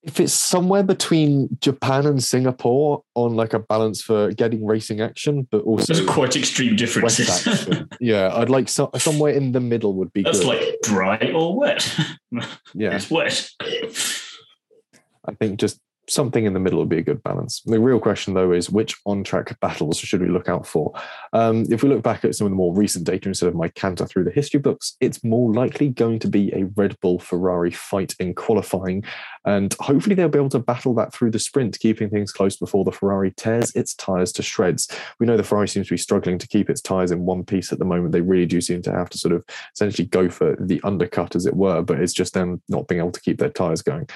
If 0.01 0.21
it's 0.21 0.33
somewhere 0.33 0.81
between 0.81 1.49
Japan 1.59 2.05
and 2.05 2.23
Singapore 2.23 3.03
on 3.15 3.35
like 3.35 3.53
a 3.53 3.59
balance 3.59 4.01
for 4.01 4.31
getting 4.31 4.65
racing 4.65 5.01
action, 5.01 5.45
but 5.51 5.61
also 5.63 5.93
Those 5.93 6.03
are 6.03 6.11
quite 6.11 6.37
extreme 6.37 6.77
differences. 6.77 7.45
yeah, 7.99 8.33
I'd 8.33 8.49
like 8.49 8.69
so, 8.69 8.89
somewhere 8.97 9.33
in 9.33 9.51
the 9.51 9.59
middle 9.59 9.93
would 9.95 10.13
be 10.13 10.23
That's 10.23 10.39
good. 10.39 10.47
like 10.47 10.77
dry 10.83 11.31
or 11.35 11.53
wet. 11.59 11.93
yeah, 12.73 12.95
It's 12.95 13.11
wet. 13.11 13.49
I 15.25 15.33
think 15.37 15.59
just 15.59 15.81
something 16.09 16.45
in 16.45 16.53
the 16.53 16.59
middle 16.59 16.79
would 16.79 16.89
be 16.89 16.97
a 16.97 17.03
good 17.03 17.23
balance. 17.23 17.61
The 17.65 17.79
real 17.79 17.99
question, 17.99 18.33
though, 18.33 18.51
is 18.51 18.69
which 18.69 18.95
on 19.05 19.23
track 19.23 19.57
battles 19.59 19.99
should 19.99 20.21
we 20.21 20.27
look 20.27 20.49
out 20.49 20.65
for? 20.65 20.93
Um, 21.33 21.65
if 21.69 21.83
we 21.83 21.89
look 21.89 22.03
back 22.03 22.25
at 22.25 22.35
some 22.35 22.45
of 22.45 22.51
the 22.51 22.57
more 22.57 22.75
recent 22.75 23.05
data 23.05 23.29
instead 23.29 23.49
of 23.49 23.55
my 23.55 23.69
canter 23.69 24.05
through 24.05 24.25
the 24.25 24.31
history 24.31 24.59
books, 24.59 24.95
it's 24.99 25.23
more 25.23 25.53
likely 25.53 25.89
going 25.89 26.19
to 26.19 26.27
be 26.27 26.51
a 26.53 26.65
Red 26.75 26.99
Bull 26.99 27.19
Ferrari 27.19 27.71
fight 27.71 28.15
in 28.19 28.33
qualifying. 28.33 29.03
And 29.45 29.73
hopefully 29.79 30.15
they'll 30.15 30.29
be 30.29 30.39
able 30.39 30.49
to 30.49 30.59
battle 30.59 30.93
that 30.95 31.13
through 31.13 31.31
the 31.31 31.39
sprint, 31.39 31.79
keeping 31.79 32.09
things 32.09 32.31
close 32.31 32.57
before 32.57 32.83
the 32.83 32.91
Ferrari 32.91 33.31
tears 33.31 33.75
its 33.75 33.93
tyres 33.95 34.31
to 34.33 34.43
shreds. 34.43 34.87
We 35.19 35.25
know 35.25 35.37
the 35.37 35.43
Ferrari 35.43 35.67
seems 35.67 35.87
to 35.87 35.93
be 35.93 35.97
struggling 35.97 36.37
to 36.37 36.47
keep 36.47 36.69
its 36.69 36.81
tyres 36.81 37.11
in 37.11 37.25
one 37.25 37.43
piece 37.43 37.71
at 37.71 37.79
the 37.79 37.85
moment. 37.85 38.11
They 38.11 38.21
really 38.21 38.45
do 38.45 38.61
seem 38.61 38.81
to 38.83 38.91
have 38.91 39.09
to 39.09 39.17
sort 39.17 39.33
of 39.33 39.43
essentially 39.73 40.07
go 40.07 40.29
for 40.29 40.55
the 40.59 40.81
undercut, 40.83 41.35
as 41.35 41.45
it 41.45 41.55
were, 41.55 41.81
but 41.81 41.99
it's 41.99 42.13
just 42.13 42.33
them 42.33 42.61
not 42.69 42.87
being 42.87 42.99
able 42.99 43.11
to 43.11 43.21
keep 43.21 43.39
their 43.39 43.49
tyres 43.49 43.81
going. 43.81 44.07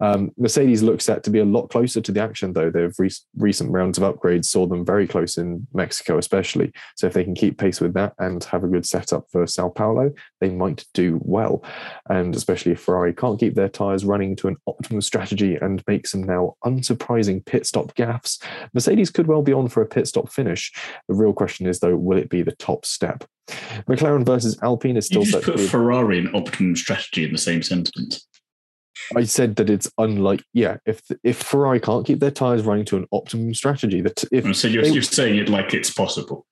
Um, 0.00 0.30
Mercedes 0.38 0.82
looks 0.82 1.04
set 1.04 1.24
to 1.24 1.30
be 1.30 1.40
a 1.40 1.44
lot 1.44 1.70
closer 1.70 2.00
to 2.00 2.12
the 2.12 2.22
action, 2.22 2.52
though. 2.52 2.70
Their 2.70 2.92
re- 2.98 3.10
recent 3.36 3.70
rounds 3.70 3.98
of 3.98 4.04
upgrades 4.04 4.44
saw 4.46 4.66
them 4.66 4.84
very 4.84 5.06
close 5.06 5.38
in 5.38 5.66
Mexico, 5.74 6.18
especially. 6.18 6.72
So 6.96 7.06
if 7.06 7.14
they 7.14 7.24
can 7.24 7.34
keep 7.34 7.58
pace 7.58 7.80
with 7.80 7.94
that 7.94 8.14
and 8.18 8.42
have 8.44 8.64
a 8.64 8.68
good 8.68 8.86
setup 8.86 9.26
for 9.30 9.46
Sao 9.46 9.70
Paulo, 9.70 10.12
they 10.40 10.50
might 10.50 10.84
do 10.94 11.18
well. 11.22 11.64
And 12.08 12.34
especially 12.36 12.72
if 12.72 12.80
Ferrari 12.80 13.12
can't 13.12 13.40
keep 13.40 13.54
their 13.54 13.68
tyres 13.68 14.04
running 14.04 14.36
to 14.36 14.48
an 14.48 14.56
optimum 14.68 15.00
strategy 15.00 15.56
and 15.56 15.82
make 15.86 16.06
some 16.06 16.22
now 16.22 16.56
unsurprising 16.64 17.44
pit 17.44 17.66
stop 17.66 17.94
gaffes, 17.94 18.42
Mercedes 18.74 19.10
could 19.10 19.26
well 19.26 19.42
be 19.42 19.52
on 19.52 19.68
for 19.68 19.82
a 19.82 19.86
pit 19.86 20.06
stop 20.06 20.30
finish. 20.30 20.72
The 21.08 21.14
real 21.14 21.32
question 21.32 21.66
is, 21.66 21.80
though, 21.80 21.96
will 21.96 22.18
it 22.18 22.28
be 22.28 22.42
the 22.42 22.52
top 22.52 22.84
step? 22.84 23.24
McLaren 23.88 24.26
versus 24.26 24.58
Alpine 24.62 24.96
is 24.96 25.06
still 25.06 25.24
You 25.24 25.32
just 25.32 25.44
put. 25.44 25.60
Ferrari 25.60 26.18
and 26.18 26.34
optimum 26.34 26.76
strategy 26.76 27.24
in 27.24 27.32
the 27.32 27.38
same 27.38 27.62
sentence. 27.62 28.26
I 29.16 29.24
said 29.24 29.56
that 29.56 29.70
it's 29.70 29.90
unlike, 29.98 30.42
yeah, 30.52 30.76
if 30.86 31.00
if 31.24 31.38
Ferrari 31.42 31.80
can't 31.80 32.06
keep 32.06 32.20
their 32.20 32.30
tires 32.30 32.62
running 32.62 32.84
to 32.86 32.96
an 32.96 33.06
optimum 33.12 33.54
strategy, 33.54 34.00
that 34.02 34.24
if 34.32 34.44
And 34.44 34.56
so 34.56 34.68
you're, 34.68 34.82
They- 34.82 34.90
you're 34.90 35.02
saying 35.02 35.36
it 35.36 35.48
like 35.48 35.74
it's 35.74 35.90
possible. 35.90 36.46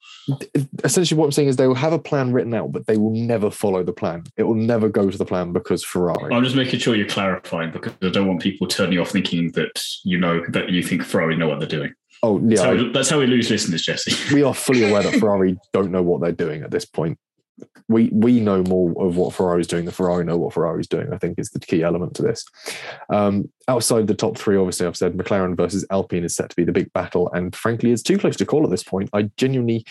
essentially 0.84 1.18
what 1.18 1.26
I'm 1.26 1.32
saying 1.32 1.48
is 1.48 1.56
they 1.56 1.68
will 1.68 1.74
have 1.76 1.92
a 1.92 1.98
plan 1.98 2.32
written 2.32 2.52
out, 2.54 2.72
but 2.72 2.86
they 2.86 2.96
will 2.96 3.12
never 3.14 3.50
follow 3.50 3.82
the 3.84 3.92
plan. 3.92 4.24
It 4.36 4.42
will 4.44 4.54
never 4.54 4.88
go 4.88 5.10
to 5.10 5.16
the 5.18 5.24
plan 5.24 5.52
because 5.52 5.84
Ferrari. 5.84 6.34
I'm 6.34 6.42
just 6.44 6.56
making 6.56 6.80
sure 6.80 6.96
you're 6.96 7.06
clarifying 7.06 7.70
because 7.70 7.92
I 8.02 8.08
don't 8.08 8.26
want 8.26 8.40
people 8.42 8.66
turning 8.66 8.98
off 8.98 9.10
thinking 9.10 9.52
that 9.52 9.82
you 10.04 10.18
know 10.18 10.42
that 10.48 10.70
you 10.70 10.82
think 10.82 11.02
Ferrari 11.04 11.36
know 11.36 11.48
what 11.48 11.58
they're 11.60 11.68
doing. 11.68 11.92
oh 12.22 12.38
That's, 12.40 12.60
how, 12.60 12.74
we, 12.74 12.92
that's 12.92 13.10
how 13.10 13.18
we 13.18 13.26
lose 13.26 13.50
listeners, 13.50 13.82
Jesse. 13.82 14.34
we 14.34 14.42
are 14.42 14.54
fully 14.54 14.88
aware 14.88 15.02
that 15.02 15.14
Ferrari 15.20 15.56
don't 15.72 15.90
know 15.90 16.02
what 16.02 16.20
they're 16.22 16.32
doing 16.32 16.62
at 16.62 16.70
this 16.70 16.84
point. 16.84 17.18
We 17.88 18.10
we 18.12 18.40
know 18.40 18.62
more 18.62 18.92
of 19.06 19.16
what 19.16 19.34
Ferrari's 19.34 19.66
doing 19.66 19.84
than 19.84 19.94
Ferrari 19.94 20.24
know 20.24 20.36
what 20.36 20.52
Ferrari's 20.52 20.88
doing. 20.88 21.12
I 21.12 21.18
think 21.18 21.38
is 21.38 21.50
the 21.50 21.60
key 21.60 21.82
element 21.82 22.14
to 22.16 22.22
this. 22.22 22.44
Um, 23.10 23.50
outside 23.68 24.06
the 24.06 24.14
top 24.14 24.36
three, 24.36 24.56
obviously, 24.56 24.86
I've 24.86 24.96
said 24.96 25.14
McLaren 25.14 25.56
versus 25.56 25.86
Alpine 25.90 26.24
is 26.24 26.34
set 26.36 26.50
to 26.50 26.56
be 26.56 26.64
the 26.64 26.72
big 26.72 26.92
battle, 26.92 27.30
and 27.32 27.54
frankly, 27.54 27.92
it's 27.92 28.02
too 28.02 28.18
close 28.18 28.36
to 28.36 28.46
call 28.46 28.64
at 28.64 28.70
this 28.70 28.84
point. 28.84 29.10
I 29.12 29.30
genuinely 29.36 29.86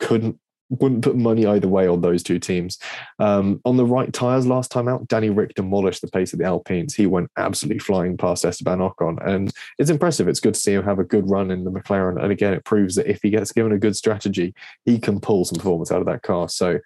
couldn't 0.00 0.38
wouldn't 0.80 1.04
put 1.04 1.16
money 1.16 1.46
either 1.46 1.68
way 1.68 1.86
on 1.86 2.00
those 2.00 2.22
two 2.22 2.38
teams. 2.38 2.78
Um, 3.18 3.60
on 3.64 3.76
the 3.76 3.86
right 3.86 4.12
tyres 4.12 4.46
last 4.46 4.70
time 4.70 4.88
out, 4.88 5.08
Danny 5.08 5.30
Ric 5.30 5.54
demolished 5.54 6.00
the 6.00 6.08
pace 6.08 6.32
of 6.32 6.38
the 6.38 6.44
Alpines. 6.44 6.94
He 6.94 7.06
went 7.06 7.30
absolutely 7.36 7.78
flying 7.78 8.16
past 8.16 8.44
Esteban 8.44 8.78
Ocon, 8.78 9.24
and 9.26 9.52
it's 9.78 9.90
impressive. 9.90 10.28
It's 10.28 10.40
good 10.40 10.54
to 10.54 10.60
see 10.60 10.72
him 10.72 10.84
have 10.84 10.98
a 10.98 11.04
good 11.04 11.28
run 11.28 11.50
in 11.50 11.64
the 11.64 11.70
McLaren. 11.70 12.22
And 12.22 12.32
again, 12.32 12.54
it 12.54 12.64
proves 12.64 12.94
that 12.96 13.06
if 13.06 13.20
he 13.22 13.30
gets 13.30 13.52
given 13.52 13.72
a 13.72 13.78
good 13.78 13.96
strategy, 13.96 14.54
he 14.84 14.98
can 14.98 15.20
pull 15.20 15.44
some 15.44 15.58
performance 15.58 15.92
out 15.92 16.00
of 16.00 16.06
that 16.06 16.22
car. 16.22 16.48
So 16.48 16.78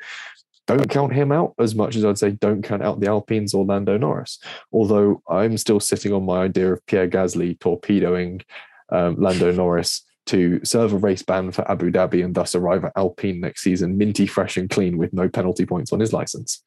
don't 0.69 0.91
count 0.91 1.15
him 1.15 1.33
out 1.33 1.55
as 1.59 1.75
much 1.75 1.97
as 1.97 2.05
I'd 2.05 2.19
say 2.19 2.31
don't 2.31 2.63
count 2.63 2.83
out 2.83 3.01
the 3.01 3.09
Alpines 3.09 3.55
or 3.55 3.65
Lando 3.65 3.97
Norris. 3.97 4.39
Although 4.71 5.23
I'm 5.29 5.57
still 5.57 5.81
sitting 5.81 6.13
on 6.13 6.27
my 6.27 6.43
idea 6.43 6.75
of 6.75 6.85
Pierre 6.87 7.09
Gasly 7.09 7.59
torpedoing 7.59 8.43
um, 8.91 9.17
Lando 9.17 9.51
Norris 9.51 10.05
to 10.29 10.61
serve 10.65 10.93
a 10.93 10.99
race 10.99 11.23
ban 11.23 11.53
for 11.53 11.69
Abu 11.71 11.91
Dhabi 11.91 12.25
and 12.25 12.35
thus 12.35 12.55
arrive 12.55 12.85
at 12.85 12.93
Alpine 12.97 13.41
next 13.41 13.63
season, 13.63 13.99
minty 13.99 14.27
fresh 14.27 14.57
and 14.57 14.71
clean 14.71 14.99
with 14.99 15.13
no 15.13 15.29
penalty 15.29 15.67
points 15.67 15.93
on 15.93 16.01
his 16.01 16.13
license. 16.13 16.63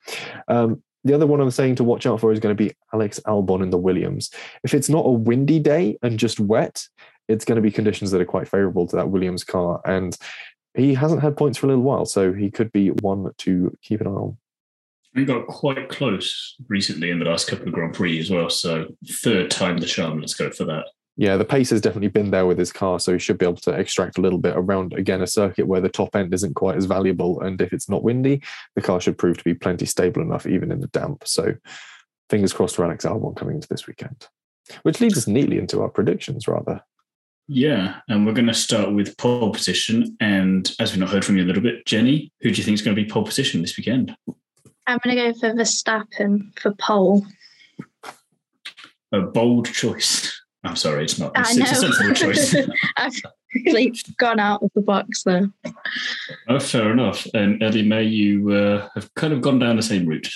Um, 0.48 0.84
the 1.04 1.14
other 1.14 1.26
one 1.26 1.42
I'm 1.42 1.52
saying 1.52 1.76
to 1.76 1.84
watch 1.84 2.06
out 2.06 2.20
for 2.20 2.32
is 2.32 2.40
going 2.40 2.56
to 2.56 2.64
be 2.64 2.74
Alex 2.94 3.20
Albon 3.26 3.64
in 3.64 3.72
the 3.72 3.78
Williams. 3.78 4.30
If 4.64 4.74
it's 4.74 4.90
not 4.90 5.06
a 5.06 5.12
windy 5.12 5.60
day 5.60 5.98
and 6.04 6.20
just 6.20 6.40
wet, 6.40 6.86
it's 7.28 7.46
going 7.46 7.56
to 7.56 7.62
be 7.62 7.72
conditions 7.72 8.12
that 8.12 8.22
are 8.22 8.26
quite 8.26 8.48
favorable 8.48 8.88
to 8.88 8.96
that 8.98 9.10
Williams 9.10 9.44
car. 9.44 9.82
And 9.86 10.16
he 10.76 10.94
hasn't 10.94 11.22
had 11.22 11.38
points 11.38 11.58
for 11.58 11.66
a 11.66 11.70
little 11.70 11.84
while, 11.84 12.06
so 12.06 12.34
he 12.34 12.52
could 12.52 12.72
be 12.72 12.90
one 12.90 13.32
to 13.40 13.78
keep 13.82 14.02
an 14.02 14.08
eye 14.08 14.12
on. 14.12 14.38
We 15.14 15.26
got 15.26 15.48
quite 15.48 15.90
close 15.90 16.56
recently 16.70 17.10
in 17.10 17.20
the 17.20 17.26
last 17.26 17.48
couple 17.48 17.68
of 17.68 17.74
Grand 17.74 17.94
Prix 17.94 18.20
as 18.20 18.30
well. 18.30 18.50
So 18.50 18.88
third 19.06 19.52
time 19.52 19.78
the 19.78 19.86
charm. 19.86 20.20
Let's 20.20 20.34
go 20.34 20.50
for 20.52 20.64
that. 20.66 20.86
Yeah, 21.18 21.38
the 21.38 21.46
pace 21.46 21.70
has 21.72 21.82
definitely 21.82 22.08
been 22.08 22.32
there 22.32 22.46
with 22.46 22.58
his 22.58 22.72
car, 22.72 23.00
so 23.00 23.14
he 23.14 23.20
should 23.20 23.38
be 23.38 23.46
able 23.46 23.58
to 23.58 23.72
extract 23.72 24.18
a 24.18 24.22
little 24.22 24.40
bit 24.40 24.54
around 24.56 24.94
again 24.94 25.22
a 25.22 25.28
circuit 25.28 25.68
where 25.68 25.82
the 25.82 25.90
top 25.90 26.16
end 26.16 26.34
isn't 26.34 26.56
quite 26.56 26.78
as 26.78 26.86
valuable. 26.86 27.42
And 27.42 27.62
if 27.62 27.74
it's 27.74 27.90
not 27.90 28.04
windy, 28.04 28.42
the 28.76 28.82
car 28.82 29.02
should 29.02 29.18
prove 29.18 29.38
to 29.38 29.44
be 29.44 29.54
plenty 29.54 29.86
stable 29.86 30.22
enough, 30.22 30.48
even 30.48 30.72
in 30.72 30.80
the 30.80 30.88
damp. 30.88 31.28
So 31.28 31.54
fingers 32.30 32.54
crossed 32.54 32.76
for 32.76 32.86
Alex 32.86 33.06
Albon 33.06 33.36
coming 33.36 33.56
into 33.56 33.68
this 33.68 33.88
weekend. 33.88 34.28
Which 34.84 35.02
leads 35.02 35.18
us 35.18 35.28
neatly 35.28 35.58
into 35.58 35.82
our 35.82 35.90
predictions, 35.90 36.48
rather. 36.48 36.82
Yeah, 37.48 38.00
and 38.08 38.26
we're 38.26 38.34
going 38.34 38.48
to 38.48 38.54
start 38.54 38.94
with 38.94 39.18
pole 39.18 39.52
position. 39.52 40.16
And 40.22 40.74
as 40.80 40.92
we've 40.92 41.02
not 41.02 41.10
heard 41.10 41.26
from 41.26 41.36
you 41.36 41.44
a 41.44 41.46
little 41.46 41.62
bit, 41.62 41.86
Jenny, 41.86 42.32
who 42.42 42.52
do 42.52 42.58
you 42.58 42.64
think 42.64 42.76
is 42.76 42.82
going 42.82 42.96
to 42.96 43.04
be 43.04 43.10
pole 43.10 43.26
position 43.26 43.62
this 43.62 43.76
weekend? 43.76 44.16
I'm 44.88 45.00
going 45.04 45.18
to 45.18 45.34
go 45.34 45.40
for 45.40 45.54
Verstappen 45.54 46.58
for 46.60 46.74
pole. 46.76 47.26
A 49.12 49.20
bold 49.20 49.66
choice. 49.74 50.41
I'm 50.64 50.76
sorry, 50.76 51.04
it's 51.04 51.18
not. 51.18 51.32
It's, 51.36 51.58
I 51.58 51.62
it's 51.62 51.72
a 51.72 51.76
sensible 51.76 52.14
choice. 52.14 52.56
I've- 52.98 53.22
really 53.54 53.94
gone 54.18 54.40
out 54.40 54.64
of 54.64 54.72
the 54.76 54.82
box 54.82 55.24
there. 55.24 55.50
Oh, 56.48 56.60
fair 56.60 56.92
enough. 56.92 57.28
And 57.34 57.62
Ellie 57.62 57.84
May, 57.84 58.04
you 58.04 58.52
uh, 58.52 58.88
have 58.96 59.14
kind 59.16 59.34
of 59.34 59.42
gone 59.42 59.60
down 59.60 59.76
the 59.76 59.82
same 59.82 60.06
route. 60.06 60.30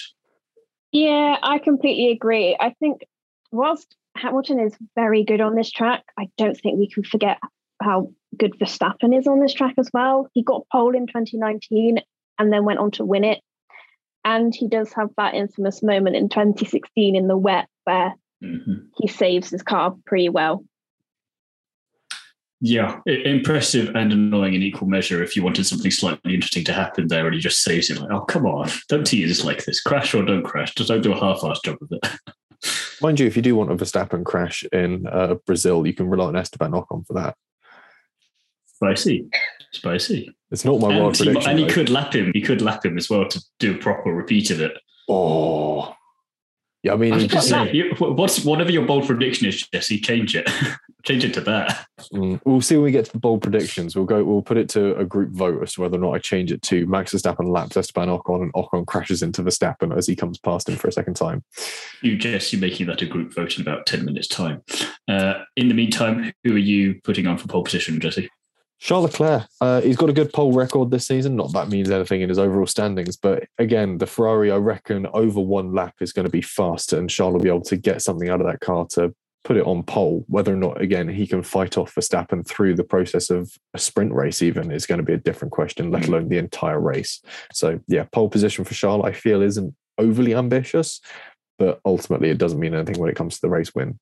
Yeah, 0.91 1.37
I 1.41 1.59
completely 1.59 2.11
agree. 2.11 2.57
I 2.59 2.71
think 2.79 3.05
whilst 3.51 3.95
Hamilton 4.15 4.59
is 4.59 4.75
very 4.95 5.23
good 5.23 5.41
on 5.41 5.55
this 5.55 5.71
track, 5.71 6.03
I 6.17 6.27
don't 6.37 6.59
think 6.59 6.77
we 6.77 6.89
can 6.89 7.03
forget 7.03 7.37
how 7.81 8.11
good 8.37 8.57
Verstappen 8.59 9.17
is 9.17 9.27
on 9.27 9.39
this 9.39 9.53
track 9.53 9.75
as 9.77 9.89
well. 9.93 10.29
He 10.33 10.43
got 10.43 10.67
pole 10.71 10.95
in 10.95 11.07
2019 11.07 11.99
and 12.39 12.53
then 12.53 12.65
went 12.65 12.79
on 12.79 12.91
to 12.91 13.05
win 13.05 13.23
it. 13.23 13.41
And 14.23 14.53
he 14.55 14.67
does 14.67 14.91
have 14.93 15.09
that 15.17 15.35
infamous 15.35 15.83
moment 15.83 16.15
in 16.15 16.29
2016 16.29 17.15
in 17.15 17.27
the 17.27 17.37
wet 17.37 17.67
where 17.83 18.15
Mm-hmm. 18.43 18.73
he 18.97 19.07
saves 19.07 19.49
his 19.49 19.63
car 19.63 19.95
pretty 20.05 20.29
well. 20.29 20.63
Yeah, 22.61 22.99
impressive 23.05 23.95
and 23.95 24.11
annoying 24.13 24.53
in 24.53 24.63
equal 24.63 24.87
measure. 24.87 25.21
If 25.21 25.35
you 25.35 25.43
wanted 25.43 25.65
something 25.65 25.91
slightly 25.91 26.33
interesting 26.33 26.63
to 26.65 26.73
happen 26.73 27.07
there, 27.07 27.25
and 27.25 27.35
he 27.35 27.39
just 27.41 27.61
saves 27.61 27.89
it, 27.89 27.99
like, 27.99 28.09
oh 28.11 28.21
come 28.21 28.45
on, 28.45 28.69
don't 28.87 29.05
tease 29.05 29.39
us 29.39 29.45
like 29.45 29.65
this. 29.65 29.81
Crash 29.81 30.13
or 30.13 30.23
don't 30.23 30.43
crash, 30.43 30.73
just 30.73 30.89
don't 30.89 31.01
do 31.01 31.11
a 31.13 31.19
half-assed 31.19 31.63
job 31.63 31.77
of 31.81 31.89
it. 31.91 32.09
Mind 33.01 33.19
you, 33.19 33.27
if 33.27 33.35
you 33.35 33.41
do 33.41 33.55
want 33.55 33.71
a 33.71 33.75
Verstappen 33.75 34.23
crash 34.23 34.63
in 34.71 35.05
uh, 35.07 35.35
Brazil, 35.45 35.85
you 35.85 35.93
can 35.93 36.09
rely 36.09 36.27
on 36.27 36.35
Esteban 36.35 36.71
Ocon 36.71 37.05
for 37.05 37.13
that. 37.13 37.35
Spicy, 38.65 39.27
spicy. 39.71 40.29
It's 40.51 40.65
not 40.65 40.79
my 40.79 40.87
wild 40.87 41.07
And, 41.07 41.17
he, 41.17 41.23
prediction. 41.25 41.49
and 41.51 41.59
he 41.59 41.65
though. 41.65 41.73
could 41.73 41.89
lap 41.89 42.15
him. 42.15 42.31
He 42.33 42.41
could 42.41 42.61
lap 42.61 42.85
him 42.85 42.97
as 42.97 43.09
well 43.09 43.27
to 43.27 43.43
do 43.59 43.75
a 43.75 43.77
proper 43.77 44.13
repeat 44.13 44.49
of 44.51 44.61
it. 44.61 44.71
Oh, 45.09 45.93
yeah. 46.85 46.93
I 46.93 46.97
mean, 46.97 47.13
I 47.13 47.17
he 47.17 47.23
was 47.23 47.31
gonna 47.31 47.41
just, 47.41 47.49
say, 47.49 47.73
you- 47.73 47.95
what's 47.97 48.45
whatever 48.45 48.71
your 48.71 48.85
bold 48.85 49.07
prediction 49.07 49.47
is, 49.47 49.67
Jesse, 49.67 49.99
change 49.99 50.35
it. 50.35 50.47
change 51.03 51.23
it 51.23 51.33
to 51.33 51.41
that. 51.41 51.87
Mm, 52.13 52.39
we'll 52.45 52.61
see 52.61 52.75
when 52.75 52.83
we 52.83 52.91
get 52.91 53.05
to 53.05 53.11
the 53.11 53.19
bold 53.19 53.41
predictions. 53.41 53.95
We'll 53.95 54.05
go. 54.05 54.23
We'll 54.23 54.41
put 54.43 54.57
it 54.57 54.69
to 54.69 54.95
a 54.97 55.05
group 55.05 55.31
vote 55.31 55.63
as 55.63 55.73
to 55.73 55.81
whether 55.81 55.97
or 55.97 56.01
not 56.01 56.13
I 56.13 56.19
change 56.19 56.51
it 56.51 56.61
to 56.63 56.85
Max 56.85 57.13
Verstappen 57.13 57.47
laps 57.47 57.75
Esteban 57.75 58.09
Ocon, 58.09 58.43
and 58.43 58.53
Ocon 58.53 58.85
crashes 58.85 59.23
into 59.23 59.41
Verstappen 59.41 59.97
as 59.97 60.05
he 60.05 60.15
comes 60.15 60.37
past 60.37 60.69
him 60.69 60.75
for 60.75 60.87
a 60.87 60.91
second 60.91 61.15
time. 61.15 61.43
You, 62.01 62.17
Jesse, 62.17 62.57
you're 62.57 62.61
making 62.67 62.85
that 62.87 63.01
a 63.01 63.07
group 63.07 63.33
vote 63.33 63.57
in 63.57 63.61
about 63.61 63.87
ten 63.87 64.05
minutes' 64.05 64.27
time. 64.27 64.61
Uh, 65.07 65.43
in 65.55 65.67
the 65.67 65.73
meantime, 65.73 66.33
who 66.43 66.53
are 66.53 66.59
you 66.59 67.01
putting 67.03 67.25
on 67.25 67.37
for 67.37 67.47
pole 67.47 67.63
position, 67.63 67.99
Jesse? 67.99 68.29
Charles 68.79 69.05
Leclerc, 69.05 69.47
uh, 69.61 69.81
he's 69.81 69.95
got 69.95 70.09
a 70.09 70.13
good 70.13 70.33
pole 70.33 70.51
record 70.51 70.91
this 70.91 71.07
season. 71.07 71.35
Not 71.35 71.53
that 71.53 71.69
means 71.69 71.89
anything 71.89 72.21
in 72.21 72.29
his 72.29 72.37
overall 72.37 72.67
standings, 72.67 73.15
but 73.15 73.45
again, 73.57 73.97
the 73.97 74.05
Ferrari, 74.05 74.51
I 74.51 74.57
reckon, 74.57 75.07
over 75.13 75.39
one 75.39 75.73
lap 75.73 75.95
is 76.01 76.11
going 76.11 76.25
to 76.25 76.31
be 76.31 76.41
faster, 76.41 76.97
and 76.99 77.09
Charles 77.09 77.33
will 77.33 77.41
be 77.41 77.49
able 77.49 77.61
to 77.61 77.77
get 77.77 78.01
something 78.01 78.29
out 78.29 78.41
of 78.41 78.47
that 78.47 78.59
car 78.59 78.85
to 78.91 79.13
put 79.45 79.57
it 79.57 79.65
on 79.65 79.83
pole. 79.83 80.25
Whether 80.27 80.53
or 80.53 80.57
not, 80.57 80.81
again, 80.81 81.07
he 81.07 81.25
can 81.25 81.41
fight 81.41 81.77
off 81.77 81.95
Verstappen 81.95 82.45
through 82.45 82.75
the 82.75 82.83
process 82.83 83.29
of 83.29 83.51
a 83.73 83.79
sprint 83.79 84.11
race, 84.11 84.41
even 84.41 84.71
is 84.71 84.85
going 84.85 84.99
to 84.99 85.05
be 85.05 85.13
a 85.13 85.17
different 85.17 85.51
question, 85.51 85.91
let 85.91 86.03
Mm. 86.03 86.07
alone 86.09 86.29
the 86.29 86.37
entire 86.37 86.79
race. 86.79 87.21
So, 87.53 87.79
yeah, 87.87 88.05
pole 88.11 88.29
position 88.29 88.65
for 88.65 88.73
Charles, 88.73 89.05
I 89.05 89.13
feel, 89.13 89.41
isn't 89.41 89.73
overly 89.97 90.35
ambitious, 90.35 90.99
but 91.57 91.79
ultimately, 91.85 92.29
it 92.29 92.37
doesn't 92.37 92.59
mean 92.59 92.75
anything 92.75 92.99
when 92.99 93.09
it 93.09 93.15
comes 93.15 93.35
to 93.35 93.41
the 93.41 93.49
race 93.49 93.73
win. 93.73 93.99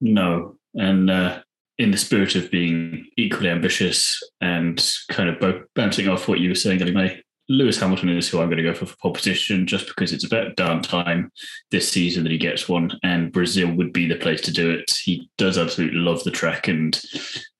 No, 0.00 0.56
and 0.74 1.10
uh, 1.10 1.42
in 1.78 1.90
the 1.90 1.96
spirit 1.96 2.34
of 2.34 2.50
being 2.50 3.06
equally 3.16 3.48
ambitious 3.48 4.20
and 4.40 4.84
kind 5.10 5.28
of 5.28 5.38
both 5.38 5.62
bouncing 5.74 6.08
off 6.08 6.26
what 6.26 6.40
you 6.40 6.48
were 6.48 6.54
saying, 6.54 6.82
anyway, 6.82 7.22
Lewis 7.48 7.78
Hamilton 7.78 8.10
is 8.10 8.28
who 8.28 8.40
I'm 8.40 8.48
going 8.48 8.58
to 8.58 8.62
go 8.62 8.74
for 8.74 8.84
for 8.86 8.96
pole 8.96 9.14
position, 9.14 9.66
just 9.66 9.86
because 9.86 10.12
it's 10.12 10.26
about 10.26 10.56
darn 10.56 10.82
time 10.82 11.32
this 11.70 11.90
season 11.90 12.24
that 12.24 12.32
he 12.32 12.38
gets 12.38 12.68
one, 12.68 12.90
and 13.02 13.32
Brazil 13.32 13.72
would 13.72 13.92
be 13.92 14.06
the 14.06 14.16
place 14.16 14.42
to 14.42 14.52
do 14.52 14.70
it. 14.70 14.98
He 15.02 15.30
does 15.38 15.56
absolutely 15.56 15.98
love 15.98 16.22
the 16.24 16.30
track, 16.30 16.68
and 16.68 17.00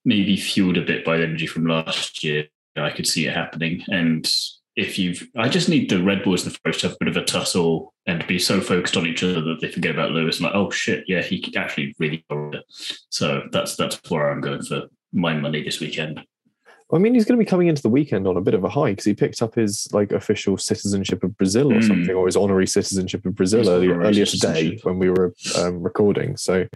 maybe 0.05 0.37
fueled 0.37 0.77
a 0.77 0.83
bit 0.83 1.05
by 1.05 1.16
the 1.16 1.25
energy 1.25 1.47
from 1.47 1.66
last 1.66 2.23
year. 2.23 2.47
I 2.77 2.91
could 2.91 3.07
see 3.07 3.27
it 3.27 3.35
happening, 3.35 3.83
and 3.89 4.31
if 4.79 4.97
you've, 4.97 5.26
I 5.37 5.49
just 5.49 5.68
need 5.68 5.91
the 5.91 6.01
Red 6.03 6.22
Bulls 6.22 6.45
and 6.45 6.53
the 6.55 6.59
Ferraris 6.62 6.81
to 6.83 6.87
have 6.87 6.95
a 6.95 7.05
bit 7.05 7.09
of 7.09 7.16
a 7.16 7.24
tussle 7.24 7.93
and 8.07 8.24
be 8.29 8.39
so 8.39 8.61
focused 8.61 8.97
on 8.97 9.07
each 9.07 9.24
other 9.24 9.41
that 9.43 9.59
they 9.61 9.68
forget 9.72 9.91
about 9.91 10.12
Lewis. 10.12 10.37
And 10.39 10.45
like, 10.45 10.55
oh 10.55 10.70
shit, 10.70 11.03
yeah, 11.09 11.20
he 11.20 11.43
could 11.43 11.57
actually 11.57 11.97
really. 11.99 12.24
So 13.11 13.43
that's 13.51 13.74
that's 13.74 14.01
where 14.09 14.31
I'm 14.31 14.41
going 14.41 14.62
for 14.62 14.85
my 15.12 15.35
money 15.35 15.64
this 15.64 15.81
weekend. 15.81 16.24
I 16.93 16.99
mean, 16.99 17.12
he's 17.12 17.24
going 17.24 17.39
to 17.39 17.45
be 17.45 17.49
coming 17.49 17.66
into 17.66 17.83
the 17.83 17.89
weekend 17.91 18.26
on 18.29 18.37
a 18.37 18.41
bit 18.41 18.55
of 18.55 18.64
a 18.64 18.68
high 18.68 18.93
because 18.93 19.05
he 19.05 19.14
picked 19.14 19.43
up 19.43 19.57
his 19.57 19.89
like 19.93 20.12
official 20.12 20.57
citizenship 20.57 21.22
of 21.24 21.37
Brazil 21.37 21.72
or 21.72 21.81
Mm. 21.81 21.87
something, 21.89 22.14
or 22.14 22.26
his 22.26 22.37
honorary 22.37 22.66
citizenship 22.68 23.26
of 23.26 23.35
Brazil 23.35 23.68
earlier, 23.68 24.01
earlier 24.01 24.24
today 24.24 24.79
when 24.85 24.99
we 24.99 25.11
were 25.11 25.35
um, 25.59 25.83
recording. 25.83 26.37
So 26.37 26.66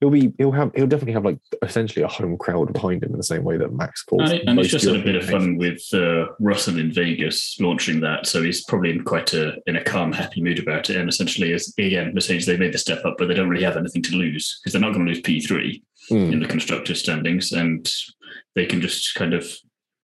he'll 0.00 0.10
be 0.10 0.32
he'll 0.38 0.52
have 0.52 0.70
he'll 0.74 0.86
definitely 0.86 1.12
have 1.14 1.24
like 1.24 1.38
essentially 1.62 2.02
a 2.02 2.08
home 2.08 2.36
crowd 2.36 2.72
behind 2.72 3.02
him 3.02 3.12
in 3.12 3.16
the 3.16 3.22
same 3.24 3.44
way 3.44 3.56
that 3.56 3.72
Max 3.72 4.02
calls. 4.02 4.30
And, 4.30 4.40
and 4.48 4.58
he's 4.58 4.70
just 4.70 4.84
had 4.84 4.96
a 4.96 5.02
bit 5.02 5.14
of 5.16 5.28
fun 5.28 5.56
with 5.56 5.82
uh, 5.92 6.26
Russell 6.40 6.78
in 6.78 6.92
Vegas 6.92 7.56
launching 7.60 8.00
that, 8.00 8.26
so 8.26 8.42
he's 8.42 8.64
probably 8.64 8.90
in 8.90 9.04
quite 9.04 9.32
a 9.34 9.56
in 9.66 9.76
a 9.76 9.84
calm, 9.84 10.12
happy 10.12 10.42
mood 10.42 10.58
about 10.58 10.90
it. 10.90 10.96
And 10.96 11.08
essentially, 11.08 11.52
as 11.52 11.72
again, 11.78 12.12
Mercedes 12.14 12.46
they 12.46 12.56
made 12.56 12.74
the 12.74 12.78
step 12.78 13.04
up, 13.04 13.16
but 13.18 13.28
they 13.28 13.34
don't 13.34 13.48
really 13.48 13.64
have 13.64 13.76
anything 13.76 14.02
to 14.02 14.16
lose 14.16 14.60
because 14.60 14.72
they're 14.72 14.82
not 14.82 14.92
going 14.92 15.06
to 15.06 15.12
lose 15.12 15.20
P 15.20 15.40
three 15.40 15.82
Mm. 16.10 16.32
in 16.34 16.40
the 16.40 16.46
constructor 16.46 16.94
standings, 16.94 17.52
and 17.52 17.90
they 18.54 18.66
can 18.66 18.82
just 18.82 19.14
kind 19.14 19.32
of 19.32 19.50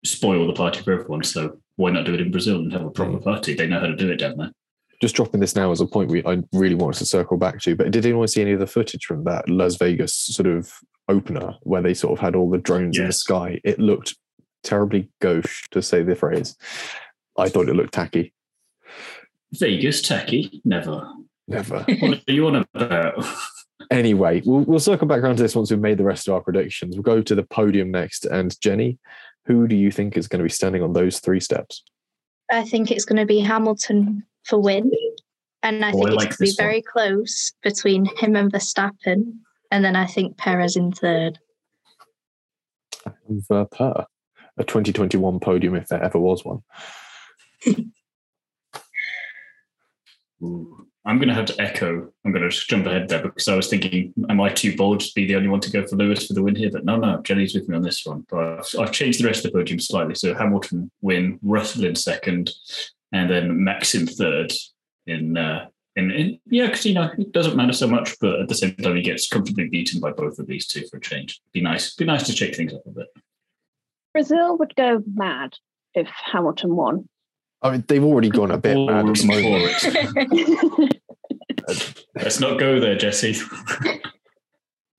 spoil 0.05 0.47
the 0.47 0.53
party 0.53 0.81
for 0.83 0.93
everyone. 0.93 1.24
So 1.24 1.59
why 1.74 1.91
not 1.91 2.05
do 2.05 2.14
it 2.14 2.20
in 2.20 2.31
Brazil 2.31 2.59
and 2.61 2.72
have 2.72 2.85
a 2.87 2.91
proper 2.91 3.18
Mm. 3.18 3.24
party? 3.24 3.55
They 3.55 3.66
know 3.66 3.81
how 3.81 3.87
to 3.89 3.97
do 3.97 4.09
it 4.09 4.18
down 4.18 4.37
there. 4.37 4.53
Just 5.01 5.14
dropping 5.14 5.40
this 5.40 5.57
now 5.57 5.70
as 5.70 5.80
a 5.80 5.86
point 5.86 6.11
we 6.11 6.24
I 6.24 6.42
really 6.53 6.74
wanted 6.74 6.98
to 6.98 7.07
circle 7.07 7.36
back 7.36 7.61
to, 7.61 7.74
but 7.74 7.90
did 7.90 8.05
anyone 8.05 8.28
see 8.28 8.42
any 8.42 8.53
of 8.53 8.61
the 8.61 8.66
footage 8.66 9.05
from 9.07 9.24
that 9.24 9.48
Las 9.48 9.76
Vegas 9.76 10.14
sort 10.14 10.46
of 10.46 10.72
opener 11.09 11.55
where 11.62 11.82
they 11.82 11.94
sort 11.94 12.12
of 12.12 12.20
had 12.20 12.36
all 12.36 12.51
the 12.51 12.59
drones 12.59 12.98
in 12.98 13.07
the 13.07 13.12
sky? 13.12 13.61
It 13.64 13.78
looked 13.78 14.14
terribly 14.62 15.11
gauche, 15.20 15.68
to 15.70 15.82
say 15.82 16.03
the 16.03 16.14
phrase. 16.14 16.57
I 17.38 17.48
thought 17.48 17.68
it 17.68 17.76
looked 17.76 17.94
tacky. 17.94 18.34
Vegas 19.53 20.03
tacky, 20.03 20.61
never. 20.64 21.09
Never. 21.48 21.84
What 22.01 22.22
are 22.28 22.32
you 22.32 22.46
on 22.46 22.64
about? 22.74 23.24
Anyway, 23.90 24.42
we'll, 24.44 24.61
we'll 24.61 24.78
circle 24.78 25.09
back 25.09 25.20
around 25.20 25.36
to 25.36 25.42
this 25.42 25.57
once 25.57 25.70
we've 25.70 25.80
made 25.80 25.98
the 25.98 26.05
rest 26.05 26.28
of 26.28 26.34
our 26.34 26.40
predictions. 26.40 26.94
We'll 26.94 27.03
go 27.03 27.22
to 27.22 27.34
the 27.34 27.42
podium 27.42 27.90
next. 27.90 28.24
And 28.24 28.59
Jenny, 28.61 28.98
who 29.46 29.66
do 29.66 29.74
you 29.74 29.90
think 29.90 30.16
is 30.16 30.28
going 30.28 30.38
to 30.38 30.44
be 30.44 30.51
standing 30.51 30.82
on 30.82 30.92
those 30.92 31.18
three 31.18 31.40
steps? 31.40 31.82
I 32.53 32.64
think 32.64 32.90
it's 32.90 33.05
going 33.05 33.18
to 33.18 33.26
be 33.26 33.40
Hamilton 33.40 34.24
for 34.45 34.59
win. 34.61 34.91
And 35.62 35.84
I 35.84 35.91
Oh, 35.91 35.93
think 35.93 36.11
I 36.11 36.12
it's 36.12 36.16
going 36.24 36.30
to 36.30 36.38
be 36.38 36.47
this 36.47 36.57
one. 36.59 36.64
very 36.66 36.82
close 36.82 37.53
between 37.62 38.05
him 38.18 38.36
and 38.36 38.53
Verstappen. 38.53 39.38
And 39.70 39.84
then 39.84 39.95
I 39.97 40.07
think 40.07 40.36
Perez 40.38 40.76
in 40.76 40.93
third. 40.93 41.38
Verper, 43.28 43.93
uh, 44.01 44.05
a 44.59 44.64
2021 44.64 45.41
podium 45.41 45.74
if 45.76 45.88
there 45.88 46.03
ever 46.03 46.18
was 46.18 46.45
one. 46.45 46.62
Ooh. 50.43 50.86
I'm 51.07 51.16
going 51.16 51.28
to 51.28 51.34
have 51.34 51.47
to 51.47 51.61
echo. 51.61 52.12
I'm 52.24 52.32
going 52.32 52.43
to 52.43 52.51
just 52.51 52.68
jump 52.68 52.86
ahead 52.86 53.09
there 53.09 53.22
because 53.22 53.49
I 53.49 53.57
was 53.57 53.68
thinking, 53.68 54.12
am 54.28 54.38
I 54.41 54.51
too 54.51 54.76
bold 54.76 55.01
to 55.01 55.11
be 55.14 55.24
the 55.26 55.34
only 55.34 55.49
one 55.49 55.61
to 55.61 55.70
go 55.70 55.86
for 55.86 55.97
Lewis 55.97 56.26
for 56.26 56.34
the 56.34 56.43
win 56.43 56.55
here? 56.55 56.68
But 56.70 56.84
no, 56.84 56.97
no, 56.97 57.22
Jenny's 57.22 57.55
with 57.55 57.68
me 57.68 57.76
on 57.76 57.82
this 57.82 58.05
one. 58.05 58.26
But 58.28 58.59
I've, 58.59 58.66
I've 58.80 58.93
changed 58.93 59.20
the 59.22 59.26
rest 59.26 59.45
of 59.45 59.53
the 59.53 59.59
podium 59.59 59.80
slightly. 59.80 60.14
So 60.14 60.34
Hamilton 60.34 60.91
win, 61.01 61.38
Russell 61.43 61.84
in 61.86 61.95
second, 61.97 62.51
and 63.13 63.31
then 63.31 63.63
Max 63.65 63.95
in 63.95 64.07
third. 64.07 64.53
In 65.07 65.37
uh, 65.37 65.67
in, 65.97 66.11
in 66.11 66.39
yeah, 66.47 66.67
because 66.67 66.87
you 66.87 66.95
know 66.95 67.11
it 67.19 67.33
doesn't 67.33 67.57
matter 67.57 67.73
so 67.73 67.87
much, 67.89 68.17
but 68.21 68.41
at 68.41 68.49
the 68.49 68.55
same 68.55 68.75
time 68.77 68.97
he 68.97 69.03
gets 69.03 69.29
comfortably 69.29 69.69
beaten 69.69 70.01
by 70.01 70.13
both 70.13 70.39
of 70.39 70.47
these 70.47 70.67
two 70.67 70.87
for 70.91 70.99
a 70.99 71.01
change. 71.01 71.41
Be 71.53 71.61
nice, 71.61 71.95
be 71.95 72.05
nice 72.05 72.25
to 72.25 72.33
shake 72.33 72.55
things 72.57 72.73
up 72.73 72.83
a 72.87 72.91
bit. 72.91 73.07
Brazil 74.13 74.57
would 74.59 74.75
go 74.77 75.03
mad 75.15 75.55
if 75.95 76.09
Hamilton 76.09 76.77
won. 76.77 77.09
I 77.63 77.73
mean, 77.73 77.85
they've 77.89 78.03
already 78.03 78.31
gone 78.31 78.51
a 78.51 78.59
bit 78.59 78.77
All 78.77 78.87
mad 78.87 79.09
at 79.09 79.17
the 79.17 80.71
moment. 80.87 81.01
Let's 82.15 82.41
not 82.41 82.59
go 82.59 82.81
there, 82.81 82.97
Jesse. 82.97 83.37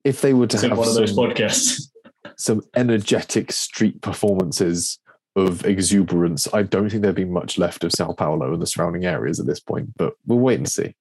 If 0.04 0.22
they 0.22 0.34
were 0.34 0.48
to 0.48 0.56
It's 0.56 0.64
have 0.64 0.78
one 0.78 0.88
of 0.88 0.94
those 0.96 1.16
some, 1.16 1.26
podcasts. 1.26 1.90
some 2.38 2.62
energetic 2.76 3.52
street 3.52 4.02
performances 4.02 5.00
of 5.36 5.66
exuberance, 5.66 6.48
I 6.54 6.64
don't 6.64 6.90
think 6.90 7.04
there'd 7.04 7.16
be 7.16 7.26
much 7.26 7.58
left 7.58 7.84
of 7.84 7.92
Sao 7.92 8.14
Paulo 8.14 8.54
and 8.54 8.62
the 8.62 8.68
surrounding 8.68 9.06
areas 9.06 9.40
at 9.40 9.46
this 9.46 9.60
point. 9.60 9.96
But 9.98 10.14
we'll 10.26 10.40
wait 10.40 10.58
and 10.58 10.70
see. 10.70 10.96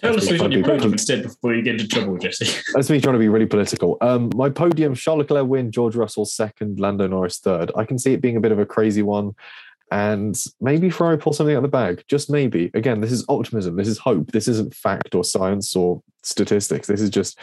Tell 0.00 0.16
us 0.16 0.26
who's 0.26 0.40
on 0.40 0.50
your 0.50 0.64
podium 0.64 0.92
instead 0.92 1.22
before 1.22 1.54
you 1.54 1.62
get 1.62 1.80
into 1.80 1.86
trouble, 1.86 2.18
Jesse. 2.18 2.60
That's 2.74 2.90
me 2.90 3.00
trying 3.00 3.12
to 3.12 3.20
be 3.20 3.28
really 3.28 3.46
political. 3.46 3.98
Um, 4.00 4.32
my 4.34 4.50
podium: 4.50 4.96
Charles 4.96 5.18
Leclerc 5.18 5.46
win, 5.46 5.70
George 5.70 5.94
Russell 5.94 6.24
second, 6.24 6.80
Lando 6.80 7.06
Norris 7.06 7.38
third. 7.38 7.70
I 7.76 7.84
can 7.84 8.00
see 8.00 8.12
it 8.12 8.20
being 8.20 8.36
a 8.36 8.40
bit 8.40 8.50
of 8.50 8.58
a 8.58 8.66
crazy 8.66 9.02
one, 9.02 9.36
and 9.92 10.42
maybe 10.60 10.90
Ferrari 10.90 11.18
pull 11.18 11.34
something 11.34 11.54
out 11.54 11.58
of 11.58 11.62
the 11.62 11.68
bag. 11.68 12.02
Just 12.08 12.30
maybe. 12.30 12.70
Again, 12.72 13.00
this 13.00 13.12
is 13.12 13.26
optimism. 13.28 13.76
This 13.76 13.86
is 13.86 13.98
hope. 13.98 14.32
This 14.32 14.48
isn't 14.48 14.74
fact 14.74 15.14
or 15.14 15.22
science 15.22 15.76
or 15.76 16.02
statistics. 16.22 16.88
This 16.88 17.02
is 17.02 17.10
just, 17.10 17.38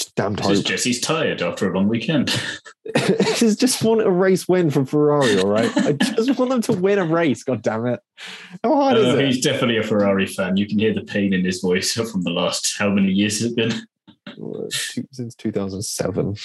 just 0.00 0.14
damned 0.14 0.38
This 0.38 0.50
is. 0.50 0.62
Jesse's 0.62 1.00
tired 1.00 1.42
after 1.42 1.70
a 1.70 1.74
long 1.74 1.88
weekend. 1.88 2.28
this 2.94 3.42
is 3.42 3.56
just 3.56 3.82
want 3.82 4.02
a 4.02 4.10
race 4.10 4.48
win 4.48 4.70
from 4.70 4.86
Ferrari. 4.86 5.38
All 5.40 5.48
right, 5.48 5.70
I 5.76 5.92
just 5.92 6.38
want 6.38 6.50
them 6.50 6.62
to 6.62 6.72
win 6.72 6.98
a 6.98 7.04
race. 7.04 7.44
God 7.44 7.62
damn 7.62 7.86
it! 7.86 8.00
How 8.64 8.74
hard 8.74 8.96
Uh, 8.96 9.00
is 9.00 9.14
it? 9.14 9.24
he's 9.26 9.44
definitely 9.44 9.76
a 9.76 9.82
Ferrari 9.82 10.26
fan. 10.26 10.56
You 10.56 10.66
can 10.66 10.78
hear 10.78 10.94
the 10.94 11.02
pain 11.02 11.32
in 11.32 11.44
his 11.44 11.60
voice 11.60 11.92
from 12.10 12.22
the 12.22 12.30
last 12.30 12.76
how 12.78 12.88
many 12.90 13.12
years 13.12 13.40
has 13.40 13.52
it 13.52 13.56
been? 13.56 13.72
Since 15.12 15.34
two 15.34 15.52
thousand 15.52 15.82
seven. 15.84 16.36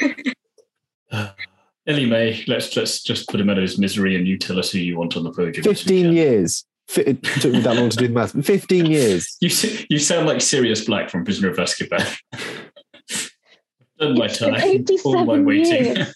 Ellie 1.86 2.06
May, 2.06 2.44
let's 2.46 2.76
let's 2.76 3.02
just 3.02 3.28
put 3.28 3.40
him 3.40 3.50
out 3.50 3.58
of 3.58 3.62
his 3.62 3.78
misery, 3.78 4.16
and 4.16 4.26
you 4.26 4.38
tell 4.38 4.58
us 4.58 4.70
who 4.70 4.78
you 4.78 4.96
want 4.98 5.16
on 5.16 5.24
the 5.24 5.32
podium. 5.32 5.64
15 5.64 6.12
years. 6.12 6.64
It 6.96 7.22
took 7.22 7.52
me 7.52 7.60
that 7.60 7.76
long 7.76 7.88
to 7.88 7.96
do 7.96 8.08
the 8.08 8.12
math. 8.12 8.32
15 8.44 8.86
years. 8.86 9.36
You 9.40 9.48
you 9.88 9.98
sound 9.98 10.26
like 10.26 10.40
Sirius 10.40 10.84
Black 10.84 11.08
from 11.08 11.24
Prisoner 11.24 11.50
of 11.50 11.56
Azkaban. 11.56 12.16
Done 14.00 14.18
my 14.18 14.24
It's 14.26 14.38
been 14.38 14.54
time. 14.54 14.62
All 15.04 15.24
my 15.26 15.34
87 15.34 15.44
waiting. 15.44 15.84
years. 15.96 16.14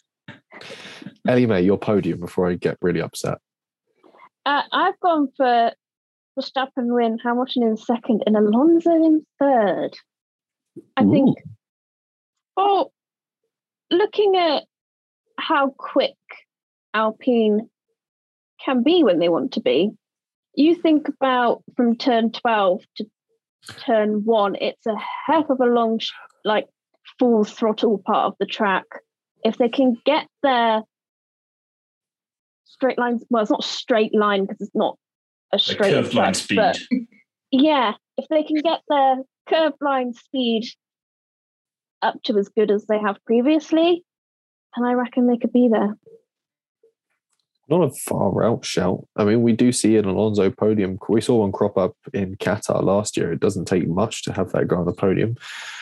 Ellie 1.29 1.47
May, 1.47 1.63
your 1.63 1.79
podium 1.79 2.21
before 2.21 2.49
I 2.49 2.55
get 2.55 2.79
really 2.83 3.01
upset. 3.01 3.39
Uh, 4.47 4.63
I've 4.73 4.99
gone 5.01 5.29
for 5.37 5.73
Verstappen 6.39 6.95
win, 6.95 7.19
Hamilton 7.23 7.63
in 7.63 7.77
second, 7.77 8.23
and 8.27 8.37
Alonso 8.37 8.91
in 8.91 9.25
third. 9.39 9.91
I 10.97 11.05
think. 11.05 11.39
Oh, 12.57 12.91
looking 13.91 14.37
at 14.37 14.65
how 15.39 15.75
quick 15.79 16.17
Alpine 16.93 17.69
can 18.65 18.83
be 18.83 19.03
when 19.05 19.19
they 19.19 19.29
want 19.29 19.53
to 19.53 19.61
be, 19.61 19.91
you 20.55 20.75
think 20.75 21.09
about 21.09 21.63
from 21.77 21.97
turn 21.97 22.31
12 22.33 22.83
to 22.97 23.07
turn 23.79 24.25
one, 24.25 24.57
it's 24.57 24.87
a 24.87 24.95
heck 25.27 25.49
of 25.51 25.61
a 25.61 25.67
long, 25.67 25.99
sh- 25.99 26.13
like, 26.45 26.67
full 27.19 27.45
throttle 27.45 27.99
part 27.99 28.27
of 28.27 28.35
the 28.39 28.47
track. 28.47 28.85
If 29.45 29.59
they 29.59 29.69
can 29.69 29.97
get 30.05 30.27
their 30.43 30.83
straight 32.65 32.99
lines, 32.99 33.25
well, 33.31 33.43
it's 33.43 33.51
not 33.51 33.65
straight 33.65 34.15
line 34.15 34.43
because 34.47 34.61
it's 34.61 34.75
not 34.75 34.99
a 35.53 35.57
The 35.57 35.61
straight 35.61 35.93
curved 35.95 36.15
line 36.15 36.35
speed. 36.35 36.57
but 36.57 36.79
yeah, 37.51 37.93
if 38.17 38.27
they 38.29 38.43
can 38.43 38.57
get 38.57 38.81
their 38.89 39.17
curved 39.49 39.77
line 39.81 40.13
speed 40.15 40.65
up 42.03 42.21
to 42.25 42.37
as 42.39 42.49
good 42.49 42.71
as 42.71 42.87
they 42.87 42.99
have 42.99 43.17
previously, 43.25 44.05
then 44.77 44.85
I 44.87 44.95
reckon 44.95 45.27
they 45.27 45.39
could 45.39 45.53
be 45.53 45.69
there. 45.71 45.97
Not 47.69 47.85
a 47.85 47.91
far 47.91 48.45
out 48.45 48.63
shout. 48.65 49.07
I 49.17 49.25
mean, 49.25 49.43
we 49.43 49.53
do 49.53 49.73
see 49.73 49.97
an 49.97 50.05
Alonso 50.05 50.51
podium. 50.51 50.99
We 51.09 51.23
saw 51.23 51.37
one 51.37 51.53
crop 51.53 51.79
up 51.79 51.97
in 52.13 52.37
Qatar 52.37 52.83
last 52.83 53.17
year. 53.17 53.33
It 53.33 53.41
doesn't 53.41 53.65
take 53.65 53.89
much 53.89 54.23
to 54.25 54.35
have 54.35 54.53
that 54.53 54.69
guy 54.69 54.77
on 54.77 54.85
the 54.85 54.93
podium. 54.93 55.37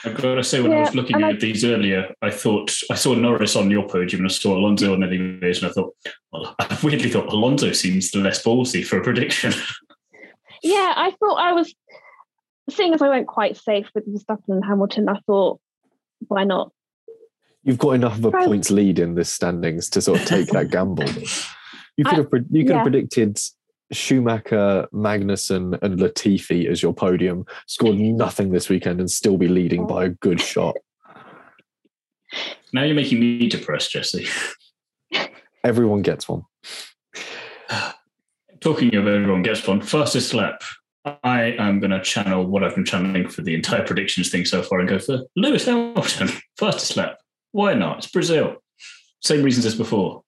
I've 0.05 0.15
got 0.15 0.37
to 0.37 0.45
say, 0.45 0.61
when 0.63 0.73
I 0.73 0.81
was 0.81 0.95
looking 0.95 1.17
at 1.17 1.25
I- 1.25 1.33
these 1.33 1.65
earlier, 1.65 2.15
I 2.23 2.31
thought 2.31 2.73
I 2.89 2.95
saw 2.95 3.15
Norris 3.15 3.57
on 3.57 3.71
your 3.71 3.89
podium 3.89 4.21
and 4.23 4.31
I 4.31 4.33
saw 4.33 4.57
Alonso 4.57 4.93
on 4.93 5.03
Ellie 5.03 5.19
May's, 5.19 5.61
and 5.61 5.71
I 5.71 5.75
thought, 5.75 5.95
well, 6.33 6.55
I 6.61 6.79
weirdly 6.85 7.11
thought 7.11 7.33
Alonso 7.33 7.73
seems 7.73 8.13
the 8.13 8.21
less 8.21 8.43
ballsy 8.45 8.85
for 8.85 8.99
a 8.99 9.03
prediction. 9.03 9.53
Yeah, 10.65 10.93
I 10.97 11.11
thought 11.19 11.41
I 11.41 11.55
was 11.55 11.75
seeing 12.71 12.95
as 12.95 13.03
I 13.03 13.09
went 13.09 13.27
quite 13.27 13.57
safe 13.57 13.89
with 13.97 14.07
Verstappen 14.07 14.45
and 14.47 14.65
Hamilton. 14.65 15.09
I 15.09 15.19
thought, 15.27 15.61
why 16.29 16.45
not? 16.45 16.71
You've 17.65 17.79
got 17.79 17.93
enough 17.93 18.19
of 18.19 18.27
a 18.27 18.31
points 18.31 18.71
lead 18.71 19.01
in 19.01 19.17
this 19.17 19.33
standings 19.33 19.91
to 19.91 20.01
sort 20.01 20.21
of 20.21 20.27
take 20.27 20.49
that 20.51 20.71
gamble. 20.71 21.05
You 21.97 22.05
could 22.05 22.15
I- 22.15 22.17
have 22.19 22.31
pre- 22.31 22.45
you 22.51 22.63
could 22.65 22.71
yeah. 22.71 22.77
have 22.77 22.85
predicted 22.85 23.39
Schumacher, 23.93 24.89
Magnussen, 24.93 25.79
and 25.83 25.99
Latifi 25.99 26.67
as 26.67 26.83
your 26.83 26.95
podium. 26.95 27.45
Scored 27.67 27.99
nothing 27.99 28.51
this 28.51 28.69
weekend 28.69 29.01
and 29.01 29.11
still 29.11 29.37
be 29.37 29.49
leading 29.49 29.87
by 29.87 30.07
a 30.07 30.09
good 30.09 30.41
shot. 30.41 30.77
now 32.73 32.83
you're 32.83 32.95
making 32.95 33.21
me 33.21 33.49
depressed, 33.49 33.91
Jesse. 33.93 34.27
Everyone 35.65 36.03
gets 36.03 36.29
one. 36.29 36.43
Talking 38.61 38.95
of 38.95 39.07
everyone 39.09 39.43
gets 39.43 39.67
one, 39.67 39.81
fastest 39.81 40.35
lap. 40.35 40.63
I 41.25 41.57
am 41.59 41.81
going 41.81 41.91
to 41.91 42.01
channel 42.01 42.47
what 42.47 42.63
I've 42.63 42.77
been 42.77 42.85
channeling 42.85 43.29
for 43.29 43.43
the 43.43 43.55
entire 43.57 43.85
predictions 43.85 44.31
thing 44.31 44.45
so 44.45 44.63
far 44.63 44.79
and 44.79 44.89
go 44.89 45.01
for 45.01 45.23
Lewis 45.37 45.65
Hamilton, 45.67 46.29
fastest 46.59 46.97
lap. 46.97 47.19
Why 47.51 47.75
not? 47.75 47.99
It's 47.99 48.07
Brazil. 48.07 48.57
Same 49.21 49.43
reasons 49.43 49.67
as 49.67 49.75
before. 49.75 50.22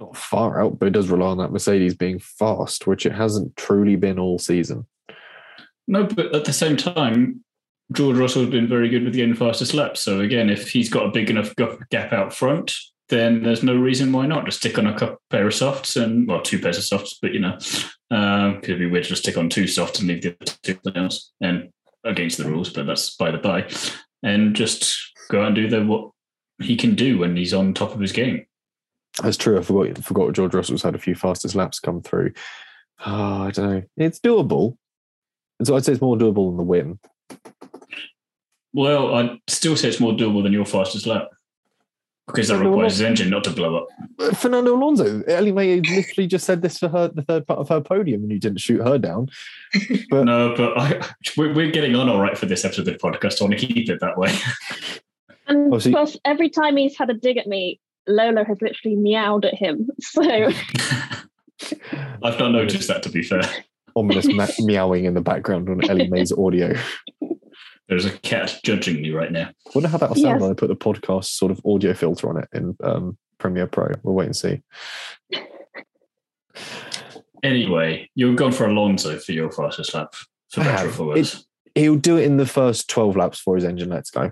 Not 0.00 0.16
far 0.16 0.60
out, 0.60 0.78
but 0.78 0.86
it 0.86 0.92
does 0.92 1.08
rely 1.08 1.28
on 1.28 1.38
that 1.38 1.52
Mercedes 1.52 1.94
being 1.94 2.18
fast, 2.18 2.86
which 2.86 3.06
it 3.06 3.12
hasn't 3.12 3.56
truly 3.56 3.96
been 3.96 4.18
all 4.18 4.38
season. 4.38 4.86
No, 5.86 6.04
but 6.04 6.34
at 6.34 6.44
the 6.44 6.52
same 6.52 6.76
time, 6.76 7.44
George 7.92 8.16
Russell's 8.16 8.50
been 8.50 8.68
very 8.68 8.88
good 8.88 9.04
with 9.04 9.14
getting 9.14 9.34
fastest 9.34 9.74
laps. 9.74 10.00
So 10.00 10.20
again, 10.20 10.50
if 10.50 10.70
he's 10.70 10.88
got 10.88 11.06
a 11.06 11.10
big 11.10 11.30
enough 11.30 11.54
gap 11.56 12.12
out 12.12 12.32
front, 12.32 12.74
then 13.08 13.42
there's 13.42 13.62
no 13.62 13.76
reason 13.76 14.12
why 14.12 14.26
not. 14.26 14.46
Just 14.46 14.58
stick 14.58 14.78
on 14.78 14.86
a 14.86 14.98
couple 14.98 15.20
pair 15.30 15.46
of 15.46 15.54
softs 15.54 15.96
and 15.96 16.26
well, 16.26 16.40
two 16.40 16.58
pairs 16.58 16.78
of 16.78 16.84
softs, 16.84 17.18
but 17.20 17.32
you 17.32 17.40
know, 17.40 17.58
um, 18.10 18.60
could 18.62 18.78
be 18.78 18.86
weird 18.86 19.04
to 19.04 19.10
just 19.10 19.22
stick 19.22 19.36
on 19.36 19.48
two 19.48 19.66
softs 19.66 19.98
and 19.98 20.08
leave 20.08 20.22
the 20.22 20.36
other 20.40 20.52
two 20.62 20.78
else 20.96 21.32
and 21.40 21.70
against 22.04 22.38
the 22.38 22.44
rules, 22.44 22.70
but 22.70 22.86
that's 22.86 23.16
by 23.16 23.30
the 23.30 23.38
by. 23.38 23.68
And 24.22 24.56
just 24.56 24.98
go 25.28 25.42
out 25.42 25.48
and 25.48 25.56
do 25.56 25.68
the 25.68 25.84
what 25.84 26.10
he 26.62 26.76
can 26.76 26.94
do 26.94 27.18
when 27.18 27.36
he's 27.36 27.52
on 27.52 27.74
top 27.74 27.94
of 27.94 28.00
his 28.00 28.12
game. 28.12 28.46
That's 29.22 29.36
true. 29.36 29.58
I 29.58 29.62
forgot 29.62 30.02
forgot 30.04 30.32
George 30.32 30.54
Russell's 30.54 30.82
had 30.82 30.94
a 30.94 30.98
few 30.98 31.14
fastest 31.14 31.54
laps 31.54 31.78
come 31.80 32.02
through. 32.02 32.32
Oh, 33.06 33.42
I 33.44 33.50
don't 33.50 33.70
know. 33.70 33.82
It's 33.96 34.18
doable. 34.20 34.76
And 35.58 35.66
So 35.66 35.76
I'd 35.76 35.84
say 35.84 35.92
it's 35.92 36.00
more 36.02 36.16
doable 36.16 36.48
than 36.50 36.56
the 36.56 36.62
win. 36.64 36.98
Well, 38.72 39.14
I'd 39.14 39.38
still 39.48 39.76
say 39.76 39.88
it's 39.88 40.00
more 40.00 40.12
doable 40.12 40.42
than 40.42 40.52
your 40.52 40.64
fastest 40.64 41.06
lap. 41.06 41.28
Because 42.26 42.48
that 42.48 42.54
Well, 42.60 42.70
requires 42.70 42.94
his 42.94 43.02
well- 43.02 43.10
engine 43.10 43.30
not 43.30 43.44
to 43.44 43.50
blow 43.50 43.76
up. 43.76 43.88
Uh, 44.18 44.30
Fernando 44.34 44.74
Alonso, 44.74 45.22
Ellie 45.28 45.52
May 45.52 45.78
literally 45.80 46.26
just 46.26 46.46
said 46.46 46.62
this 46.62 46.78
for 46.78 46.88
her, 46.88 47.08
the 47.08 47.20
third 47.22 47.46
part 47.46 47.58
of 47.60 47.68
her 47.68 47.82
podium, 47.82 48.22
and 48.22 48.32
you 48.32 48.40
didn't 48.40 48.60
shoot 48.60 48.80
her 48.82 48.98
down. 48.98 49.28
But 50.10 50.24
No, 50.24 50.54
but 50.56 50.76
I, 50.78 51.06
we're, 51.36 51.52
we're 51.52 51.70
getting 51.70 51.94
on 51.94 52.08
all 52.08 52.20
right 52.20 52.36
for 52.36 52.46
this 52.46 52.64
episode 52.64 52.88
of 52.88 52.94
the 52.94 52.98
podcast. 52.98 53.40
I 53.40 53.44
want 53.44 53.58
to 53.60 53.66
keep 53.66 53.90
it 53.90 54.00
that 54.00 54.16
way. 54.16 54.34
And 55.46 55.82
so 55.82 55.90
plus, 55.90 56.16
every 56.24 56.48
time 56.48 56.78
he's 56.78 56.96
had 56.96 57.10
a 57.10 57.14
dig 57.14 57.36
at 57.36 57.46
me, 57.46 57.78
Lola 58.06 58.44
has 58.44 58.60
literally 58.60 58.96
meowed 58.96 59.44
at 59.44 59.54
him. 59.54 59.88
So 60.00 60.22
I've 62.22 62.38
not 62.38 62.50
noticed 62.50 62.88
that, 62.88 63.02
to 63.04 63.08
be 63.08 63.22
fair. 63.22 63.42
ominous 63.96 64.26
ma- 64.26 64.46
meowing 64.60 65.04
in 65.04 65.14
the 65.14 65.20
background 65.20 65.68
on 65.68 65.88
Ellie 65.88 66.08
May's 66.08 66.32
audio. 66.32 66.74
There's 67.88 68.04
a 68.06 68.10
cat 68.18 68.58
judging 68.64 69.00
me 69.02 69.10
right 69.10 69.30
now. 69.30 69.48
I 69.48 69.70
wonder 69.74 69.88
how 69.88 69.98
that'll 69.98 70.16
sound 70.16 70.26
Yes. 70.36 70.40
when 70.40 70.50
I 70.50 70.54
put 70.54 70.68
the 70.68 70.76
podcast 70.76 71.26
sort 71.26 71.52
of 71.52 71.60
audio 71.64 71.94
filter 71.94 72.28
on 72.28 72.38
it 72.38 72.48
in 72.52 72.76
um, 72.82 73.16
Premiere 73.38 73.66
Pro. 73.66 73.88
We'll 74.02 74.14
wait 74.14 74.26
and 74.26 74.36
see. 74.36 74.62
Anyway, 77.42 78.10
you've 78.14 78.36
gone 78.36 78.52
for 78.52 78.66
Alonso 78.66 79.18
for 79.18 79.32
your 79.32 79.50
fastest 79.52 79.94
lap, 79.94 80.14
for 80.50 80.62
better 80.64 80.88
or 80.88 80.90
for 80.90 81.06
worse. 81.08 81.46
He'll 81.74 81.96
do 81.96 82.16
it 82.16 82.24
in 82.24 82.36
the 82.38 82.46
first 82.46 82.88
12 82.88 83.16
laps 83.16 83.38
for 83.38 83.54
his 83.56 83.64
engine 83.64 83.90
Let's 83.90 84.10
go. 84.10 84.30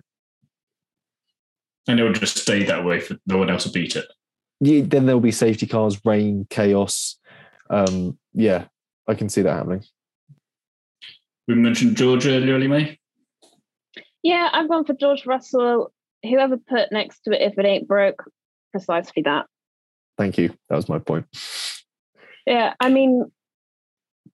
And 1.88 1.98
it 1.98 2.04
will 2.04 2.12
just 2.12 2.38
stay 2.38 2.62
that 2.64 2.84
way 2.84 3.00
for 3.00 3.16
no 3.26 3.38
one 3.38 3.50
else 3.50 3.64
to 3.64 3.70
beat 3.70 3.96
it. 3.96 4.06
Yeah, 4.60 4.82
then 4.84 5.06
there'll 5.06 5.20
be 5.20 5.32
safety 5.32 5.66
cars, 5.66 6.00
rain, 6.04 6.46
chaos. 6.48 7.18
Um, 7.70 8.18
yeah, 8.32 8.66
I 9.08 9.14
can 9.14 9.28
see 9.28 9.42
that 9.42 9.52
happening. 9.52 9.82
We 11.48 11.54
mentioned 11.56 11.96
George 11.96 12.26
earlier, 12.26 12.54
Ellie 12.54 12.68
May. 12.68 12.98
yeah, 14.22 14.48
I've 14.52 14.68
gone 14.68 14.84
for 14.84 14.94
George 14.94 15.26
Russell. 15.26 15.92
Whoever 16.22 16.56
put 16.56 16.92
next 16.92 17.22
to 17.24 17.32
it, 17.32 17.42
if 17.42 17.58
it 17.58 17.66
ain't 17.66 17.88
broke, 17.88 18.22
precisely 18.70 19.22
that. 19.22 19.46
Thank 20.16 20.38
you. 20.38 20.54
That 20.68 20.76
was 20.76 20.88
my 20.88 21.00
point. 21.00 21.26
Yeah, 22.46 22.74
I 22.78 22.88
mean, 22.90 23.30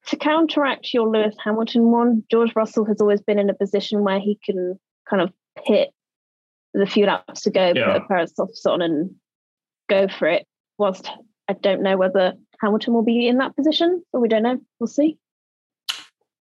to 0.06 0.16
counteract 0.16 0.92
your 0.92 1.08
Lewis 1.08 1.34
Hamilton 1.42 1.90
one, 1.90 2.24
George 2.30 2.52
Russell 2.54 2.84
has 2.86 3.00
always 3.00 3.22
been 3.22 3.38
in 3.38 3.48
a 3.48 3.54
position 3.54 4.04
where 4.04 4.20
he 4.20 4.38
can 4.44 4.78
kind 5.08 5.22
of 5.22 5.32
hit 5.64 5.90
the 6.74 6.86
few 6.86 7.06
laps 7.06 7.42
to 7.42 7.50
go, 7.50 7.72
Yeah. 7.74 7.92
put 7.92 8.02
a 8.02 8.06
pair 8.06 8.18
of 8.18 8.30
softs 8.30 8.66
on, 8.66 8.82
and 8.82 9.14
go 9.88 10.08
for 10.08 10.28
it. 10.28 10.46
Whilst 10.78 11.08
I 11.48 11.54
don't 11.54 11.82
know 11.82 11.96
whether 11.96 12.34
Hamilton 12.60 12.94
will 12.94 13.02
be 13.02 13.26
in 13.26 13.38
that 13.38 13.56
position, 13.56 14.02
but 14.12 14.20
we 14.20 14.28
don't 14.28 14.42
know. 14.42 14.60
We'll 14.78 14.86
see. 14.86 15.18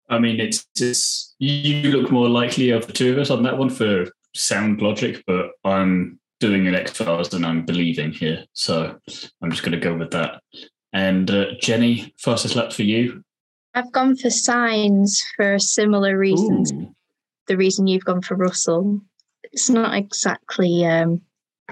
I 0.09 0.19
mean, 0.19 0.41
it's, 0.41 0.67
it's 0.79 1.35
you 1.39 1.91
look 1.91 2.11
more 2.13 2.29
likely 2.29 2.71
of 2.71 2.87
the 2.87 2.93
two 2.93 3.13
of 3.13 3.19
us 3.19 3.31
on 3.31 3.43
that 3.43 3.59
one 3.59 3.71
for 3.71 4.07
sound 4.35 4.81
logic, 4.81 5.25
but 5.27 5.51
I'm 5.65 6.21
doing 6.39 6.67
an 6.69 6.75
X 6.75 6.93
Files 6.93 7.35
and 7.35 7.45
I'm 7.45 7.65
believing 7.65 8.13
here. 8.13 8.45
So 8.53 8.97
I'm 9.43 9.51
just 9.51 9.63
going 9.63 9.73
to 9.73 9.79
go 9.79 9.97
with 9.97 10.11
that. 10.13 10.43
And 10.93 11.31
uh, 11.31 11.47
Jenny, 11.61 12.15
fastest 12.19 12.55
lap 12.57 12.73
for 12.73 12.83
you. 12.83 13.23
I've 13.75 13.93
gone 13.93 14.17
for 14.17 14.29
Sainz 14.29 15.23
for 15.37 15.59
similar 15.59 16.17
reasons. 16.17 16.73
Ooh. 16.73 16.95
The 17.49 17.57
reason 17.57 17.87
you've 17.87 18.05
gone 18.05 18.23
for 18.23 18.35
Russell. 18.37 19.01
It's 19.57 19.71
not 19.71 19.95
exactly 19.95 20.85
um, 20.85 21.23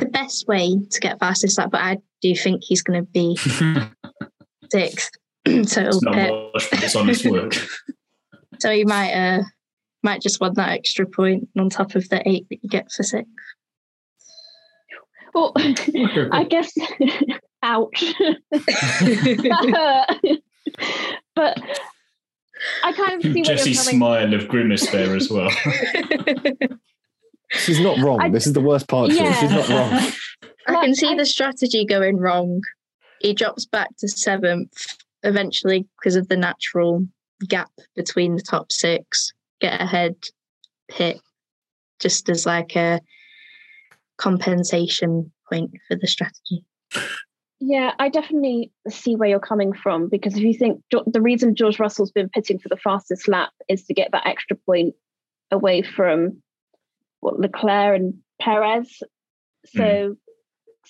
the 0.00 0.06
best 0.06 0.48
way 0.48 0.74
to 0.90 1.00
get 1.00 1.18
fastest 1.20 1.58
lap, 1.58 1.70
but 1.70 1.82
I 1.82 1.98
do 2.22 2.34
think 2.34 2.62
he's 2.64 2.80
going 2.80 3.04
to 3.04 3.10
be 3.12 3.36
sixth. 4.72 5.10
so 5.46 5.52
it's 5.52 5.76
it'll 5.76 6.00
not 6.00 6.14
pit. 6.14 6.30
much, 6.54 6.70
but 6.70 6.82
it's 6.82 6.96
honest 6.96 7.26
work. 7.26 7.54
So 8.60 8.70
you 8.70 8.86
might 8.86 9.12
uh 9.12 9.42
might 10.02 10.22
just 10.22 10.40
want 10.40 10.54
that 10.54 10.70
extra 10.70 11.04
point 11.04 11.48
on 11.58 11.68
top 11.68 11.96
of 11.96 12.08
the 12.08 12.26
eight 12.26 12.46
that 12.48 12.60
you 12.62 12.70
get 12.70 12.90
for 12.90 13.02
six. 13.02 13.28
Well, 15.34 15.52
I 15.56 16.46
guess, 16.48 16.72
ouch. 17.62 18.14
but 21.34 21.58
I 22.84 22.92
kind 22.92 23.16
of 23.16 23.22
see 23.22 23.40
what 23.40 23.44
Jesse's 23.44 23.66
you're 23.66 23.84
coming. 23.84 23.98
smile 23.98 24.34
of 24.34 24.48
grimace 24.48 24.88
there 24.90 25.16
as 25.16 25.28
well. 25.28 25.50
She's 27.58 27.80
not 27.80 27.98
wrong. 27.98 28.20
I- 28.20 28.28
this 28.30 28.46
is 28.46 28.52
the 28.52 28.60
worst 28.60 28.88
part. 28.88 29.10
Yeah. 29.10 29.32
She's 29.32 29.50
not 29.50 29.68
wrong. 29.68 30.12
I 30.66 30.84
can 30.84 30.94
see 30.94 31.08
I- 31.08 31.16
the 31.16 31.26
strategy 31.26 31.84
going 31.84 32.16
wrong. 32.18 32.60
He 33.20 33.32
drops 33.32 33.64
back 33.66 33.88
to 33.98 34.08
seventh 34.08 34.72
eventually 35.22 35.86
because 35.98 36.16
of 36.16 36.28
the 36.28 36.36
natural 36.36 37.06
gap 37.48 37.70
between 37.96 38.36
the 38.36 38.42
top 38.42 38.70
six. 38.70 39.32
Get 39.60 39.80
ahead, 39.80 40.14
pit, 40.90 41.20
just 42.00 42.28
as 42.28 42.44
like 42.44 42.76
a 42.76 43.00
compensation 44.18 45.32
point 45.50 45.70
for 45.88 45.96
the 45.96 46.06
strategy. 46.06 46.64
Yeah, 47.60 47.92
I 47.98 48.08
definitely 48.10 48.70
see 48.90 49.16
where 49.16 49.28
you're 49.28 49.40
coming 49.40 49.72
from 49.72 50.08
because 50.08 50.36
if 50.36 50.42
you 50.42 50.54
think 50.54 50.82
the 50.90 51.22
reason 51.22 51.54
George 51.54 51.78
Russell's 51.78 52.12
been 52.12 52.28
pitting 52.28 52.58
for 52.58 52.68
the 52.68 52.76
fastest 52.76 53.26
lap 53.26 53.50
is 53.68 53.84
to 53.86 53.94
get 53.94 54.10
that 54.12 54.26
extra 54.26 54.56
point 54.66 54.94
away 55.50 55.82
from 55.82 56.42
what 57.24 57.40
Leclerc 57.40 57.96
and 57.96 58.14
Perez. 58.40 59.02
So 59.74 60.16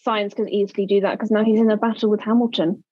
hmm. 0.04 0.10
Sainz 0.10 0.34
can 0.34 0.48
easily 0.48 0.84
do 0.84 1.00
that 1.02 1.12
because 1.12 1.30
now 1.30 1.44
he's 1.44 1.60
in 1.60 1.70
a 1.70 1.76
battle 1.76 2.10
with 2.10 2.20
Hamilton. 2.20 2.82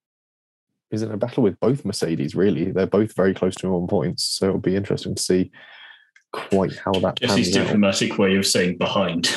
He's 0.91 1.03
in 1.03 1.11
a 1.11 1.17
battle 1.17 1.43
with 1.43 1.59
both 1.59 1.85
Mercedes, 1.85 2.35
really. 2.35 2.71
They're 2.71 2.87
both 2.87 3.17
very 3.17 3.35
close 3.35 3.55
to 3.57 3.67
him 3.67 3.75
on 3.75 3.89
points. 3.89 4.25
So 4.25 4.47
it'll 4.47 4.61
be 4.61 4.77
interesting 4.77 5.15
to 5.17 5.23
see 5.23 5.51
quite 6.33 6.77
how 6.77 6.93
that 6.93 7.17
Jesse's 7.17 7.49
pans 7.49 7.57
out. 7.57 7.65
diplomatic 7.65 8.19
way 8.19 8.37
of 8.37 8.47
saying 8.47 8.79
behind. 8.79 9.29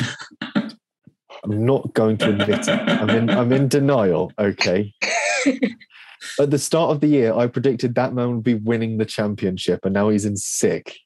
I'm 0.54 1.66
not 1.66 1.94
going 1.94 2.18
to 2.18 2.30
admit 2.30 2.68
it. 2.68 2.70
I'm 2.70 3.10
in, 3.10 3.30
I'm 3.30 3.52
in 3.54 3.68
denial, 3.68 4.32
okay? 4.38 4.94
At 6.40 6.52
the 6.52 6.60
start 6.60 6.92
of 6.92 7.02
the 7.02 7.08
year, 7.08 7.34
I 7.34 7.48
predicted 7.48 7.96
that 7.96 8.14
man 8.14 8.36
would 8.36 8.44
be 8.44 8.56
winning 8.56 8.98
the 8.98 9.06
championship, 9.06 9.86
and 9.86 9.94
now 9.94 10.10
he's 10.10 10.26
in 10.26 10.38
sick. 10.38 10.98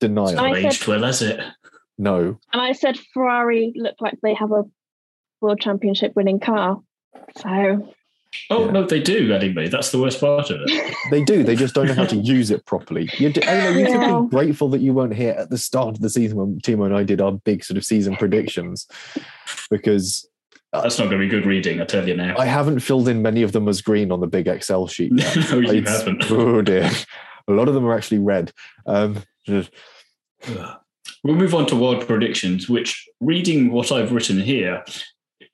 Denial. 0.00 0.38
I 0.38 0.50
Not 0.50 0.54
said- 0.56 0.64
aged 0.66 0.86
well, 0.86 1.02
has 1.02 1.22
it? 1.22 1.40
No. 1.98 2.38
And 2.52 2.62
I 2.62 2.72
said 2.72 2.98
Ferrari 3.14 3.72
look 3.76 3.96
like 4.00 4.18
they 4.22 4.34
have 4.34 4.52
a 4.52 4.64
world 5.40 5.60
championship 5.60 6.12
winning 6.14 6.40
car. 6.40 6.80
So 7.38 7.92
Oh 8.50 8.66
Yeah. 8.66 8.70
no, 8.72 8.84
they 8.84 9.00
do 9.00 9.32
anyway. 9.32 9.68
That's 9.68 9.92
the 9.92 9.98
worst 9.98 10.20
part 10.20 10.50
of 10.50 10.60
it. 10.62 10.94
They 11.10 11.22
do. 11.24 11.42
They 11.42 11.56
just 11.56 11.74
don't 11.74 11.86
know 11.86 11.94
how 11.94 12.04
to 12.04 12.16
use 12.16 12.50
it 12.50 12.66
properly. 12.66 13.08
You, 13.16 13.32
do, 13.32 13.40
I 13.46 13.54
know, 13.60 13.68
you 13.70 13.86
should 13.86 13.94
Yeah. 14.00 14.20
be 14.22 14.28
grateful 14.28 14.68
that 14.70 14.80
you 14.80 14.92
weren't 14.92 15.14
here 15.14 15.32
at 15.38 15.48
the 15.50 15.56
start 15.56 15.94
of 15.94 16.00
the 16.02 16.10
season 16.10 16.36
when 16.36 16.60
Thiemo 16.60 16.84
and 16.84 16.94
I 16.94 17.02
did 17.04 17.20
our 17.22 17.32
big 17.32 17.64
sort 17.64 17.78
of 17.78 17.84
season 17.84 18.16
predictions, 18.16 18.86
because 19.70 20.28
That's 20.72 20.98
not 20.98 21.04
going 21.08 21.20
to 21.22 21.24
be 21.26 21.28
good 21.28 21.46
reading. 21.46 21.80
I 21.80 21.84
tell 21.86 22.06
you 22.06 22.16
now. 22.16 22.36
I 22.36 22.44
haven't 22.44 22.80
filled 22.80 23.08
in 23.08 23.22
many 23.22 23.42
of 23.42 23.52
them 23.52 23.68
as 23.68 23.80
green 23.80 24.10
on 24.12 24.20
the 24.20 24.26
big 24.26 24.48
Excel 24.48 24.86
sheet. 24.88 25.12
Yet. 25.16 25.36
no, 25.50 25.58
you 25.60 25.78
It's- 25.78 25.98
haven't. 25.98 26.24
Oh 26.30 26.60
dear. 26.60 26.90
A 27.48 27.52
lot 27.52 27.68
of 27.68 27.74
them 27.74 27.86
are 27.86 27.96
actually 27.96 28.18
red. 28.18 28.52
Um, 28.86 29.22
just- 29.46 29.70
We'll 31.24 31.34
move 31.36 31.54
on 31.54 31.66
to 31.66 31.76
world 31.76 32.06
predictions, 32.06 32.68
which 32.68 33.08
reading 33.20 33.72
what 33.72 33.90
I've 33.90 34.12
written 34.12 34.38
here 34.40 34.84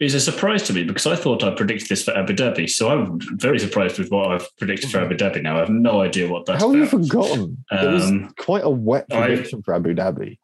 is 0.01 0.15
a 0.15 0.21
surprise 0.21 0.63
to 0.65 0.73
me 0.73 0.83
because 0.85 1.07
I 1.07 1.15
thought 1.17 1.45
I 1.45 1.55
predicted 1.55 1.89
this 1.89 2.05
for 2.05 2.17
Abu 2.17 2.35
Dhabi. 2.35 2.69
So 2.69 2.91
I'm 2.91 3.21
very 3.39 3.59
surprised 3.59 3.99
with 3.99 4.11
what 4.11 4.33
I've 4.33 4.49
predicted 4.59 4.91
for 4.91 4.99
Abu 4.99 5.15
Dhabi 5.17 5.43
now. 5.43 5.57
I 5.57 5.61
have 5.61 5.71
no 5.71 6.01
idea 6.01 6.29
what 6.29 6.45
that's 6.47 6.61
how 6.63 6.71
have 6.73 6.79
you 6.81 6.87
forgotten? 6.87 7.65
it 7.71 7.91
was 7.91 8.11
Um, 8.11 8.35
quite 8.39 8.65
a 8.65 8.71
wet 8.71 9.07
I- 9.13 9.27
prediction 9.29 9.63
for 9.63 9.75
Abu 9.75 9.95
Dhabi. 9.95 10.39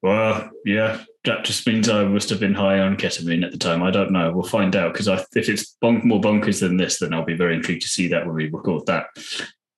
Well, 0.00 0.50
yeah, 0.64 1.00
that 1.24 1.44
just 1.44 1.66
means 1.66 1.88
I 1.88 2.04
must 2.04 2.30
have 2.30 2.38
been 2.40 2.54
high 2.54 2.78
on 2.78 2.96
ketamine 2.96 3.44
at 3.44 3.50
the 3.50 3.58
time. 3.58 3.82
I 3.82 3.90
don't 3.90 4.12
know. 4.12 4.32
We'll 4.32 4.44
find 4.44 4.74
out 4.76 4.92
because 4.92 5.08
if 5.08 5.48
it's 5.48 5.76
bonk, 5.82 6.04
more 6.04 6.20
bonkers 6.20 6.60
than 6.60 6.76
this, 6.76 6.98
then 7.00 7.12
I'll 7.12 7.24
be 7.24 7.34
very 7.34 7.54
intrigued 7.54 7.82
to 7.82 7.88
see 7.88 8.06
that 8.08 8.24
when 8.24 8.34
we 8.36 8.48
record 8.48 8.86
that. 8.86 9.06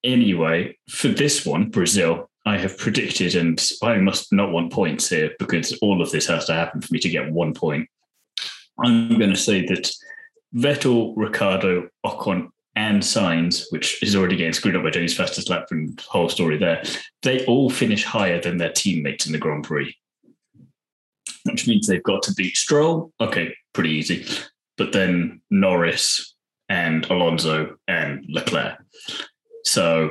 Anyway, 0.04 0.78
for 0.90 1.08
this 1.08 1.44
one, 1.46 1.70
Brazil, 1.70 2.29
I 2.46 2.56
have 2.58 2.78
predicted, 2.78 3.34
and 3.34 3.60
I 3.82 3.96
must 3.96 4.32
not 4.32 4.52
want 4.52 4.72
points 4.72 5.08
here 5.08 5.32
because 5.38 5.76
all 5.82 6.00
of 6.00 6.10
this 6.10 6.26
has 6.26 6.46
to 6.46 6.54
happen 6.54 6.80
for 6.80 6.92
me 6.92 6.98
to 7.00 7.08
get 7.08 7.30
one 7.30 7.54
point. 7.54 7.88
I'm 8.82 9.18
going 9.18 9.30
to 9.30 9.36
say 9.36 9.66
that 9.66 9.92
Vettel, 10.56 11.12
Ricciardo, 11.16 11.88
Ocon, 12.04 12.48
and 12.76 13.02
Sainz, 13.02 13.64
which 13.70 14.02
is 14.02 14.16
already 14.16 14.36
getting 14.36 14.54
screwed 14.54 14.76
up 14.76 14.82
by 14.82 14.90
Jenny's 14.90 15.16
fastest 15.16 15.50
lap 15.50 15.66
and 15.70 15.98
the 15.98 16.02
whole 16.02 16.28
story 16.28 16.56
there, 16.56 16.82
they 17.22 17.44
all 17.44 17.68
finish 17.68 18.04
higher 18.04 18.40
than 18.40 18.56
their 18.56 18.72
teammates 18.72 19.26
in 19.26 19.32
the 19.32 19.38
Grand 19.38 19.64
Prix 19.64 19.94
which 21.44 21.66
means 21.66 21.86
they've 21.86 22.02
got 22.02 22.22
to 22.22 22.34
beat 22.34 22.56
Stroll. 22.56 23.12
Okay, 23.20 23.54
pretty 23.72 23.90
easy. 23.90 24.26
But 24.76 24.92
then 24.92 25.40
Norris 25.50 26.34
and 26.68 27.04
Alonso 27.06 27.76
and 27.88 28.24
Leclerc. 28.28 28.78
So 29.64 30.10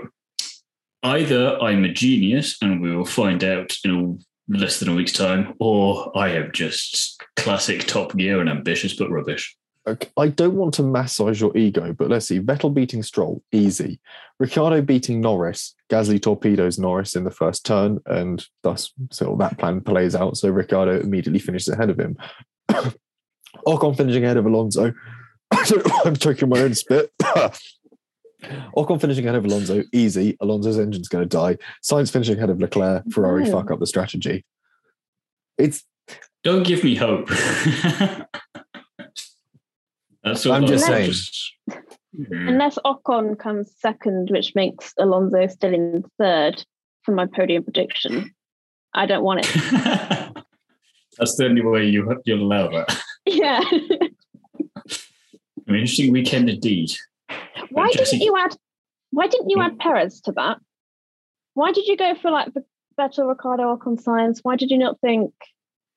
either 1.03 1.57
I'm 1.61 1.83
a 1.83 1.89
genius 1.89 2.57
and 2.61 2.81
we 2.81 2.95
will 2.95 3.05
find 3.05 3.43
out 3.43 3.73
in 3.83 4.19
less 4.47 4.79
than 4.79 4.89
a 4.89 4.95
week's 4.95 5.13
time, 5.13 5.53
or 5.59 6.11
I 6.17 6.29
am 6.29 6.51
just 6.51 7.21
classic 7.35 7.85
Top 7.85 8.15
Gear 8.15 8.39
and 8.39 8.49
ambitious 8.49 8.95
but 8.95 9.11
rubbish. 9.11 9.55
I 10.17 10.27
don't 10.27 10.55
want 10.55 10.73
to 10.75 10.83
massage 10.83 11.41
your 11.41 11.55
ego, 11.57 11.93
but 11.93 12.09
let's 12.09 12.27
see. 12.27 12.39
Vettel 12.39 12.73
beating 12.73 13.01
Stroll, 13.01 13.41
easy. 13.51 13.99
Ricciardo 14.39 14.81
beating 14.81 15.21
Norris. 15.21 15.75
Gasly 15.89 16.21
torpedoes 16.21 16.77
Norris 16.77 17.15
in 17.15 17.23
the 17.23 17.31
first 17.31 17.65
turn, 17.65 17.99
and 18.05 18.45
thus 18.61 18.91
so 19.11 19.35
that 19.39 19.57
plan 19.57 19.81
plays 19.81 20.15
out. 20.15 20.37
So 20.37 20.49
Ricciardo 20.49 20.99
immediately 20.99 21.39
finishes 21.39 21.69
ahead 21.69 21.89
of 21.89 21.99
him. 21.99 22.17
Ocon 23.65 23.97
finishing 23.97 24.23
ahead 24.23 24.37
of 24.37 24.45
Alonso. 24.45 24.93
I'm 26.05 26.15
taking 26.15 26.49
my 26.49 26.59
own 26.59 26.75
spit. 26.75 27.11
Ocon 28.75 29.01
finishing 29.01 29.25
ahead 29.25 29.35
of 29.35 29.45
Alonso, 29.45 29.83
easy. 29.91 30.37
Alonso's 30.39 30.79
engine's 30.79 31.07
going 31.07 31.27
to 31.27 31.37
die. 31.37 31.57
Sainz 31.83 32.11
finishing 32.11 32.37
ahead 32.37 32.49
of 32.49 32.59
Leclerc. 32.59 33.03
Ferrari 33.11 33.43
No. 33.43 33.51
fuck 33.51 33.69
oh. 33.69 33.73
up 33.73 33.79
the 33.79 33.87
strategy. 33.87 34.45
It's 35.57 35.83
Don't 36.43 36.63
give 36.63 36.83
me 36.83 36.95
hope. 36.95 37.29
That's 40.23 40.45
all 40.45 40.53
I'm 40.53 40.65
just 40.65 40.89
I'll 40.89 41.11
saying. 41.11 41.13
Unless 42.31 42.77
Ocon 42.85 43.37
comes 43.37 43.71
second, 43.79 44.29
which 44.31 44.55
makes 44.55 44.93
Alonso 44.97 45.47
still 45.47 45.73
in 45.73 46.03
third 46.17 46.63
for 47.03 47.13
my 47.13 47.25
podium 47.25 47.63
prediction, 47.63 48.33
I 48.93 49.05
don't 49.05 49.23
want 49.23 49.41
it. 49.43 49.47
That's 51.17 51.35
the 51.35 51.45
only 51.45 51.61
way 51.61 51.85
you, 51.85 52.21
you'll 52.25 52.41
allow 52.41 52.69
that. 52.69 53.01
yeah. 53.25 53.61
An 55.67 55.75
interesting 55.75 56.11
weekend 56.11 56.49
indeed. 56.49 56.91
Why 57.71 57.91
Jesse- 57.91 58.17
didn't 58.17 58.25
you 58.25 58.37
add? 58.37 58.55
Why 59.11 59.27
didn't 59.27 59.49
you 59.49 59.61
add 59.61 59.73
mm. 59.73 59.79
Perez 59.79 60.21
to 60.21 60.31
that? 60.33 60.57
Why 61.53 61.71
did 61.71 61.87
you 61.87 61.97
go 61.97 62.15
for 62.15 62.31
like 62.31 62.53
the 62.53 62.63
Vettel, 62.99 63.27
Ricciardo, 63.27 63.75
Ocon, 63.75 64.01
Sainz? 64.01 64.39
Why 64.43 64.55
did 64.55 64.71
you 64.71 64.77
not 64.77 64.99
think 65.01 65.33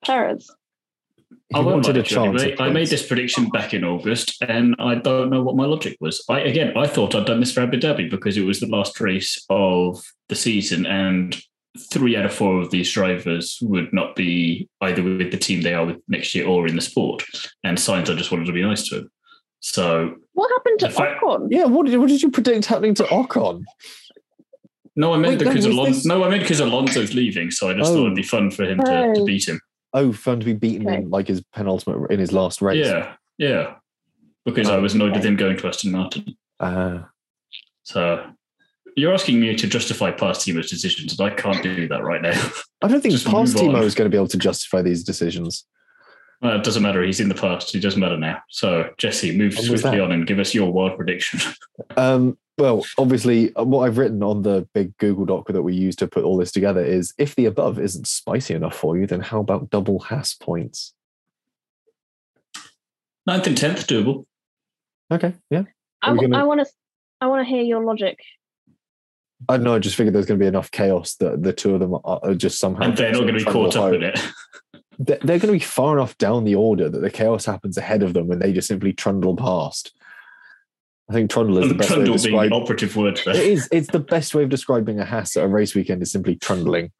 Perez? 0.03 0.49
I 1.53 1.59
wanted 1.59 1.97
a 1.97 2.03
to 2.03 2.09
you 2.09 2.15
chance. 2.15 2.43
at 2.43 2.61
I 2.61 2.69
made 2.69 2.87
this 2.87 3.05
prediction 3.05 3.49
back 3.49 3.73
in 3.73 3.83
August, 3.83 4.41
and 4.41 4.75
I 4.79 4.95
don't 4.95 5.29
know 5.29 5.41
what 5.41 5.55
my 5.55 5.65
logic 5.65 5.97
was. 5.99 6.23
I 6.29 6.41
again, 6.41 6.75
I 6.77 6.87
thought 6.87 7.15
I'd 7.15 7.25
done 7.25 7.39
this 7.39 7.53
for 7.53 7.61
Abu 7.61 7.79
Dhabi 7.79 8.09
because 8.09 8.37
it 8.37 8.45
was 8.45 8.59
the 8.59 8.67
last 8.67 8.99
race 8.99 9.43
of 9.49 10.03
the 10.29 10.35
season, 10.35 10.85
and 10.85 11.39
three 11.91 12.15
out 12.15 12.25
of 12.25 12.33
four 12.33 12.61
of 12.61 12.71
these 12.71 12.91
drivers 12.91 13.57
would 13.61 13.91
not 13.93 14.15
be 14.15 14.69
either 14.81 15.01
with 15.01 15.31
the 15.31 15.37
team 15.37 15.61
they 15.61 15.73
are 15.73 15.85
with 15.85 15.97
next 16.07 16.33
year 16.35 16.45
or 16.45 16.67
in 16.67 16.75
the 16.75 16.81
sport. 16.81 17.23
And 17.63 17.77
Sainz, 17.77 18.11
I 18.11 18.15
just 18.15 18.31
wanted 18.31 18.45
to 18.45 18.53
be 18.53 18.61
nice 18.61 18.87
to 18.89 18.99
him. 18.99 19.11
So 19.65 20.15
What 20.33 20.49
happened 20.51 20.79
to 20.81 20.87
The 20.87 20.91
fact- 20.91 21.21
Ocon? 21.23 21.47
Yeah, 21.49 21.65
what 21.65 21.85
did, 21.85 21.97
what 21.97 22.09
did 22.09 22.21
you 22.21 22.29
predict 22.29 22.65
happening 22.65 22.93
to 22.95 23.03
Ocon? 23.03 23.63
no, 24.97 25.13
I 25.13 25.17
meant 25.17 25.39
Wait, 25.39 25.39
because 25.39 25.65
was 25.65 25.73
Alonso. 25.73 25.93
this- 25.93 26.05
No, 26.05 26.23
I 26.23 26.29
meant 26.29 26.41
because 26.43 26.59
Alonso's 26.59 27.13
leaving, 27.13 27.49
so 27.49 27.69
I 27.69 27.73
just 27.73 27.89
Oh. 27.91 27.95
thought 27.95 28.05
it'd 28.07 28.15
be 28.15 28.23
fun 28.23 28.51
for 28.51 28.63
him 28.65 28.77
to, 28.79 28.83
to 29.13 29.13
Oh. 29.21 29.25
beat 29.25 29.47
him. 29.47 29.61
Oh, 29.93 30.11
fun 30.11 30.39
to 30.41 30.45
be 30.45 30.53
beaten 30.53 30.85
Okay. 30.87 30.97
in 30.97 31.09
like 31.09 31.27
his 31.29 31.41
penultimate 31.53 32.11
in 32.11 32.19
his 32.19 32.33
last 32.33 32.61
race. 32.61 32.85
Yeah, 32.85 33.13
yeah. 33.37 33.75
Because 34.43 34.67
I 34.69 34.75
Oh, 34.75 34.81
was 34.81 34.93
annoyed 34.95 35.13
with 35.13 35.23
him 35.23 35.37
going 35.37 35.55
to 35.57 35.67
Aston 35.67 35.91
Martin. 35.93 36.35
Uh, 36.59 36.99
So 37.83 38.25
you're 38.97 39.13
asking 39.13 39.39
me 39.39 39.55
to 39.55 39.67
justify 39.67 40.11
past 40.11 40.45
Thiemo's 40.45 40.69
decisions, 40.69 41.17
and 41.17 41.31
I 41.31 41.33
can't 41.33 41.63
do 41.63 41.87
that 41.87 42.03
right 42.03 42.21
now. 42.21 42.39
I 42.81 42.87
don't 42.89 42.99
think 43.01 43.13
Just 43.17 43.25
past 43.27 43.55
move. 43.55 43.63
Thiemo 43.71 43.83
is 43.83 43.95
going 43.95 44.09
to 44.09 44.13
be 44.13 44.17
able 44.17 44.27
to 44.27 44.37
justify 44.37 44.81
these 44.81 45.03
decisions. 45.05 45.65
Well, 46.43 46.57
it 46.57 46.63
doesn't 46.63 46.83
matter. 46.83 47.01
He's 47.01 47.21
in 47.21 47.29
the 47.29 47.35
past. 47.35 47.73
It 47.73 47.79
doesn't 47.79 47.99
matter 47.99 48.17
now. 48.17 48.41
So 48.49 48.89
Jesse, 48.97 49.35
move 49.35 49.55
When 49.55 49.63
swiftly 49.63 50.01
on 50.01 50.11
and 50.11 50.27
give 50.27 50.39
us 50.39 50.53
your 50.53 50.71
wild 50.71 50.97
prediction. 50.97 51.39
Um, 51.97 52.37
well, 52.57 52.85
obviously, 52.99 53.53
uh, 53.55 53.63
what 53.63 53.85
I've 53.87 53.97
written 53.97 54.21
on 54.21 54.43
the 54.43 54.67
big 54.73 54.95
Google 54.97 55.25
Doc 55.25 55.47
that 55.47 55.61
we 55.63 55.73
use 55.73 55.95
to 55.97 56.07
put 56.07 56.23
all 56.23 56.37
this 56.37 56.51
together 56.51 56.83
is 56.83 57.13
if 57.17 57.35
the 57.35 57.45
above 57.45 57.79
isn't 57.79 58.07
spicy 58.07 58.53
enough 58.53 58.75
for 58.75 58.97
you, 58.97 59.07
then 59.07 59.21
how 59.21 59.39
about 59.39 59.69
double 59.71 59.99
Haas 59.99 60.35
points? 60.35 60.93
Ninth 63.25 63.47
and 63.47 63.57
tenth 63.57 63.87
doable. 63.87 64.25
Okay, 65.11 65.33
yeah. 65.49 65.63
I, 66.01 66.15
gonna- 66.15 66.45
want 66.45 66.59
to. 66.59 66.67
I 67.21 67.27
want 67.27 67.45
to 67.45 67.49
hear 67.49 67.63
your 67.63 67.83
logic. 67.83 68.19
I 69.49 69.57
don't 69.57 69.63
know. 69.63 69.75
I 69.75 69.79
just 69.79 69.95
figured 69.95 70.13
there's 70.13 70.25
going 70.25 70.39
to 70.39 70.43
be 70.43 70.47
enough 70.47 70.71
chaos 70.71 71.15
that 71.15 71.41
the 71.41 71.53
two 71.53 71.73
of 71.73 71.79
them 71.79 71.95
are 71.95 72.19
are 72.23 72.35
just 72.35 72.59
somehow. 72.59 72.83
And 72.83 72.97
they're 72.97 73.11
not 73.11 73.21
going 73.21 73.33
to 73.33 73.45
be 73.45 73.51
caught 73.51 73.75
up 73.75 73.93
in 73.93 74.03
it. 74.03 74.19
They're 74.99 75.17
they're 75.21 75.39
going 75.39 75.47
to 75.47 75.51
be 75.53 75.59
far 75.59 75.97
enough 75.97 76.17
down 76.17 76.43
the 76.43 76.55
order 76.55 76.89
that 76.89 76.99
the 76.99 77.09
chaos 77.09 77.45
happens 77.45 77.77
ahead 77.77 78.03
of 78.03 78.13
them 78.13 78.31
and 78.31 78.41
they 78.41 78.53
just 78.53 78.67
simply 78.67 78.93
trundle 78.93 79.35
past. 79.35 79.93
I 81.09 81.13
think 81.13 81.29
trundle 81.29 81.57
is 81.57 81.65
the 81.65 81.71
And 81.71 81.77
best 81.79 81.89
way 81.91 81.95
to 81.97 82.05
trundle 82.05 82.13
being 82.23 82.49
describe 82.49 82.53
operative 82.53 82.95
word 82.95 83.17
It 83.19 83.25
there. 83.25 83.35
is. 83.35 83.67
It's 83.71 83.89
the 83.91 83.99
best 83.99 84.33
way 84.33 84.43
of 84.43 84.49
describing 84.49 84.99
a 84.99 85.05
Haas 85.05 85.35
at 85.35 85.43
a 85.43 85.47
race 85.47 85.75
weekend 85.75 86.01
is 86.01 86.11
simply 86.11 86.35
trundling. 86.35 86.91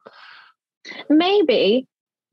Maybe 1.08 1.86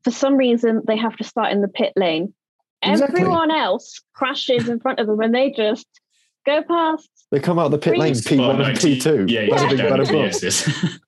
for 0.04 0.10
some 0.10 0.36
reason 0.36 0.82
they 0.86 0.96
have 0.96 1.16
to 1.16 1.24
start 1.24 1.52
in 1.52 1.62
the 1.62 1.68
pit 1.68 1.92
lane, 1.96 2.34
Exactly. 2.82 3.20
Everyone 3.20 3.50
else 3.52 4.00
crashes 4.12 4.68
in 4.68 4.80
front 4.80 4.98
of 4.98 5.06
them 5.06 5.20
and 5.20 5.32
they 5.34 5.50
just 5.52 5.86
go 6.44 6.62
past. 6.62 7.08
They 7.30 7.38
come 7.38 7.58
out 7.58 7.66
of 7.66 7.70
the 7.72 7.78
pit 7.78 7.96
lane 7.96 8.12
P1 8.14 8.66
and 8.66 8.76
P2. 8.76 9.30
Yeah, 9.30 9.42
Bada 9.46 9.78
yeah. 9.78 9.84
bada 9.88 10.00
into 10.00 10.40
the 10.40 11.00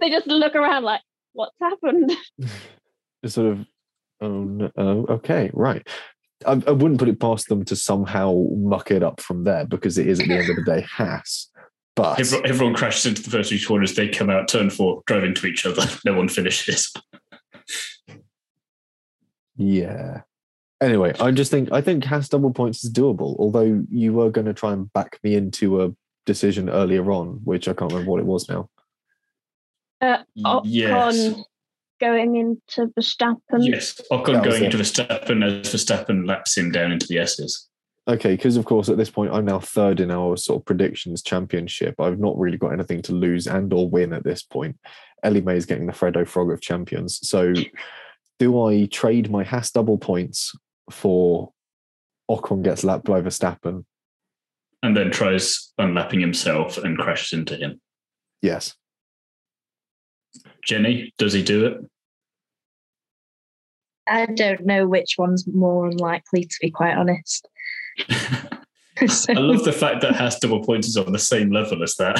They 0.00 0.10
just 0.10 0.26
look 0.26 0.54
around 0.54 0.84
like, 0.84 1.00
what's 1.32 1.56
happened? 1.60 2.12
It's 3.26 3.34
sort 3.34 3.52
of, 3.52 3.66
oh, 4.20 4.44
no, 4.44 4.70
oh, 4.76 5.06
okay, 5.10 5.50
right. 5.52 5.86
I, 6.46 6.52
I 6.52 6.70
wouldn't 6.70 6.98
put 6.98 7.08
it 7.08 7.20
past 7.20 7.48
them 7.48 7.64
to 7.64 7.76
somehow 7.76 8.44
muck 8.56 8.90
it 8.90 9.02
up 9.02 9.20
from 9.20 9.44
there 9.44 9.66
because 9.66 9.98
it 9.98 10.06
is 10.06 10.20
at 10.20 10.28
the 10.28 10.34
end 10.34 10.50
of 10.50 10.56
the 10.56 10.62
day 10.64 10.80
Haas. 10.88 11.50
But 11.96 12.20
Everyone, 12.20 12.48
everyone 12.48 12.74
crashes 12.74 13.06
into 13.06 13.22
the 13.22 13.30
first 13.30 13.50
two 13.50 13.58
corners. 13.66 13.94
They 13.94 14.08
come 14.08 14.30
out, 14.30 14.48
turn 14.48 14.70
four, 14.70 15.02
drive 15.06 15.24
into 15.24 15.46
each 15.46 15.66
other. 15.66 15.82
No 16.04 16.14
one 16.14 16.28
finishes. 16.28 16.92
yeah. 19.56 20.20
Anyway, 20.80 21.14
I 21.18 21.30
just 21.30 21.50
think 21.50 21.72
I 21.72 21.80
think 21.80 22.04
Haas 22.04 22.28
double 22.28 22.52
points 22.52 22.84
is 22.84 22.92
doable. 22.92 23.34
Although 23.38 23.82
you 23.90 24.12
were 24.12 24.30
going 24.30 24.44
to 24.46 24.52
try 24.52 24.72
and 24.72 24.92
back 24.92 25.18
me 25.24 25.34
into 25.34 25.82
a 25.82 25.92
decision 26.26 26.68
earlier 26.68 27.10
on, 27.10 27.40
which 27.44 27.66
I 27.66 27.72
can't 27.72 27.90
remember 27.90 28.10
what 28.10 28.20
it 28.20 28.26
was 28.26 28.48
now. 28.48 28.68
Uh, 30.02 30.18
Ocon 30.38 30.62
yes. 30.66 31.34
Going 32.00 32.36
into 32.36 32.92
Verstappen. 32.98 33.60
Yes. 33.60 34.00
Ocon 34.10 34.26
That 34.26 34.46
was 34.46 34.52
going 34.52 34.64
it. 34.64 34.74
into 34.74 34.78
Verstappen 34.78 35.44
as 35.44 35.72
Verstappen 35.72 36.26
laps 36.26 36.56
him 36.56 36.70
down 36.70 36.92
into 36.92 37.06
the 37.06 37.18
S's. 37.18 37.68
Okay, 38.08 38.36
because 38.36 38.56
of 38.56 38.64
course 38.64 38.88
at 38.88 38.96
this 38.96 39.10
point 39.10 39.32
I'm 39.32 39.46
now 39.46 39.58
third 39.58 39.98
in 39.98 40.10
our 40.10 40.36
sort 40.36 40.60
of 40.60 40.64
predictions 40.64 41.22
championship. 41.22 42.00
I've 42.00 42.20
not 42.20 42.38
really 42.38 42.58
got 42.58 42.72
anything 42.72 43.02
to 43.02 43.12
lose 43.12 43.46
and 43.46 43.72
or 43.72 43.88
win 43.88 44.12
at 44.12 44.24
this 44.24 44.42
point. 44.42 44.78
Ellie 45.22 45.40
May 45.40 45.56
is 45.56 45.66
getting 45.66 45.86
the 45.86 45.92
Freddo 45.92 46.26
Frog 46.28 46.52
of 46.52 46.60
champions. 46.60 47.18
So 47.28 47.52
do 48.38 48.66
I 48.66 48.86
trade 48.86 49.30
my 49.30 49.42
Haas 49.42 49.70
double 49.72 49.98
points 49.98 50.52
for 50.90 51.52
Ocon 52.30 52.62
gets 52.62 52.84
lapped 52.84 53.06
by 53.06 53.20
Verstappen? 53.20 53.84
And 54.82 54.96
then 54.96 55.10
tries 55.10 55.72
unlapping 55.78 56.20
himself 56.20 56.78
and 56.78 56.96
crashes 56.96 57.36
into 57.36 57.56
him. 57.56 57.80
Yes. 58.42 58.74
Jenny, 60.64 61.12
does 61.18 61.32
he 61.32 61.42
do 61.42 61.66
it? 61.66 61.78
I 64.08 64.26
don't 64.26 64.64
know 64.64 64.86
which 64.86 65.16
one's 65.18 65.46
more 65.46 65.86
unlikely, 65.88 66.44
to 66.44 66.56
be 66.60 66.70
quite 66.70 66.96
honest. 66.96 67.48
So- 69.08 69.34
I 69.34 69.40
love 69.40 69.62
the 69.62 69.72
fact 69.74 70.00
that 70.00 70.16
Haas 70.16 70.38
double 70.38 70.64
points 70.64 70.88
is 70.88 70.96
on 70.96 71.12
the 71.12 71.18
same 71.18 71.50
level 71.50 71.82
as 71.82 71.96
that. 71.96 72.18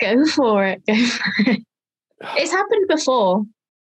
go 0.00 0.26
for 0.26 0.64
it. 0.66 0.82
Go 0.88 0.96
for 1.06 1.22
it. 1.46 1.62
It's 2.36 2.50
happened 2.50 2.88
before. 2.88 3.44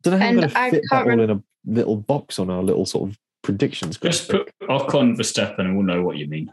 Don't 0.02 0.18
know 0.18 0.18
how 0.18 0.26
I'm 0.26 0.38
And 0.40 0.50
to 0.50 0.58
I 0.58 0.70
fit 0.70 0.82
that 0.82 1.04
can't 1.04 1.10
all 1.12 1.20
in 1.20 1.30
a 1.30 1.40
little 1.64 1.96
box 1.96 2.40
on 2.40 2.50
our 2.50 2.60
little 2.60 2.86
sort 2.86 3.08
of 3.10 3.18
predictions. 3.42 3.98
Just 3.98 4.28
graphic. 4.28 4.52
put 4.58 4.68
Ocon 4.68 5.16
Verstappen 5.16 5.60
and 5.60 5.76
we'll 5.76 5.86
know 5.86 6.02
what 6.02 6.16
you 6.16 6.26
mean. 6.26 6.52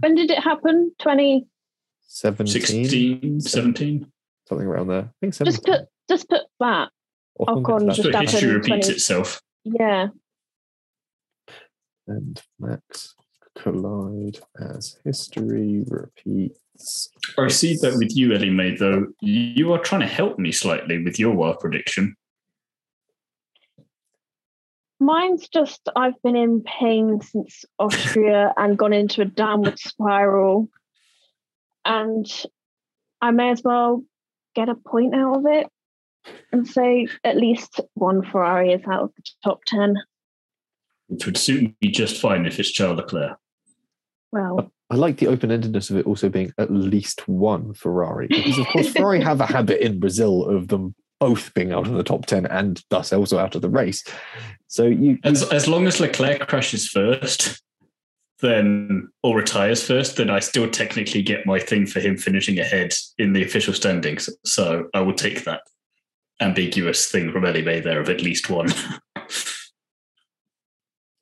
When 0.00 0.16
did 0.16 0.32
it 0.32 0.42
happen? 0.42 0.92
20. 0.98 1.46
17, 2.14 2.46
16, 2.46 3.40
17. 3.40 4.12
something 4.46 4.66
around 4.66 4.88
there. 4.88 5.00
I 5.00 5.10
think 5.20 5.32
17. 5.34 5.52
Just 5.54 5.64
put 5.64 5.88
just 6.08 6.28
put 6.28 6.42
that. 6.60 6.90
Ocon 7.40 7.62
Ocon 7.64 7.86
gets 7.86 7.96
So 7.96 8.02
lapped 8.10 8.28
Verstappen 8.28 8.30
history 8.30 8.52
repeats 8.52 8.86
20. 8.86 8.92
itself. 8.92 9.40
Yeah. 9.64 10.08
and 12.06 12.42
Max 12.60 13.14
collide 13.56 14.38
as 14.60 14.98
history 15.04 15.84
repeats. 15.88 17.08
I 17.38 17.48
see 17.48 17.76
that 17.76 17.96
with 17.96 18.14
you, 18.14 18.34
Ellie 18.34 18.50
May, 18.50 18.74
though, 18.76 19.06
you 19.20 19.72
are 19.72 19.78
trying 19.78 20.00
to 20.02 20.06
help 20.06 20.38
me 20.38 20.52
slightly 20.52 21.02
with 21.02 21.18
your 21.18 21.34
wild 21.34 21.60
prediction. 21.60 22.14
Mine's 25.00 25.48
just 25.48 25.88
I've 25.96 26.20
been 26.22 26.36
in 26.36 26.62
pain 26.62 27.20
since 27.22 27.64
Austria 27.78 28.52
and 28.56 28.76
gone 28.76 28.92
into 28.92 29.22
a 29.22 29.24
downward 29.24 29.78
spiral. 29.78 30.68
And 31.84 32.26
I 33.20 33.30
may 33.30 33.50
as 33.50 33.62
well 33.64 34.04
get 34.54 34.68
a 34.68 34.74
point 34.74 35.14
out 35.14 35.36
of 35.36 35.46
it 35.46 35.66
and 36.52 36.66
say 36.66 37.06
at 37.24 37.36
least 37.36 37.80
one 37.94 38.22
Ferrari 38.22 38.72
is 38.72 38.82
out 38.86 39.04
of 39.04 39.10
the 39.16 39.22
top 39.42 39.60
10. 39.66 39.96
Which 41.08 41.26
would 41.26 41.36
suit 41.36 41.74
me 41.80 41.90
just 41.90 42.20
fine 42.20 42.46
if 42.46 42.58
it's 42.58 42.70
Charles 42.70 42.98
Leclerc. 42.98 43.38
Well, 44.30 44.72
I 44.90 44.94
like 44.94 45.18
the 45.18 45.26
open 45.26 45.50
endedness 45.50 45.90
of 45.90 45.96
it 45.96 46.06
also 46.06 46.28
being 46.28 46.52
at 46.58 46.70
least 46.70 47.28
one 47.28 47.74
Ferrari. 47.74 48.28
Because, 48.28 48.58
of 48.58 48.66
course, 48.68 48.88
Ferrari 48.88 49.20
have 49.20 49.40
a 49.40 49.46
habit 49.46 49.84
in 49.84 50.00
Brazil 50.00 50.44
of 50.44 50.68
them 50.68 50.94
both 51.20 51.54
being 51.54 51.72
out 51.72 51.86
of 51.86 51.94
the 51.94 52.02
top 52.02 52.26
10 52.26 52.46
and 52.46 52.82
thus 52.90 53.12
also 53.12 53.38
out 53.38 53.54
of 53.54 53.62
the 53.62 53.70
race. 53.70 54.02
So 54.66 54.86
you, 54.86 55.12
you 55.12 55.18
As, 55.24 55.48
as 55.50 55.68
long 55.68 55.86
as 55.86 56.00
Leclerc 56.00 56.48
crashes 56.48 56.88
first, 56.88 57.62
then 58.42 59.08
or 59.22 59.36
retires 59.36 59.86
first, 59.86 60.16
then 60.16 60.28
I 60.28 60.40
still 60.40 60.68
technically 60.68 61.22
get 61.22 61.46
my 61.46 61.58
thing 61.58 61.86
for 61.86 62.00
him 62.00 62.18
finishing 62.18 62.58
ahead 62.58 62.92
in 63.18 63.32
the 63.32 63.42
official 63.42 63.72
standings. 63.72 64.28
So 64.44 64.88
I 64.92 65.00
will 65.00 65.14
take 65.14 65.44
that 65.44 65.62
ambiguous 66.40 67.10
thing 67.10 67.32
from 67.32 67.46
Ellie 67.46 67.62
May 67.62 67.80
there 67.80 68.00
of 68.00 68.10
at 68.10 68.20
least 68.20 68.50
one. 68.50 68.68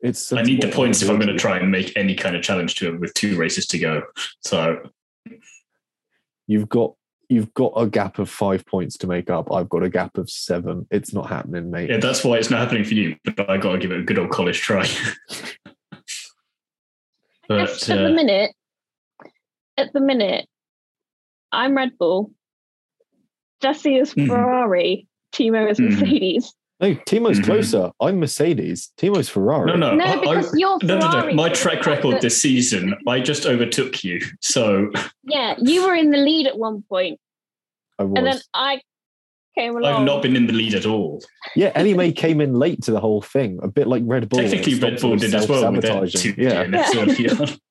it's 0.00 0.32
I 0.32 0.42
need 0.42 0.62
the 0.62 0.72
points 0.72 1.02
if 1.02 1.10
I'm 1.10 1.18
going 1.18 1.28
to 1.28 1.38
try 1.38 1.58
and 1.58 1.70
make 1.70 1.96
any 1.96 2.16
kind 2.16 2.34
of 2.34 2.42
challenge 2.42 2.74
to 2.76 2.88
him 2.88 2.98
with 2.98 3.14
two 3.14 3.36
races 3.36 3.66
to 3.68 3.78
go. 3.78 4.02
So 4.40 4.80
You've 6.50 6.68
got 6.68 6.94
you've 7.28 7.54
got 7.54 7.72
a 7.76 7.86
gap 7.86 8.18
of 8.18 8.28
five 8.28 8.66
points 8.66 8.98
to 8.98 9.06
make 9.06 9.30
up. 9.30 9.52
I've 9.52 9.68
got 9.68 9.84
a 9.84 9.88
gap 9.88 10.18
of 10.18 10.28
seven. 10.28 10.88
It's 10.90 11.14
not 11.14 11.28
happening, 11.28 11.70
mate. 11.70 11.88
yeah, 11.88 11.98
that's 11.98 12.24
why 12.24 12.38
it's 12.38 12.50
not 12.50 12.58
happening 12.58 12.82
for 12.82 12.94
you. 12.94 13.14
But 13.36 13.48
I 13.48 13.56
got 13.56 13.72
to 13.72 13.78
give 13.78 13.92
it 13.92 14.00
a 14.00 14.02
good 14.02 14.18
old 14.18 14.30
college 14.30 14.60
try. 14.60 14.84
I 17.50 17.58
guess 17.66 17.86
but 17.86 17.96
at 17.98 18.02
the 18.02 18.06
uh, 18.06 18.10
minute, 18.12 18.52
at 19.76 19.92
the 19.92 20.00
minute, 20.00 20.46
I'm 21.52 21.76
Red 21.76 21.98
Bull. 21.98 22.30
Jesse 23.60 23.96
is 23.96 24.14
Mhm. 24.14 24.28
Ferrari. 24.28 25.06
Thiemo 25.32 25.70
is 25.70 25.78
Mhm. 25.78 25.90
Mercedes. 26.00 26.54
No, 26.80 26.94
Thiemo's 26.94 27.40
Mhm. 27.40 27.44
closer. 27.44 27.90
I'm 28.00 28.20
Mercedes. 28.20 28.90
Thiemo's 28.96 29.28
Ferrari. 29.28 29.66
no, 29.66 29.76
no, 29.76 29.94
No, 29.94 30.04
I- 30.04 30.12
I- 30.12 30.20
because 30.20 30.54
you're 30.58 30.78
no, 30.82 30.94
no, 30.94 30.98
no. 31.00 31.10
Ferrari. 31.10 31.34
My 31.34 31.48
track 31.50 31.84
record 31.86 32.14
that- 32.14 32.20
this 32.22 32.40
season, 32.40 32.94
I 33.06 33.20
just 33.20 33.44
overtook 33.46 34.02
you. 34.02 34.20
So 34.40 34.90
Yeah, 35.24 35.56
you 35.58 35.86
were 35.86 35.94
in 35.94 36.10
the 36.10 36.16
lead 36.18 36.46
at 36.46 36.56
one 36.58 36.82
point, 36.88 37.20
I 37.98 38.04
was. 38.04 38.14
and 38.16 38.26
then 38.26 38.38
I 38.54 38.80
came 39.56 39.76
along. 39.76 39.92
I've 39.94 40.04
not 40.04 40.22
been 40.22 40.36
in 40.36 40.46
the 40.46 40.52
lead 40.52 40.74
at 40.74 40.86
all. 40.86 41.22
Yeah, 41.56 41.72
Ellie 41.74 41.94
May 41.94 42.12
came 42.12 42.40
in 42.40 42.54
late 42.54 42.82
to 42.82 42.90
the 42.92 43.00
whole 43.00 43.22
thing, 43.22 43.58
a 43.62 43.68
bit 43.68 43.86
like 43.86 44.02
Red 44.06 44.28
Bull. 44.28 44.38
when 44.38 44.46
it 44.46 44.50
Technically, 44.50 44.78
Red 44.78 45.00
Bull 45.00 45.16
did 45.16 45.34
as 45.34 45.48
well 45.48 45.72
with 45.72 45.82
their 45.82 46.06
two 46.06 46.34
Yeah. 46.36 46.64
DNFs 46.64 46.96
early 46.96 47.30
on. 47.30 47.48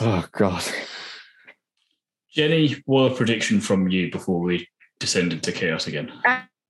Oh 0.00 0.26
God. 0.32 0.62
Jenny, 2.30 2.76
what 2.84 3.12
a 3.12 3.14
prediction 3.14 3.60
from 3.60 3.88
you 3.88 4.10
before 4.10 4.40
we 4.40 4.68
descend 5.00 5.32
into 5.32 5.50
chaos 5.50 5.86
again? 5.86 6.12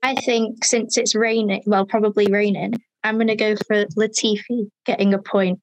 I 0.02 0.14
think 0.16 0.64
since 0.64 0.96
it's 0.98 1.14
raining, 1.14 1.62
well, 1.66 1.84
probably 1.86 2.26
raining, 2.26 2.74
I'm 3.04 3.16
going 3.16 3.28
to 3.28 3.36
go 3.36 3.56
for 3.56 3.86
Latifi 3.98 4.68
getting 4.86 5.14
a 5.14 5.18
point, 5.18 5.60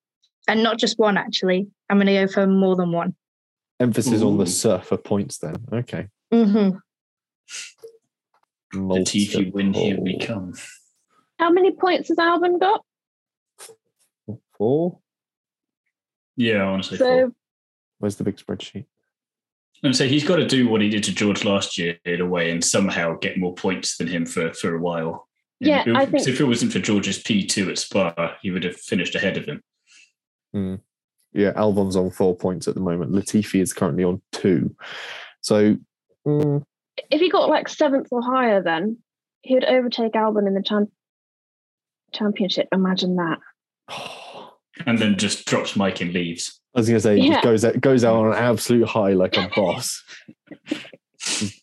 and 0.47 0.63
not 0.63 0.77
just 0.79 0.99
one 0.99 1.17
actually. 1.17 1.67
I'm 1.89 1.97
going 1.97 2.07
to 2.07 2.13
go 2.13 2.27
for 2.27 2.45
more 2.47 2.75
than 2.75 2.91
one. 2.91 3.15
Emphasis 3.79 4.21
on 4.21 4.37
the 4.37 4.45
surfer 4.45 4.97
points. 4.97 5.37
Then 5.37 5.55
okay. 5.71 6.07
Mm-hmm. 6.33 6.77
The 8.71 8.79
TV 8.79 9.51
win 9.51 9.73
here 9.73 9.99
we 9.99 10.19
come. 10.19 10.53
How 11.39 11.49
many 11.49 11.71
points 11.71 12.09
has 12.09 12.17
Albon 12.17 12.59
got? 12.59 12.83
Four. 14.57 14.99
Yeah, 16.35 16.63
I 16.63 16.69
want 16.71 16.83
to 16.83 16.89
say 16.89 16.97
So 16.97 17.05
four. 17.05 17.31
Where's 17.99 18.15
the 18.17 18.23
big 18.23 18.37
spreadsheet? 18.37 18.85
And 19.81 19.95
so 19.95 20.05
he's 20.07 20.27
got 20.27 20.35
to 20.37 20.45
do 20.47 20.67
what 20.67 20.81
he 20.81 20.89
did 20.89 21.05
to 21.05 21.15
George 21.15 21.45
last 21.45 21.77
year 21.77 21.97
in 22.03 22.19
a 22.21 22.25
way 22.25 22.51
and 22.51 22.63
somehow 22.63 23.17
get 23.17 23.37
more 23.37 23.55
points 23.55 23.97
than 23.97 24.07
him 24.07 24.25
for, 24.25 24.53
for 24.53 24.75
a 24.75 24.79
while. 24.79 25.27
Yeah, 25.61 25.81
if 25.81 25.87
it, 25.87 25.95
I 25.95 26.05
think- 26.05 26.27
if 26.27 26.39
it 26.39 26.45
wasn't 26.45 26.73
for 26.73 26.79
George's 26.79 27.23
P2 27.23 27.69
at 27.69 27.77
Spa, 27.77 28.37
he 28.41 28.51
would 28.51 28.63
have 28.63 28.75
finished 28.75 29.15
ahead 29.15 29.37
of 29.37 29.45
him. 29.45 29.61
Yeah, 31.31 31.51
Albon's 31.53 31.95
on 31.95 32.09
four 32.11 32.35
points 32.35 32.67
at 32.67 32.75
the 32.75 32.81
moment. 32.81 33.11
Latifi 33.11 33.61
is 33.61 33.71
currently 33.71 34.03
on 34.03 34.21
two. 34.31 34.75
So 35.41 35.77
mm, 36.27 36.63
if 37.09 37.19
he 37.21 37.29
got 37.29 37.49
like 37.49 37.67
seventh 37.69 38.07
or 38.11 38.21
higher, 38.21 38.61
then 38.63 38.97
he 39.41 39.53
would 39.55 39.65
overtake 39.65 40.13
Albon 40.13 40.47
in 40.47 40.53
the 40.53 40.61
champ- 40.63 40.91
championship. 42.13 42.67
Imagine 42.73 43.15
that. 43.17 43.39
And 44.85 44.97
then 44.97 45.17
just 45.17 45.45
drops 45.45 45.75
mic 45.75 45.99
and 45.99 46.13
leaves. 46.13 46.61
I 46.73 46.79
was 46.79 46.87
going 46.87 46.95
to 46.95 47.01
say, 47.01 47.19
he 47.19 47.27
Yeah. 47.27 47.33
just 47.33 47.43
goes 47.43 47.65
out, 47.65 47.81
goes 47.81 48.03
out 48.05 48.15
on 48.15 48.27
an 48.27 48.37
absolute 48.37 48.87
high 48.87 49.11
like 49.11 49.35
a 49.35 49.49
boss. 49.53 50.01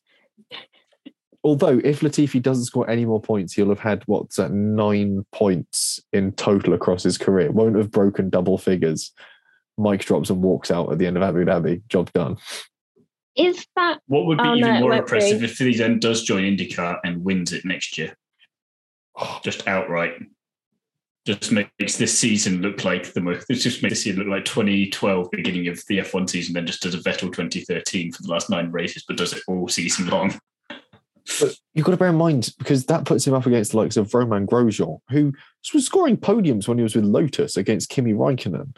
Although, 1.43 1.81
if 1.85 2.01
Latifi 2.01 2.43
doesn't 2.43 2.65
score 2.65 2.91
any 2.91 3.05
more 3.07 3.21
points, 3.23 3.53
he'll 3.55 3.69
have 3.69 3.79
had 3.81 4.03
what's 4.07 4.39
at 4.39 4.51
nine 4.53 5.25
points 5.33 5.99
in 6.13 6.33
total 6.33 6.75
across 6.75 7.05
his 7.05 7.17
career. 7.17 7.51
Won't 7.53 7.77
have 7.77 7.91
broken 7.91 8.29
double 8.31 8.59
figures. 8.59 9.13
mic 9.79 10.05
drops 10.05 10.29
and 10.29 10.43
walks 10.43 10.71
out 10.71 10.91
at 10.93 10.99
the 10.99 11.07
end 11.07 11.17
of 11.17 11.23
Abu 11.23 11.45
Dhabi. 11.45 11.87
Job 11.89 12.13
done. 12.13 12.37
Is 13.37 13.67
that 13.77 14.01
What 14.07 14.27
would 14.27 14.39
be 14.39 14.45
Oh, 14.45 14.55
even 14.57 14.75
no, 14.75 14.81
more 14.81 14.93
impressive 14.95 15.41
be. 15.41 15.47
if 15.47 15.59
he 15.59 15.77
then 15.77 15.99
does 15.99 16.23
join 16.25 16.43
IndyCar 16.45 16.99
and 17.05 17.23
wins 17.25 17.53
it 17.53 17.65
next 17.65 17.99
year? 17.99 18.17
Oh. 19.17 19.41
Just 19.45 19.67
outright. 19.69 20.15
Just 21.27 21.51
makes 21.51 21.97
this 21.97 22.17
season 22.17 22.63
look 22.63 22.85
like 22.85 23.13
the 23.13 23.21
most. 23.21 23.47
It 23.51 23.55
just 23.57 23.83
makes 23.83 23.95
this 23.95 24.05
season 24.05 24.21
look 24.21 24.29
like 24.29 24.45
2012, 24.45 25.29
beginning 25.33 25.67
of 25.69 25.83
the 25.89 25.99
F1 25.99 26.31
season, 26.31 26.55
then 26.55 26.67
just 26.67 26.83
does 26.83 26.95
a 26.95 26.99
Vettel 26.99 27.33
2013 27.33 28.13
for 28.13 28.23
the 28.23 28.31
last 28.31 28.49
nine 28.49 28.71
races, 28.71 29.05
but 29.07 29.17
does 29.17 29.33
it 29.33 29.43
all 29.49 29.67
season 29.69 30.07
long. 30.07 30.39
But 31.41 31.57
you've 31.75 31.85
got 31.85 31.91
to 31.91 31.97
bear 31.97 32.11
in 32.11 32.15
mind 32.15 32.55
because 32.59 32.87
that 32.87 33.05
puts 33.05 33.27
him 33.27 33.35
up 33.35 33.47
against 33.47 33.73
the 33.73 33.79
likes 33.79 33.97
of 33.97 34.15
Romain 34.15 34.47
Grosjean, 34.47 35.01
who 35.11 35.33
was 35.75 35.85
scoring 35.85 36.17
podiums 36.17 36.69
when 36.69 36.79
he 36.79 36.85
was 36.85 36.95
with 36.95 37.05
Lotus 37.05 37.57
against 37.57 37.89
Kimi 37.89 38.13
Raikkonen. 38.13 38.77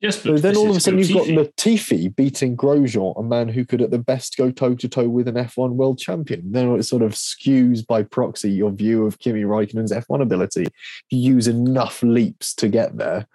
Yes, 0.00 0.22
So 0.22 0.32
but 0.32 0.42
then 0.42 0.56
all 0.56 0.68
of 0.68 0.76
a 0.76 0.80
sudden 0.80 0.98
you've 0.98 1.12
got 1.12 1.26
Latifi. 1.26 2.14
Beating 2.14 2.56
Grosjean, 2.56 3.18
a 3.18 3.22
man 3.22 3.48
who 3.48 3.64
could 3.64 3.80
at 3.80 3.90
the 3.90 3.98
best 3.98 4.36
go 4.36 4.50
toe 4.50 4.74
to 4.74 4.88
toe 4.88 5.08
with 5.08 5.26
an 5.26 5.36
F1 5.36 5.70
world 5.70 5.98
champion. 5.98 6.52
Then 6.52 6.68
it 6.72 6.82
sort 6.82 7.02
of 7.02 7.12
skews 7.12 7.86
by 7.86 8.02
proxy 8.02 8.50
your 8.50 8.70
view 8.70 9.06
of 9.06 9.18
Kimi 9.18 9.42
Raikkonen's 9.42 9.92
F1 9.92 10.20
ability. 10.20 10.66
You 11.10 11.34
use 11.34 11.48
enough 11.48 12.02
leaps 12.02 12.54
to 12.56 12.68
get 12.68 12.98
there. 12.98 13.26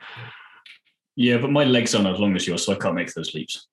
Yeah, 1.16 1.38
but 1.38 1.51
my 1.51 1.64
legs 1.64 1.95
aren't 1.95 2.07
as 2.07 2.20
long 2.20 2.36
as 2.36 2.47
yours, 2.47 2.66
so 2.66 2.74
I 2.74 2.78
can't 2.78 2.95
make 2.95 3.14
those 3.14 3.34
leaps. 3.34 3.68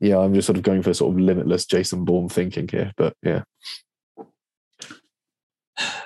Yeah, 0.00 0.18
I'm 0.18 0.34
just 0.34 0.46
sort 0.46 0.58
of 0.58 0.62
going 0.62 0.82
for 0.82 0.92
sort 0.92 1.14
of 1.14 1.20
limitless 1.20 1.64
Jason 1.64 2.04
Bourne 2.04 2.28
thinking 2.28 2.68
here. 2.68 2.92
But 2.96 3.16
yeah. 3.22 3.44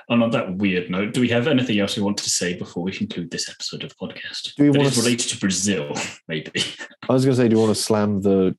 And 0.09 0.23
on 0.23 0.31
that 0.31 0.55
weird 0.57 0.89
note, 0.89 1.13
do 1.13 1.21
we 1.21 1.29
have 1.29 1.47
anything 1.47 1.79
else 1.79 1.95
we 1.95 2.01
want 2.01 2.17
to 2.17 2.29
say 2.29 2.57
before 2.57 2.81
we 2.81 2.91
conclude 2.91 3.29
this 3.29 3.47
episode 3.47 3.83
of 3.83 3.95
podcast? 3.95 4.55
Do 4.55 4.63
we 4.63 4.69
that 4.71 4.77
want 4.79 4.87
is 4.87 4.95
to 4.95 4.99
s- 4.99 5.05
related 5.05 5.29
to 5.29 5.39
Brazil, 5.39 5.93
maybe. 6.27 6.63
I 7.07 7.13
was 7.13 7.25
going 7.25 7.35
to 7.35 7.41
say, 7.41 7.47
do 7.47 7.55
you 7.55 7.61
want 7.61 7.75
to 7.75 7.81
slam 7.81 8.21
the 8.21 8.57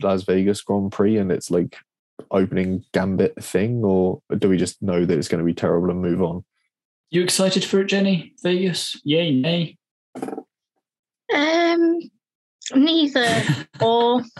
Las 0.00 0.22
Vegas 0.22 0.62
Grand 0.62 0.92
Prix 0.92 1.16
and 1.18 1.32
its 1.32 1.50
like 1.50 1.76
opening 2.30 2.84
gambit 2.92 3.42
thing, 3.42 3.84
or 3.84 4.20
do 4.38 4.48
we 4.48 4.56
just 4.56 4.80
know 4.80 5.04
that 5.04 5.18
it's 5.18 5.28
going 5.28 5.40
to 5.40 5.44
be 5.44 5.54
terrible 5.54 5.90
and 5.90 6.00
move 6.00 6.22
on? 6.22 6.44
You 7.10 7.22
excited 7.22 7.64
for 7.64 7.80
it, 7.80 7.86
Jenny? 7.86 8.32
Vegas? 8.42 9.00
Yay, 9.04 9.32
nay. 9.32 9.76
Um, 11.34 11.98
neither 12.74 13.42
or. 13.80 14.22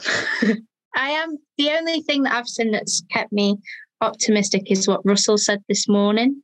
I 0.94 1.10
am 1.12 1.38
the 1.56 1.70
only 1.70 2.02
thing 2.02 2.24
that 2.24 2.34
I've 2.34 2.46
seen 2.46 2.70
that's 2.70 3.02
kept 3.10 3.32
me 3.32 3.56
optimistic 4.02 4.70
is 4.70 4.88
what 4.88 5.04
Russell 5.04 5.38
said 5.38 5.62
this 5.68 5.88
morning 5.88 6.42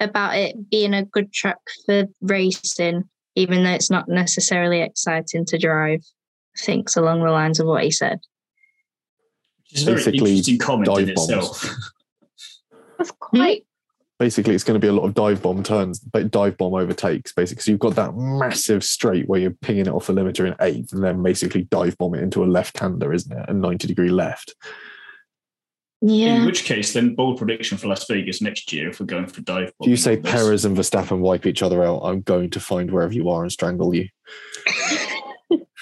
about 0.00 0.36
it 0.36 0.70
being 0.70 0.94
a 0.94 1.04
good 1.04 1.32
track 1.32 1.58
for 1.86 2.06
racing, 2.20 3.04
even 3.34 3.64
though 3.64 3.70
it's 3.70 3.90
not 3.90 4.08
necessarily 4.08 4.80
exciting 4.80 5.44
to 5.46 5.58
drive. 5.58 6.00
I 6.56 6.62
think 6.62 6.86
it's 6.86 6.96
along 6.96 7.22
the 7.22 7.30
lines 7.30 7.60
of 7.60 7.66
what 7.66 7.84
he 7.84 7.90
said. 7.90 8.20
It's 9.70 9.82
a 9.82 9.84
very 9.86 9.96
Basically, 9.96 10.30
interesting 10.30 10.58
comment 10.58 10.88
in 10.88 11.06
dive 11.06 11.14
bombs. 11.14 11.30
itself. 11.30 11.76
was 12.98 13.10
quite 13.12 13.64
Basically, 14.18 14.54
it's 14.54 14.62
going 14.62 14.80
to 14.80 14.84
be 14.84 14.88
a 14.88 14.92
lot 14.92 15.04
of 15.04 15.14
dive 15.14 15.42
bomb 15.42 15.64
turns, 15.64 15.98
but 15.98 16.30
dive 16.30 16.56
bomb 16.56 16.74
overtakes. 16.74 17.32
Basically, 17.32 17.60
so 17.60 17.70
you've 17.72 17.80
got 17.80 17.96
that 17.96 18.14
massive 18.14 18.84
straight 18.84 19.28
where 19.28 19.40
you're 19.40 19.50
pinging 19.50 19.86
it 19.86 19.92
off 19.92 20.06
the 20.06 20.12
limiter 20.12 20.46
in 20.46 20.54
eighth, 20.60 20.92
and 20.92 21.02
then 21.02 21.24
basically 21.24 21.62
dive 21.64 21.98
bomb 21.98 22.14
it 22.14 22.22
into 22.22 22.44
a 22.44 22.46
left 22.46 22.78
hander, 22.78 23.12
isn't 23.12 23.36
it? 23.36 23.48
A 23.48 23.52
ninety 23.52 23.88
degree 23.88 24.10
left. 24.10 24.54
In 26.02 26.46
which 26.46 26.64
case, 26.64 26.92
then 26.92 27.14
bold 27.14 27.38
prediction 27.38 27.78
for 27.78 27.86
Las 27.86 28.06
Vegas 28.08 28.42
next 28.42 28.72
year 28.72 28.90
if 28.90 28.98
we're 28.98 29.06
going 29.06 29.26
for 29.26 29.40
dive. 29.42 29.72
Bombs. 29.78 29.86
If 29.86 29.88
you 29.88 29.96
say 29.96 30.16
bombing 30.16 30.32
this. 30.32 30.32
Perez 30.32 30.64
and 30.64 30.76
Verstappen 30.76 31.20
wipe 31.20 31.46
each 31.46 31.62
other 31.62 31.84
out, 31.84 32.00
I'm 32.02 32.22
going 32.22 32.50
to 32.50 32.60
find 32.60 32.90
wherever 32.90 33.12
you 33.12 33.30
are 33.30 33.42
and 33.42 33.52
strangle 33.52 33.94
you. 33.94 34.08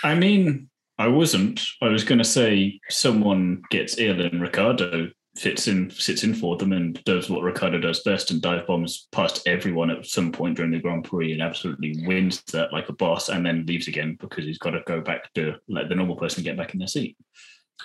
I 0.04 0.14
mean, 0.14 0.68
I 0.98 1.08
wasn't. 1.08 1.62
I 1.80 1.88
was 1.88 2.04
going 2.04 2.18
to 2.18 2.24
say 2.24 2.80
someone 2.90 3.62
gets 3.70 3.98
ill 3.98 4.20
and 4.20 4.42
Ricciardo 4.42 5.10
fits 5.36 5.68
in, 5.68 5.88
sits 5.90 6.24
in 6.24 6.34
for 6.34 6.56
them 6.56 6.72
and 6.72 7.02
does 7.04 7.30
what 7.30 7.42
Ricciardo 7.42 7.78
does 7.78 8.02
best 8.02 8.30
and 8.30 8.42
dive 8.42 8.66
bombs 8.66 9.08
past 9.12 9.46
everyone 9.46 9.90
at 9.90 10.04
some 10.04 10.32
point 10.32 10.56
during 10.56 10.72
the 10.72 10.78
Grand 10.78 11.04
Prix 11.04 11.32
and 11.32 11.40
absolutely 11.40 12.04
wins 12.06 12.42
that 12.52 12.72
like 12.72 12.90
a 12.90 12.92
boss 12.92 13.30
and 13.30 13.46
then 13.46 13.64
leaves 13.64 13.88
again 13.88 14.18
because 14.20 14.44
he's 14.44 14.58
got 14.58 14.70
to 14.70 14.82
go 14.86 15.00
back 15.00 15.32
to 15.34 15.54
let 15.68 15.88
the 15.88 15.94
normal 15.94 16.16
person 16.16 16.44
get 16.44 16.58
back 16.58 16.74
in 16.74 16.78
their 16.78 16.88
seat. 16.88 17.16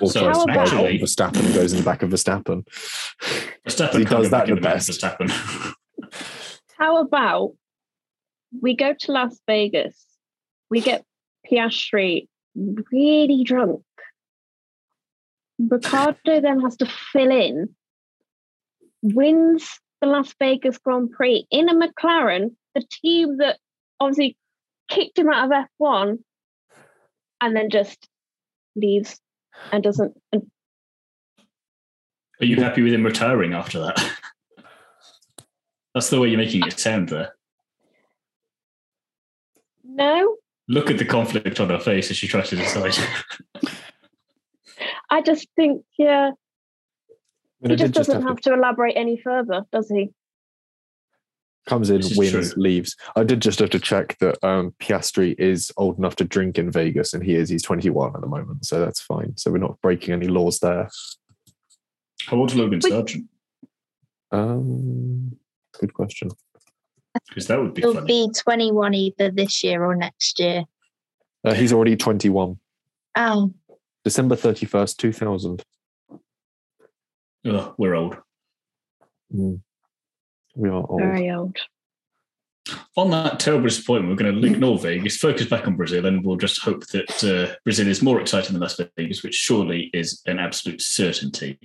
Or 0.02 0.10
So 0.10 0.24
tries 0.24 0.38
to 0.38 0.46
dive 0.46 0.56
bomb 0.56 0.64
actually- 0.66 1.00
Verstappen 1.00 1.46
and 1.46 1.54
goes 1.54 1.72
in 1.74 1.80
the 1.80 1.86
back 1.86 2.04
of 2.04 2.10
Verstappen. 2.10 2.66
Verstappen 3.68 4.00
He 4.00 4.06
can't 4.06 4.10
does 4.24 4.30
that 4.32 4.48
the 4.48 4.56
best. 4.56 4.90
Verstappen. 4.90 5.30
How 6.78 7.02
about 7.02 7.54
we 8.62 8.76
go 8.76 8.94
to 8.94 9.12
Las 9.12 9.40
Vegas, 9.48 10.06
we 10.70 10.82
get 10.82 11.04
Piastri 11.50 12.28
really 12.92 13.44
drunk. 13.44 13.82
Ricciardo 15.58 16.42
then 16.42 16.60
has 16.62 16.76
to 16.78 16.86
fill 16.86 17.32
in, 17.32 17.76
wins 19.02 19.80
the 20.02 20.08
Las 20.08 20.34
Vegas 20.40 20.78
Grand 20.78 21.12
Prix 21.12 21.46
in 21.50 21.70
a 21.70 21.74
McLaren, 21.74 22.56
the 22.74 22.84
team 23.02 23.38
that 23.38 23.58
obviously 24.00 24.38
kicked 24.90 25.18
him 25.18 25.30
out 25.30 25.46
of 25.52 25.68
F1, 25.82 26.18
and 27.42 27.56
then 27.56 27.70
just 27.70 28.08
leaves 28.76 29.20
and 29.72 29.84
doesn't. 29.84 30.20
And 30.32 30.50
Are 32.42 32.46
you 32.46 32.58
happy 32.58 32.82
with 32.82 32.94
him 32.94 33.04
retiring 33.04 33.54
after 33.54 33.80
that? 33.80 33.98
That's 35.94 36.10
the 36.10 36.20
way 36.20 36.28
you're 36.30 36.38
making 36.38 36.66
it 36.68 36.80
sound 36.80 37.10
there. 37.10 37.34
no, 39.84 40.36
Look 40.68 40.90
at 40.90 40.98
the 40.98 41.06
conflict 41.06 41.60
on 41.60 41.70
her 41.70 41.80
face 41.80 42.10
as 42.10 42.18
she 42.18 42.28
tries 42.28 42.50
to 42.50 42.56
decide. 42.56 42.98
I 45.10 45.22
just 45.22 45.48
think, 45.56 45.84
yeah, 45.98 46.32
And 47.62 47.72
he 47.72 47.78
just 47.78 47.94
doesn't 47.94 48.22
have 48.22 48.30
have 48.30 48.38
to 48.38 48.50
to 48.50 48.56
elaborate 48.56 48.98
any 48.98 49.22
further, 49.24 49.64
does 49.72 49.90
he? 49.90 50.10
Comes 51.66 51.90
in, 51.90 52.02
wins, 52.16 52.54
true. 52.54 52.62
leaves. 52.62 52.96
I 53.16 53.24
did 53.24 53.42
just 53.42 53.60
have 53.60 53.70
to 53.72 53.80
check 53.80 54.18
that 54.20 54.44
um, 54.44 54.74
Piastri 54.80 55.36
is 55.40 55.72
old 55.78 55.98
enough 55.98 56.16
to 56.18 56.24
drink 56.24 56.58
in 56.58 56.72
Vegas, 56.72 57.14
and 57.14 57.24
he 57.24 57.36
is. 57.36 57.50
He's 57.50 57.64
21 57.64 58.16
at 58.16 58.22
the 58.22 58.28
moment, 58.28 58.66
so 58.66 58.80
that's 58.80 59.02
fine. 59.02 59.36
So 59.38 59.52
we're 59.52 59.58
not 59.58 59.80
breaking 59.82 60.14
any 60.14 60.28
laws 60.28 60.60
there. 60.60 60.90
How 62.28 62.38
old's 62.38 62.56
Logan 62.56 62.80
Wait. 62.84 62.92
Sargent? 62.92 63.26
Um, 64.32 65.38
good 65.80 65.94
question. 65.94 66.30
Because 67.30 67.48
that 67.48 67.60
would 67.60 67.74
be 67.74 67.82
He'll 67.82 67.94
funny. 67.94 68.28
be 68.28 68.32
21 68.38 68.94
either 68.94 69.32
this 69.32 69.64
year 69.64 69.84
or 69.84 69.96
next 69.96 70.40
year. 70.40 70.64
Uh, 71.44 71.54
he's 71.54 71.72
already 71.72 71.96
21. 71.96 72.60
Oh, 73.18 73.54
December 74.04 74.36
31st, 74.36 74.98
2000. 74.98 75.64
Ugh, 77.48 77.74
we're 77.78 77.96
old. 77.96 78.18
Mm. 79.34 79.62
We 80.56 80.70
are 80.70 80.86
old. 80.88 81.02
Very 81.02 81.32
old. 81.32 81.58
On 82.98 83.12
that 83.12 83.40
terrible 83.40 83.68
disappointment, 83.68 84.10
we're 84.10 84.24
going 84.24 84.42
to 84.42 84.48
ignore 84.48 84.80
Vegas, 84.80 85.18
focus 85.18 85.46
back 85.46 85.68
on 85.68 85.76
Brazil, 85.76 86.08
and 86.08 86.26
we'll 86.26 86.36
just 86.36 86.62
hope 86.62 86.88
that 86.88 87.24
uh, 87.24 87.54
Brazil 87.64 87.88
is 87.88 88.02
more 88.02 88.20
exciting 88.20 88.54
than 88.54 88.62
Las 88.62 88.82
Vegas, 88.98 89.22
which 89.22 89.36
surely 89.36 89.92
is 89.94 90.22
an 90.26 90.40
absolute 90.40 90.82
certainty. 90.82 91.60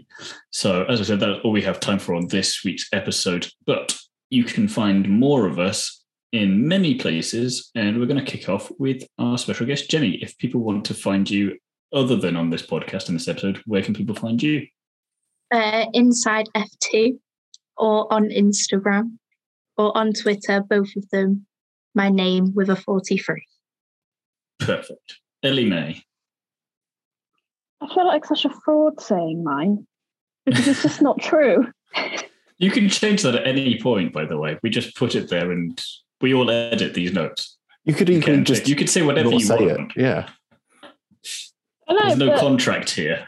So, 0.51 0.85
as 0.85 1.01
I 1.01 1.05
said, 1.05 1.21
that's 1.21 1.41
all 1.43 1.53
we 1.53 1.63
have 1.63 1.81
time 1.81 1.99
for 1.99 2.15
on 2.15 2.27
this 2.27 2.63
week's 2.65 2.87
episode. 2.93 3.49
But 3.67 3.99
you 4.29 4.45
can 4.45 4.69
find 4.69 5.09
more 5.09 5.47
of 5.47 5.59
us 5.59 6.05
in 6.33 6.69
many 6.69 6.97
places, 6.97 7.71
and 7.75 7.99
we're 7.99 8.07
going 8.07 8.23
to 8.23 8.31
kick 8.31 8.51
off 8.51 8.71
with 8.79 9.03
our 9.19 9.39
special 9.39 9.67
guest, 9.67 9.91
Jenny. 9.91 10.19
If 10.21 10.37
people 10.37 10.61
want 10.61 10.85
to 10.87 10.95
find 10.95 11.31
you 11.31 11.57
other 11.95 12.17
than 12.17 12.37
on 12.37 12.51
this 12.51 12.67
podcast 12.67 13.09
and 13.09 13.19
this 13.19 13.27
episode, 13.27 13.63
where 13.65 13.83
can 13.83 13.95
people 13.95 14.15
find 14.15 14.43
you? 14.43 14.67
uh, 15.51 15.87
inside 15.93 16.49
F2 16.55 17.19
or 17.81 18.13
on 18.13 18.29
Instagram 18.29 19.17
or 19.77 19.97
on 19.97 20.13
Twitter, 20.13 20.61
both 20.61 20.95
of 20.97 21.09
them, 21.11 21.47
my 21.95 22.09
name 22.11 22.53
with 22.55 22.69
a 22.69 22.77
43. 22.77 23.45
Perfect. 24.59 25.19
Ellie 25.43 25.65
May. 25.69 26.03
I 27.81 27.95
feel 27.95 28.07
like 28.07 28.27
such 28.27 28.45
a 28.45 28.51
fraud 28.51 29.01
saying 29.01 29.43
mine 29.43 29.87
because 30.45 30.69
it's 30.69 30.83
just 30.83 31.03
not 31.03 31.19
true. 31.21 31.67
You 32.63 32.71
can 32.71 32.91
change 32.91 33.23
that 33.23 33.35
at 33.35 33.47
any 33.47 33.81
point, 33.81 34.13
by 34.13 34.27
the 34.27 34.37
way. 34.37 34.59
We 34.63 34.69
just 34.69 34.95
put 34.95 35.15
it 35.15 35.31
there 35.31 35.51
and 35.51 35.83
we 36.21 36.35
all 36.35 36.51
edit 36.51 36.93
these 36.93 37.11
notes. 37.11 37.57
You 37.87 37.95
could 37.95 38.11
You, 38.11 38.21
can 38.21 38.45
just 38.45 38.69
you 38.69 38.77
could 38.77 38.91
say 38.91 39.01
whatever 39.01 39.31
you 39.31 39.41
say 39.41 39.57
want. 39.67 39.93
it. 39.97 40.03
Yeah. 40.03 40.29
I 41.89 41.95
know, 41.95 41.99
There's 42.05 42.19
no 42.19 42.27
but, 42.29 42.39
contract 42.41 42.91
here. 42.91 43.25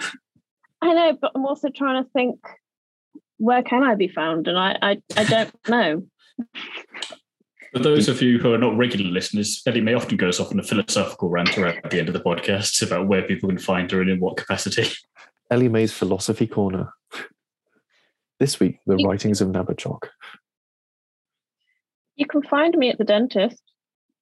I 0.82 0.92
know, 0.92 1.16
but 1.18 1.32
I'm 1.34 1.46
also 1.46 1.70
trying 1.70 2.04
to 2.04 2.10
think 2.10 2.40
where 3.42 3.62
can 3.64 3.82
I 3.82 3.96
be 3.96 4.06
found, 4.06 4.46
and 4.46 4.56
I, 4.56 4.78
I, 4.80 5.02
I 5.16 5.24
don't 5.24 5.68
know. 5.68 6.06
For 7.72 7.80
those 7.80 8.08
of 8.08 8.22
you 8.22 8.38
who 8.38 8.52
are 8.54 8.58
not 8.58 8.76
regular 8.76 9.10
listeners, 9.10 9.62
Ellie 9.66 9.80
May 9.80 9.94
often 9.94 10.16
goes 10.16 10.38
off 10.38 10.52
on 10.52 10.60
a 10.60 10.62
philosophical 10.62 11.28
rant 11.28 11.58
at 11.58 11.90
the 11.90 11.98
end 11.98 12.08
of 12.08 12.12
the 12.12 12.20
podcast 12.20 12.86
about 12.86 13.08
where 13.08 13.22
people 13.22 13.48
can 13.48 13.58
find 13.58 13.90
her 13.90 14.00
and 14.00 14.10
in 14.10 14.20
what 14.20 14.36
capacity. 14.36 14.86
Ellie 15.50 15.68
May's 15.68 15.92
Philosophy 15.92 16.46
Corner. 16.46 16.92
This 18.38 18.60
week, 18.60 18.78
the 18.86 18.96
You- 18.96 19.08
writings 19.08 19.40
of 19.40 19.48
Nabokov. 19.48 20.02
You 22.14 22.26
can 22.26 22.42
find 22.42 22.76
me 22.76 22.90
at 22.90 22.98
the 22.98 23.04
dentist. 23.04 23.60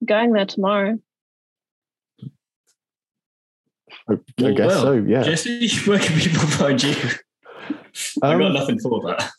Going 0.03 0.33
there 0.33 0.47
tomorrow. 0.47 0.97
I, 4.09 4.13
I 4.13 4.51
guess 4.51 4.67
well, 4.67 4.81
so. 4.81 4.93
Yeah. 4.93 5.21
Jesse, 5.21 5.69
where 5.87 5.99
can 5.99 6.17
people 6.19 6.47
find 6.47 6.81
you? 6.81 6.95
I 8.21 8.37
got 8.37 8.41
Um, 8.47 8.53
nothing 8.53 8.79
for 8.79 9.01
that. 9.07 9.31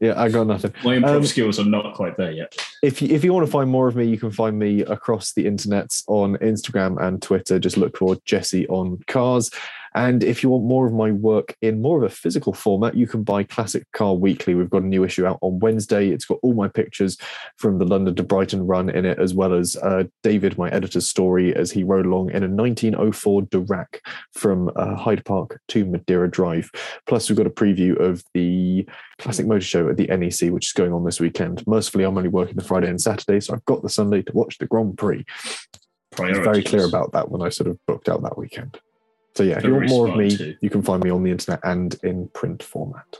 yeah, 0.00 0.20
I 0.20 0.28
got 0.28 0.46
nothing. 0.46 0.72
My 0.84 0.96
improv 0.96 1.16
um, 1.16 1.26
skills 1.26 1.58
are 1.58 1.64
not 1.64 1.94
quite 1.94 2.16
there 2.16 2.32
yet. 2.32 2.54
if 2.82 3.02
you, 3.02 3.08
if 3.08 3.24
you 3.24 3.32
want 3.32 3.46
to 3.46 3.50
find 3.52 3.68
more 3.70 3.88
of 3.88 3.96
me, 3.96 4.04
you 4.06 4.18
can 4.18 4.30
find 4.30 4.58
me 4.58 4.80
across 4.82 5.32
the 5.32 5.46
internet 5.46 5.90
on 6.08 6.36
Instagram 6.36 7.00
and 7.00 7.20
Twitter. 7.20 7.58
Just 7.58 7.76
look 7.76 7.96
for 7.96 8.16
Jesse 8.24 8.66
on 8.68 8.98
Cars. 9.06 9.50
And 9.94 10.22
if 10.22 10.42
you 10.42 10.48
want 10.48 10.64
more 10.64 10.86
of 10.86 10.92
my 10.92 11.10
work 11.10 11.56
in 11.60 11.82
more 11.82 11.98
of 11.98 12.04
a 12.04 12.14
physical 12.14 12.52
format, 12.52 12.96
you 12.96 13.06
can 13.06 13.22
buy 13.22 13.42
Classic 13.44 13.84
Car 13.92 14.14
Weekly. 14.14 14.54
We've 14.54 14.70
got 14.70 14.82
a 14.82 14.86
new 14.86 15.04
issue 15.04 15.26
out 15.26 15.38
on 15.42 15.58
Wednesday. 15.58 16.08
It's 16.08 16.24
got 16.24 16.38
all 16.42 16.54
my 16.54 16.68
pictures 16.68 17.18
from 17.56 17.78
the 17.78 17.84
London 17.84 18.14
to 18.16 18.22
Brighton 18.22 18.66
run 18.66 18.88
in 18.88 19.04
it, 19.04 19.18
as 19.18 19.34
well 19.34 19.54
as 19.54 19.76
uh, 19.76 20.04
David, 20.22 20.56
my 20.56 20.70
editor's 20.70 21.06
story, 21.06 21.54
as 21.54 21.70
he 21.70 21.84
rode 21.84 22.06
along 22.06 22.30
in 22.30 22.42
a 22.42 22.48
1904 22.48 23.42
Darracq 23.42 24.00
from 24.32 24.70
uh, 24.76 24.94
Hyde 24.94 25.24
Park 25.24 25.60
to 25.68 25.84
Madeira 25.84 26.30
Drive. 26.30 26.70
Plus, 27.06 27.28
we've 27.28 27.36
got 27.36 27.46
a 27.46 27.50
preview 27.50 27.98
of 28.00 28.22
the 28.34 28.86
Classic 29.18 29.46
Motor 29.46 29.60
Show 29.60 29.88
at 29.88 29.96
the 29.96 30.06
NEC, 30.06 30.50
which 30.52 30.66
is 30.66 30.72
going 30.72 30.92
on 30.92 31.04
this 31.04 31.20
weekend. 31.20 31.66
Mercifully, 31.66 32.04
I'm 32.04 32.16
only 32.16 32.28
working 32.28 32.56
the 32.56 32.64
Friday 32.64 32.88
and 32.88 33.00
Saturday, 33.00 33.40
so 33.40 33.54
I've 33.54 33.64
got 33.64 33.82
the 33.82 33.88
Sunday 33.88 34.22
to 34.22 34.32
watch 34.32 34.58
the 34.58 34.66
Grand 34.66 34.96
Prix. 34.96 35.24
I 36.18 36.30
was 36.30 36.38
very 36.38 36.62
clear 36.62 36.84
about 36.84 37.12
that 37.12 37.30
when 37.30 37.40
I 37.40 37.48
sort 37.48 37.70
of 37.70 37.78
booked 37.86 38.08
out 38.08 38.22
that 38.22 38.36
weekend. 38.36 38.78
So 39.34 39.42
yeah, 39.42 39.58
if 39.58 39.64
you 39.64 39.74
want 39.74 39.88
more 39.88 40.08
of 40.08 40.16
me, 40.16 40.36
too. 40.36 40.56
you 40.60 40.70
can 40.70 40.82
find 40.82 41.02
me 41.02 41.10
on 41.10 41.22
the 41.22 41.30
internet 41.30 41.60
and 41.64 41.94
in 42.02 42.28
print 42.28 42.62
format. 42.62 43.18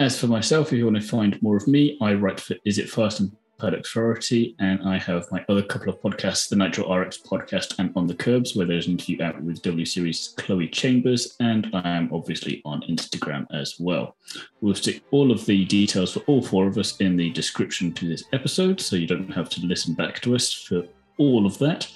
As 0.00 0.18
for 0.18 0.26
myself, 0.26 0.72
if 0.72 0.78
you 0.78 0.84
want 0.84 0.96
to 0.96 1.02
find 1.02 1.40
more 1.42 1.56
of 1.56 1.68
me, 1.68 1.98
I 2.00 2.14
write 2.14 2.40
for 2.40 2.56
Is 2.64 2.78
It 2.78 2.90
Fast 2.90 3.20
and 3.20 3.30
Paddock 3.62 3.86
Sorority, 3.86 4.56
and 4.58 4.82
I 4.82 4.98
have 4.98 5.30
my 5.30 5.44
other 5.48 5.62
couple 5.62 5.90
of 5.90 6.00
podcasts, 6.02 6.48
the 6.48 6.56
Nitro 6.56 6.92
RX 6.92 7.18
podcast 7.18 7.78
and 7.78 7.92
On 7.94 8.08
the 8.08 8.14
Kerbs, 8.14 8.56
where 8.56 8.66
there's 8.66 8.86
an 8.86 8.94
interview 8.94 9.22
out 9.22 9.40
with 9.40 9.62
W 9.62 9.84
Series 9.84 10.34
Chloe 10.36 10.66
Chambers, 10.66 11.36
and 11.38 11.68
I 11.72 11.96
am 11.96 12.10
obviously 12.12 12.60
on 12.64 12.82
Instagram 12.90 13.46
as 13.52 13.76
well. 13.78 14.16
We'll 14.60 14.74
stick 14.74 15.04
all 15.12 15.30
of 15.30 15.46
the 15.46 15.64
details 15.66 16.12
for 16.12 16.20
all 16.20 16.42
four 16.42 16.66
of 16.66 16.76
us 16.76 16.96
in 16.96 17.16
the 17.16 17.30
description 17.30 17.92
to 17.92 18.08
this 18.08 18.24
episode, 18.32 18.80
so 18.80 18.96
you 18.96 19.06
don't 19.06 19.30
have 19.30 19.48
to 19.50 19.64
listen 19.64 19.94
back 19.94 20.18
to 20.22 20.34
us 20.34 20.52
for 20.52 20.82
all 21.18 21.46
of 21.46 21.56
that. 21.58 21.88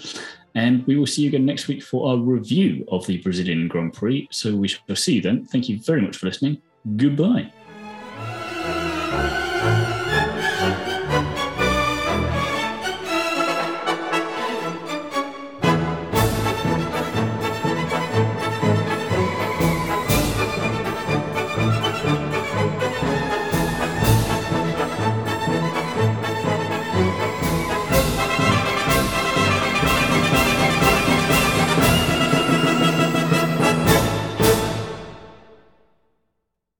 And 0.56 0.86
we 0.86 0.96
will 0.96 1.06
see 1.06 1.22
you 1.22 1.28
again 1.28 1.44
next 1.44 1.68
week 1.68 1.82
for 1.82 2.08
our 2.08 2.16
review 2.16 2.86
of 2.90 3.06
the 3.06 3.18
Brazilian 3.18 3.68
Grand 3.68 3.92
Prix. 3.92 4.26
So 4.32 4.56
we 4.56 4.68
shall 4.68 4.96
see 4.96 5.16
you 5.16 5.20
then. 5.20 5.44
Thank 5.44 5.68
you 5.68 5.78
very 5.78 6.00
much 6.00 6.16
for 6.16 6.26
listening. 6.26 6.62
Goodbye. 6.96 7.52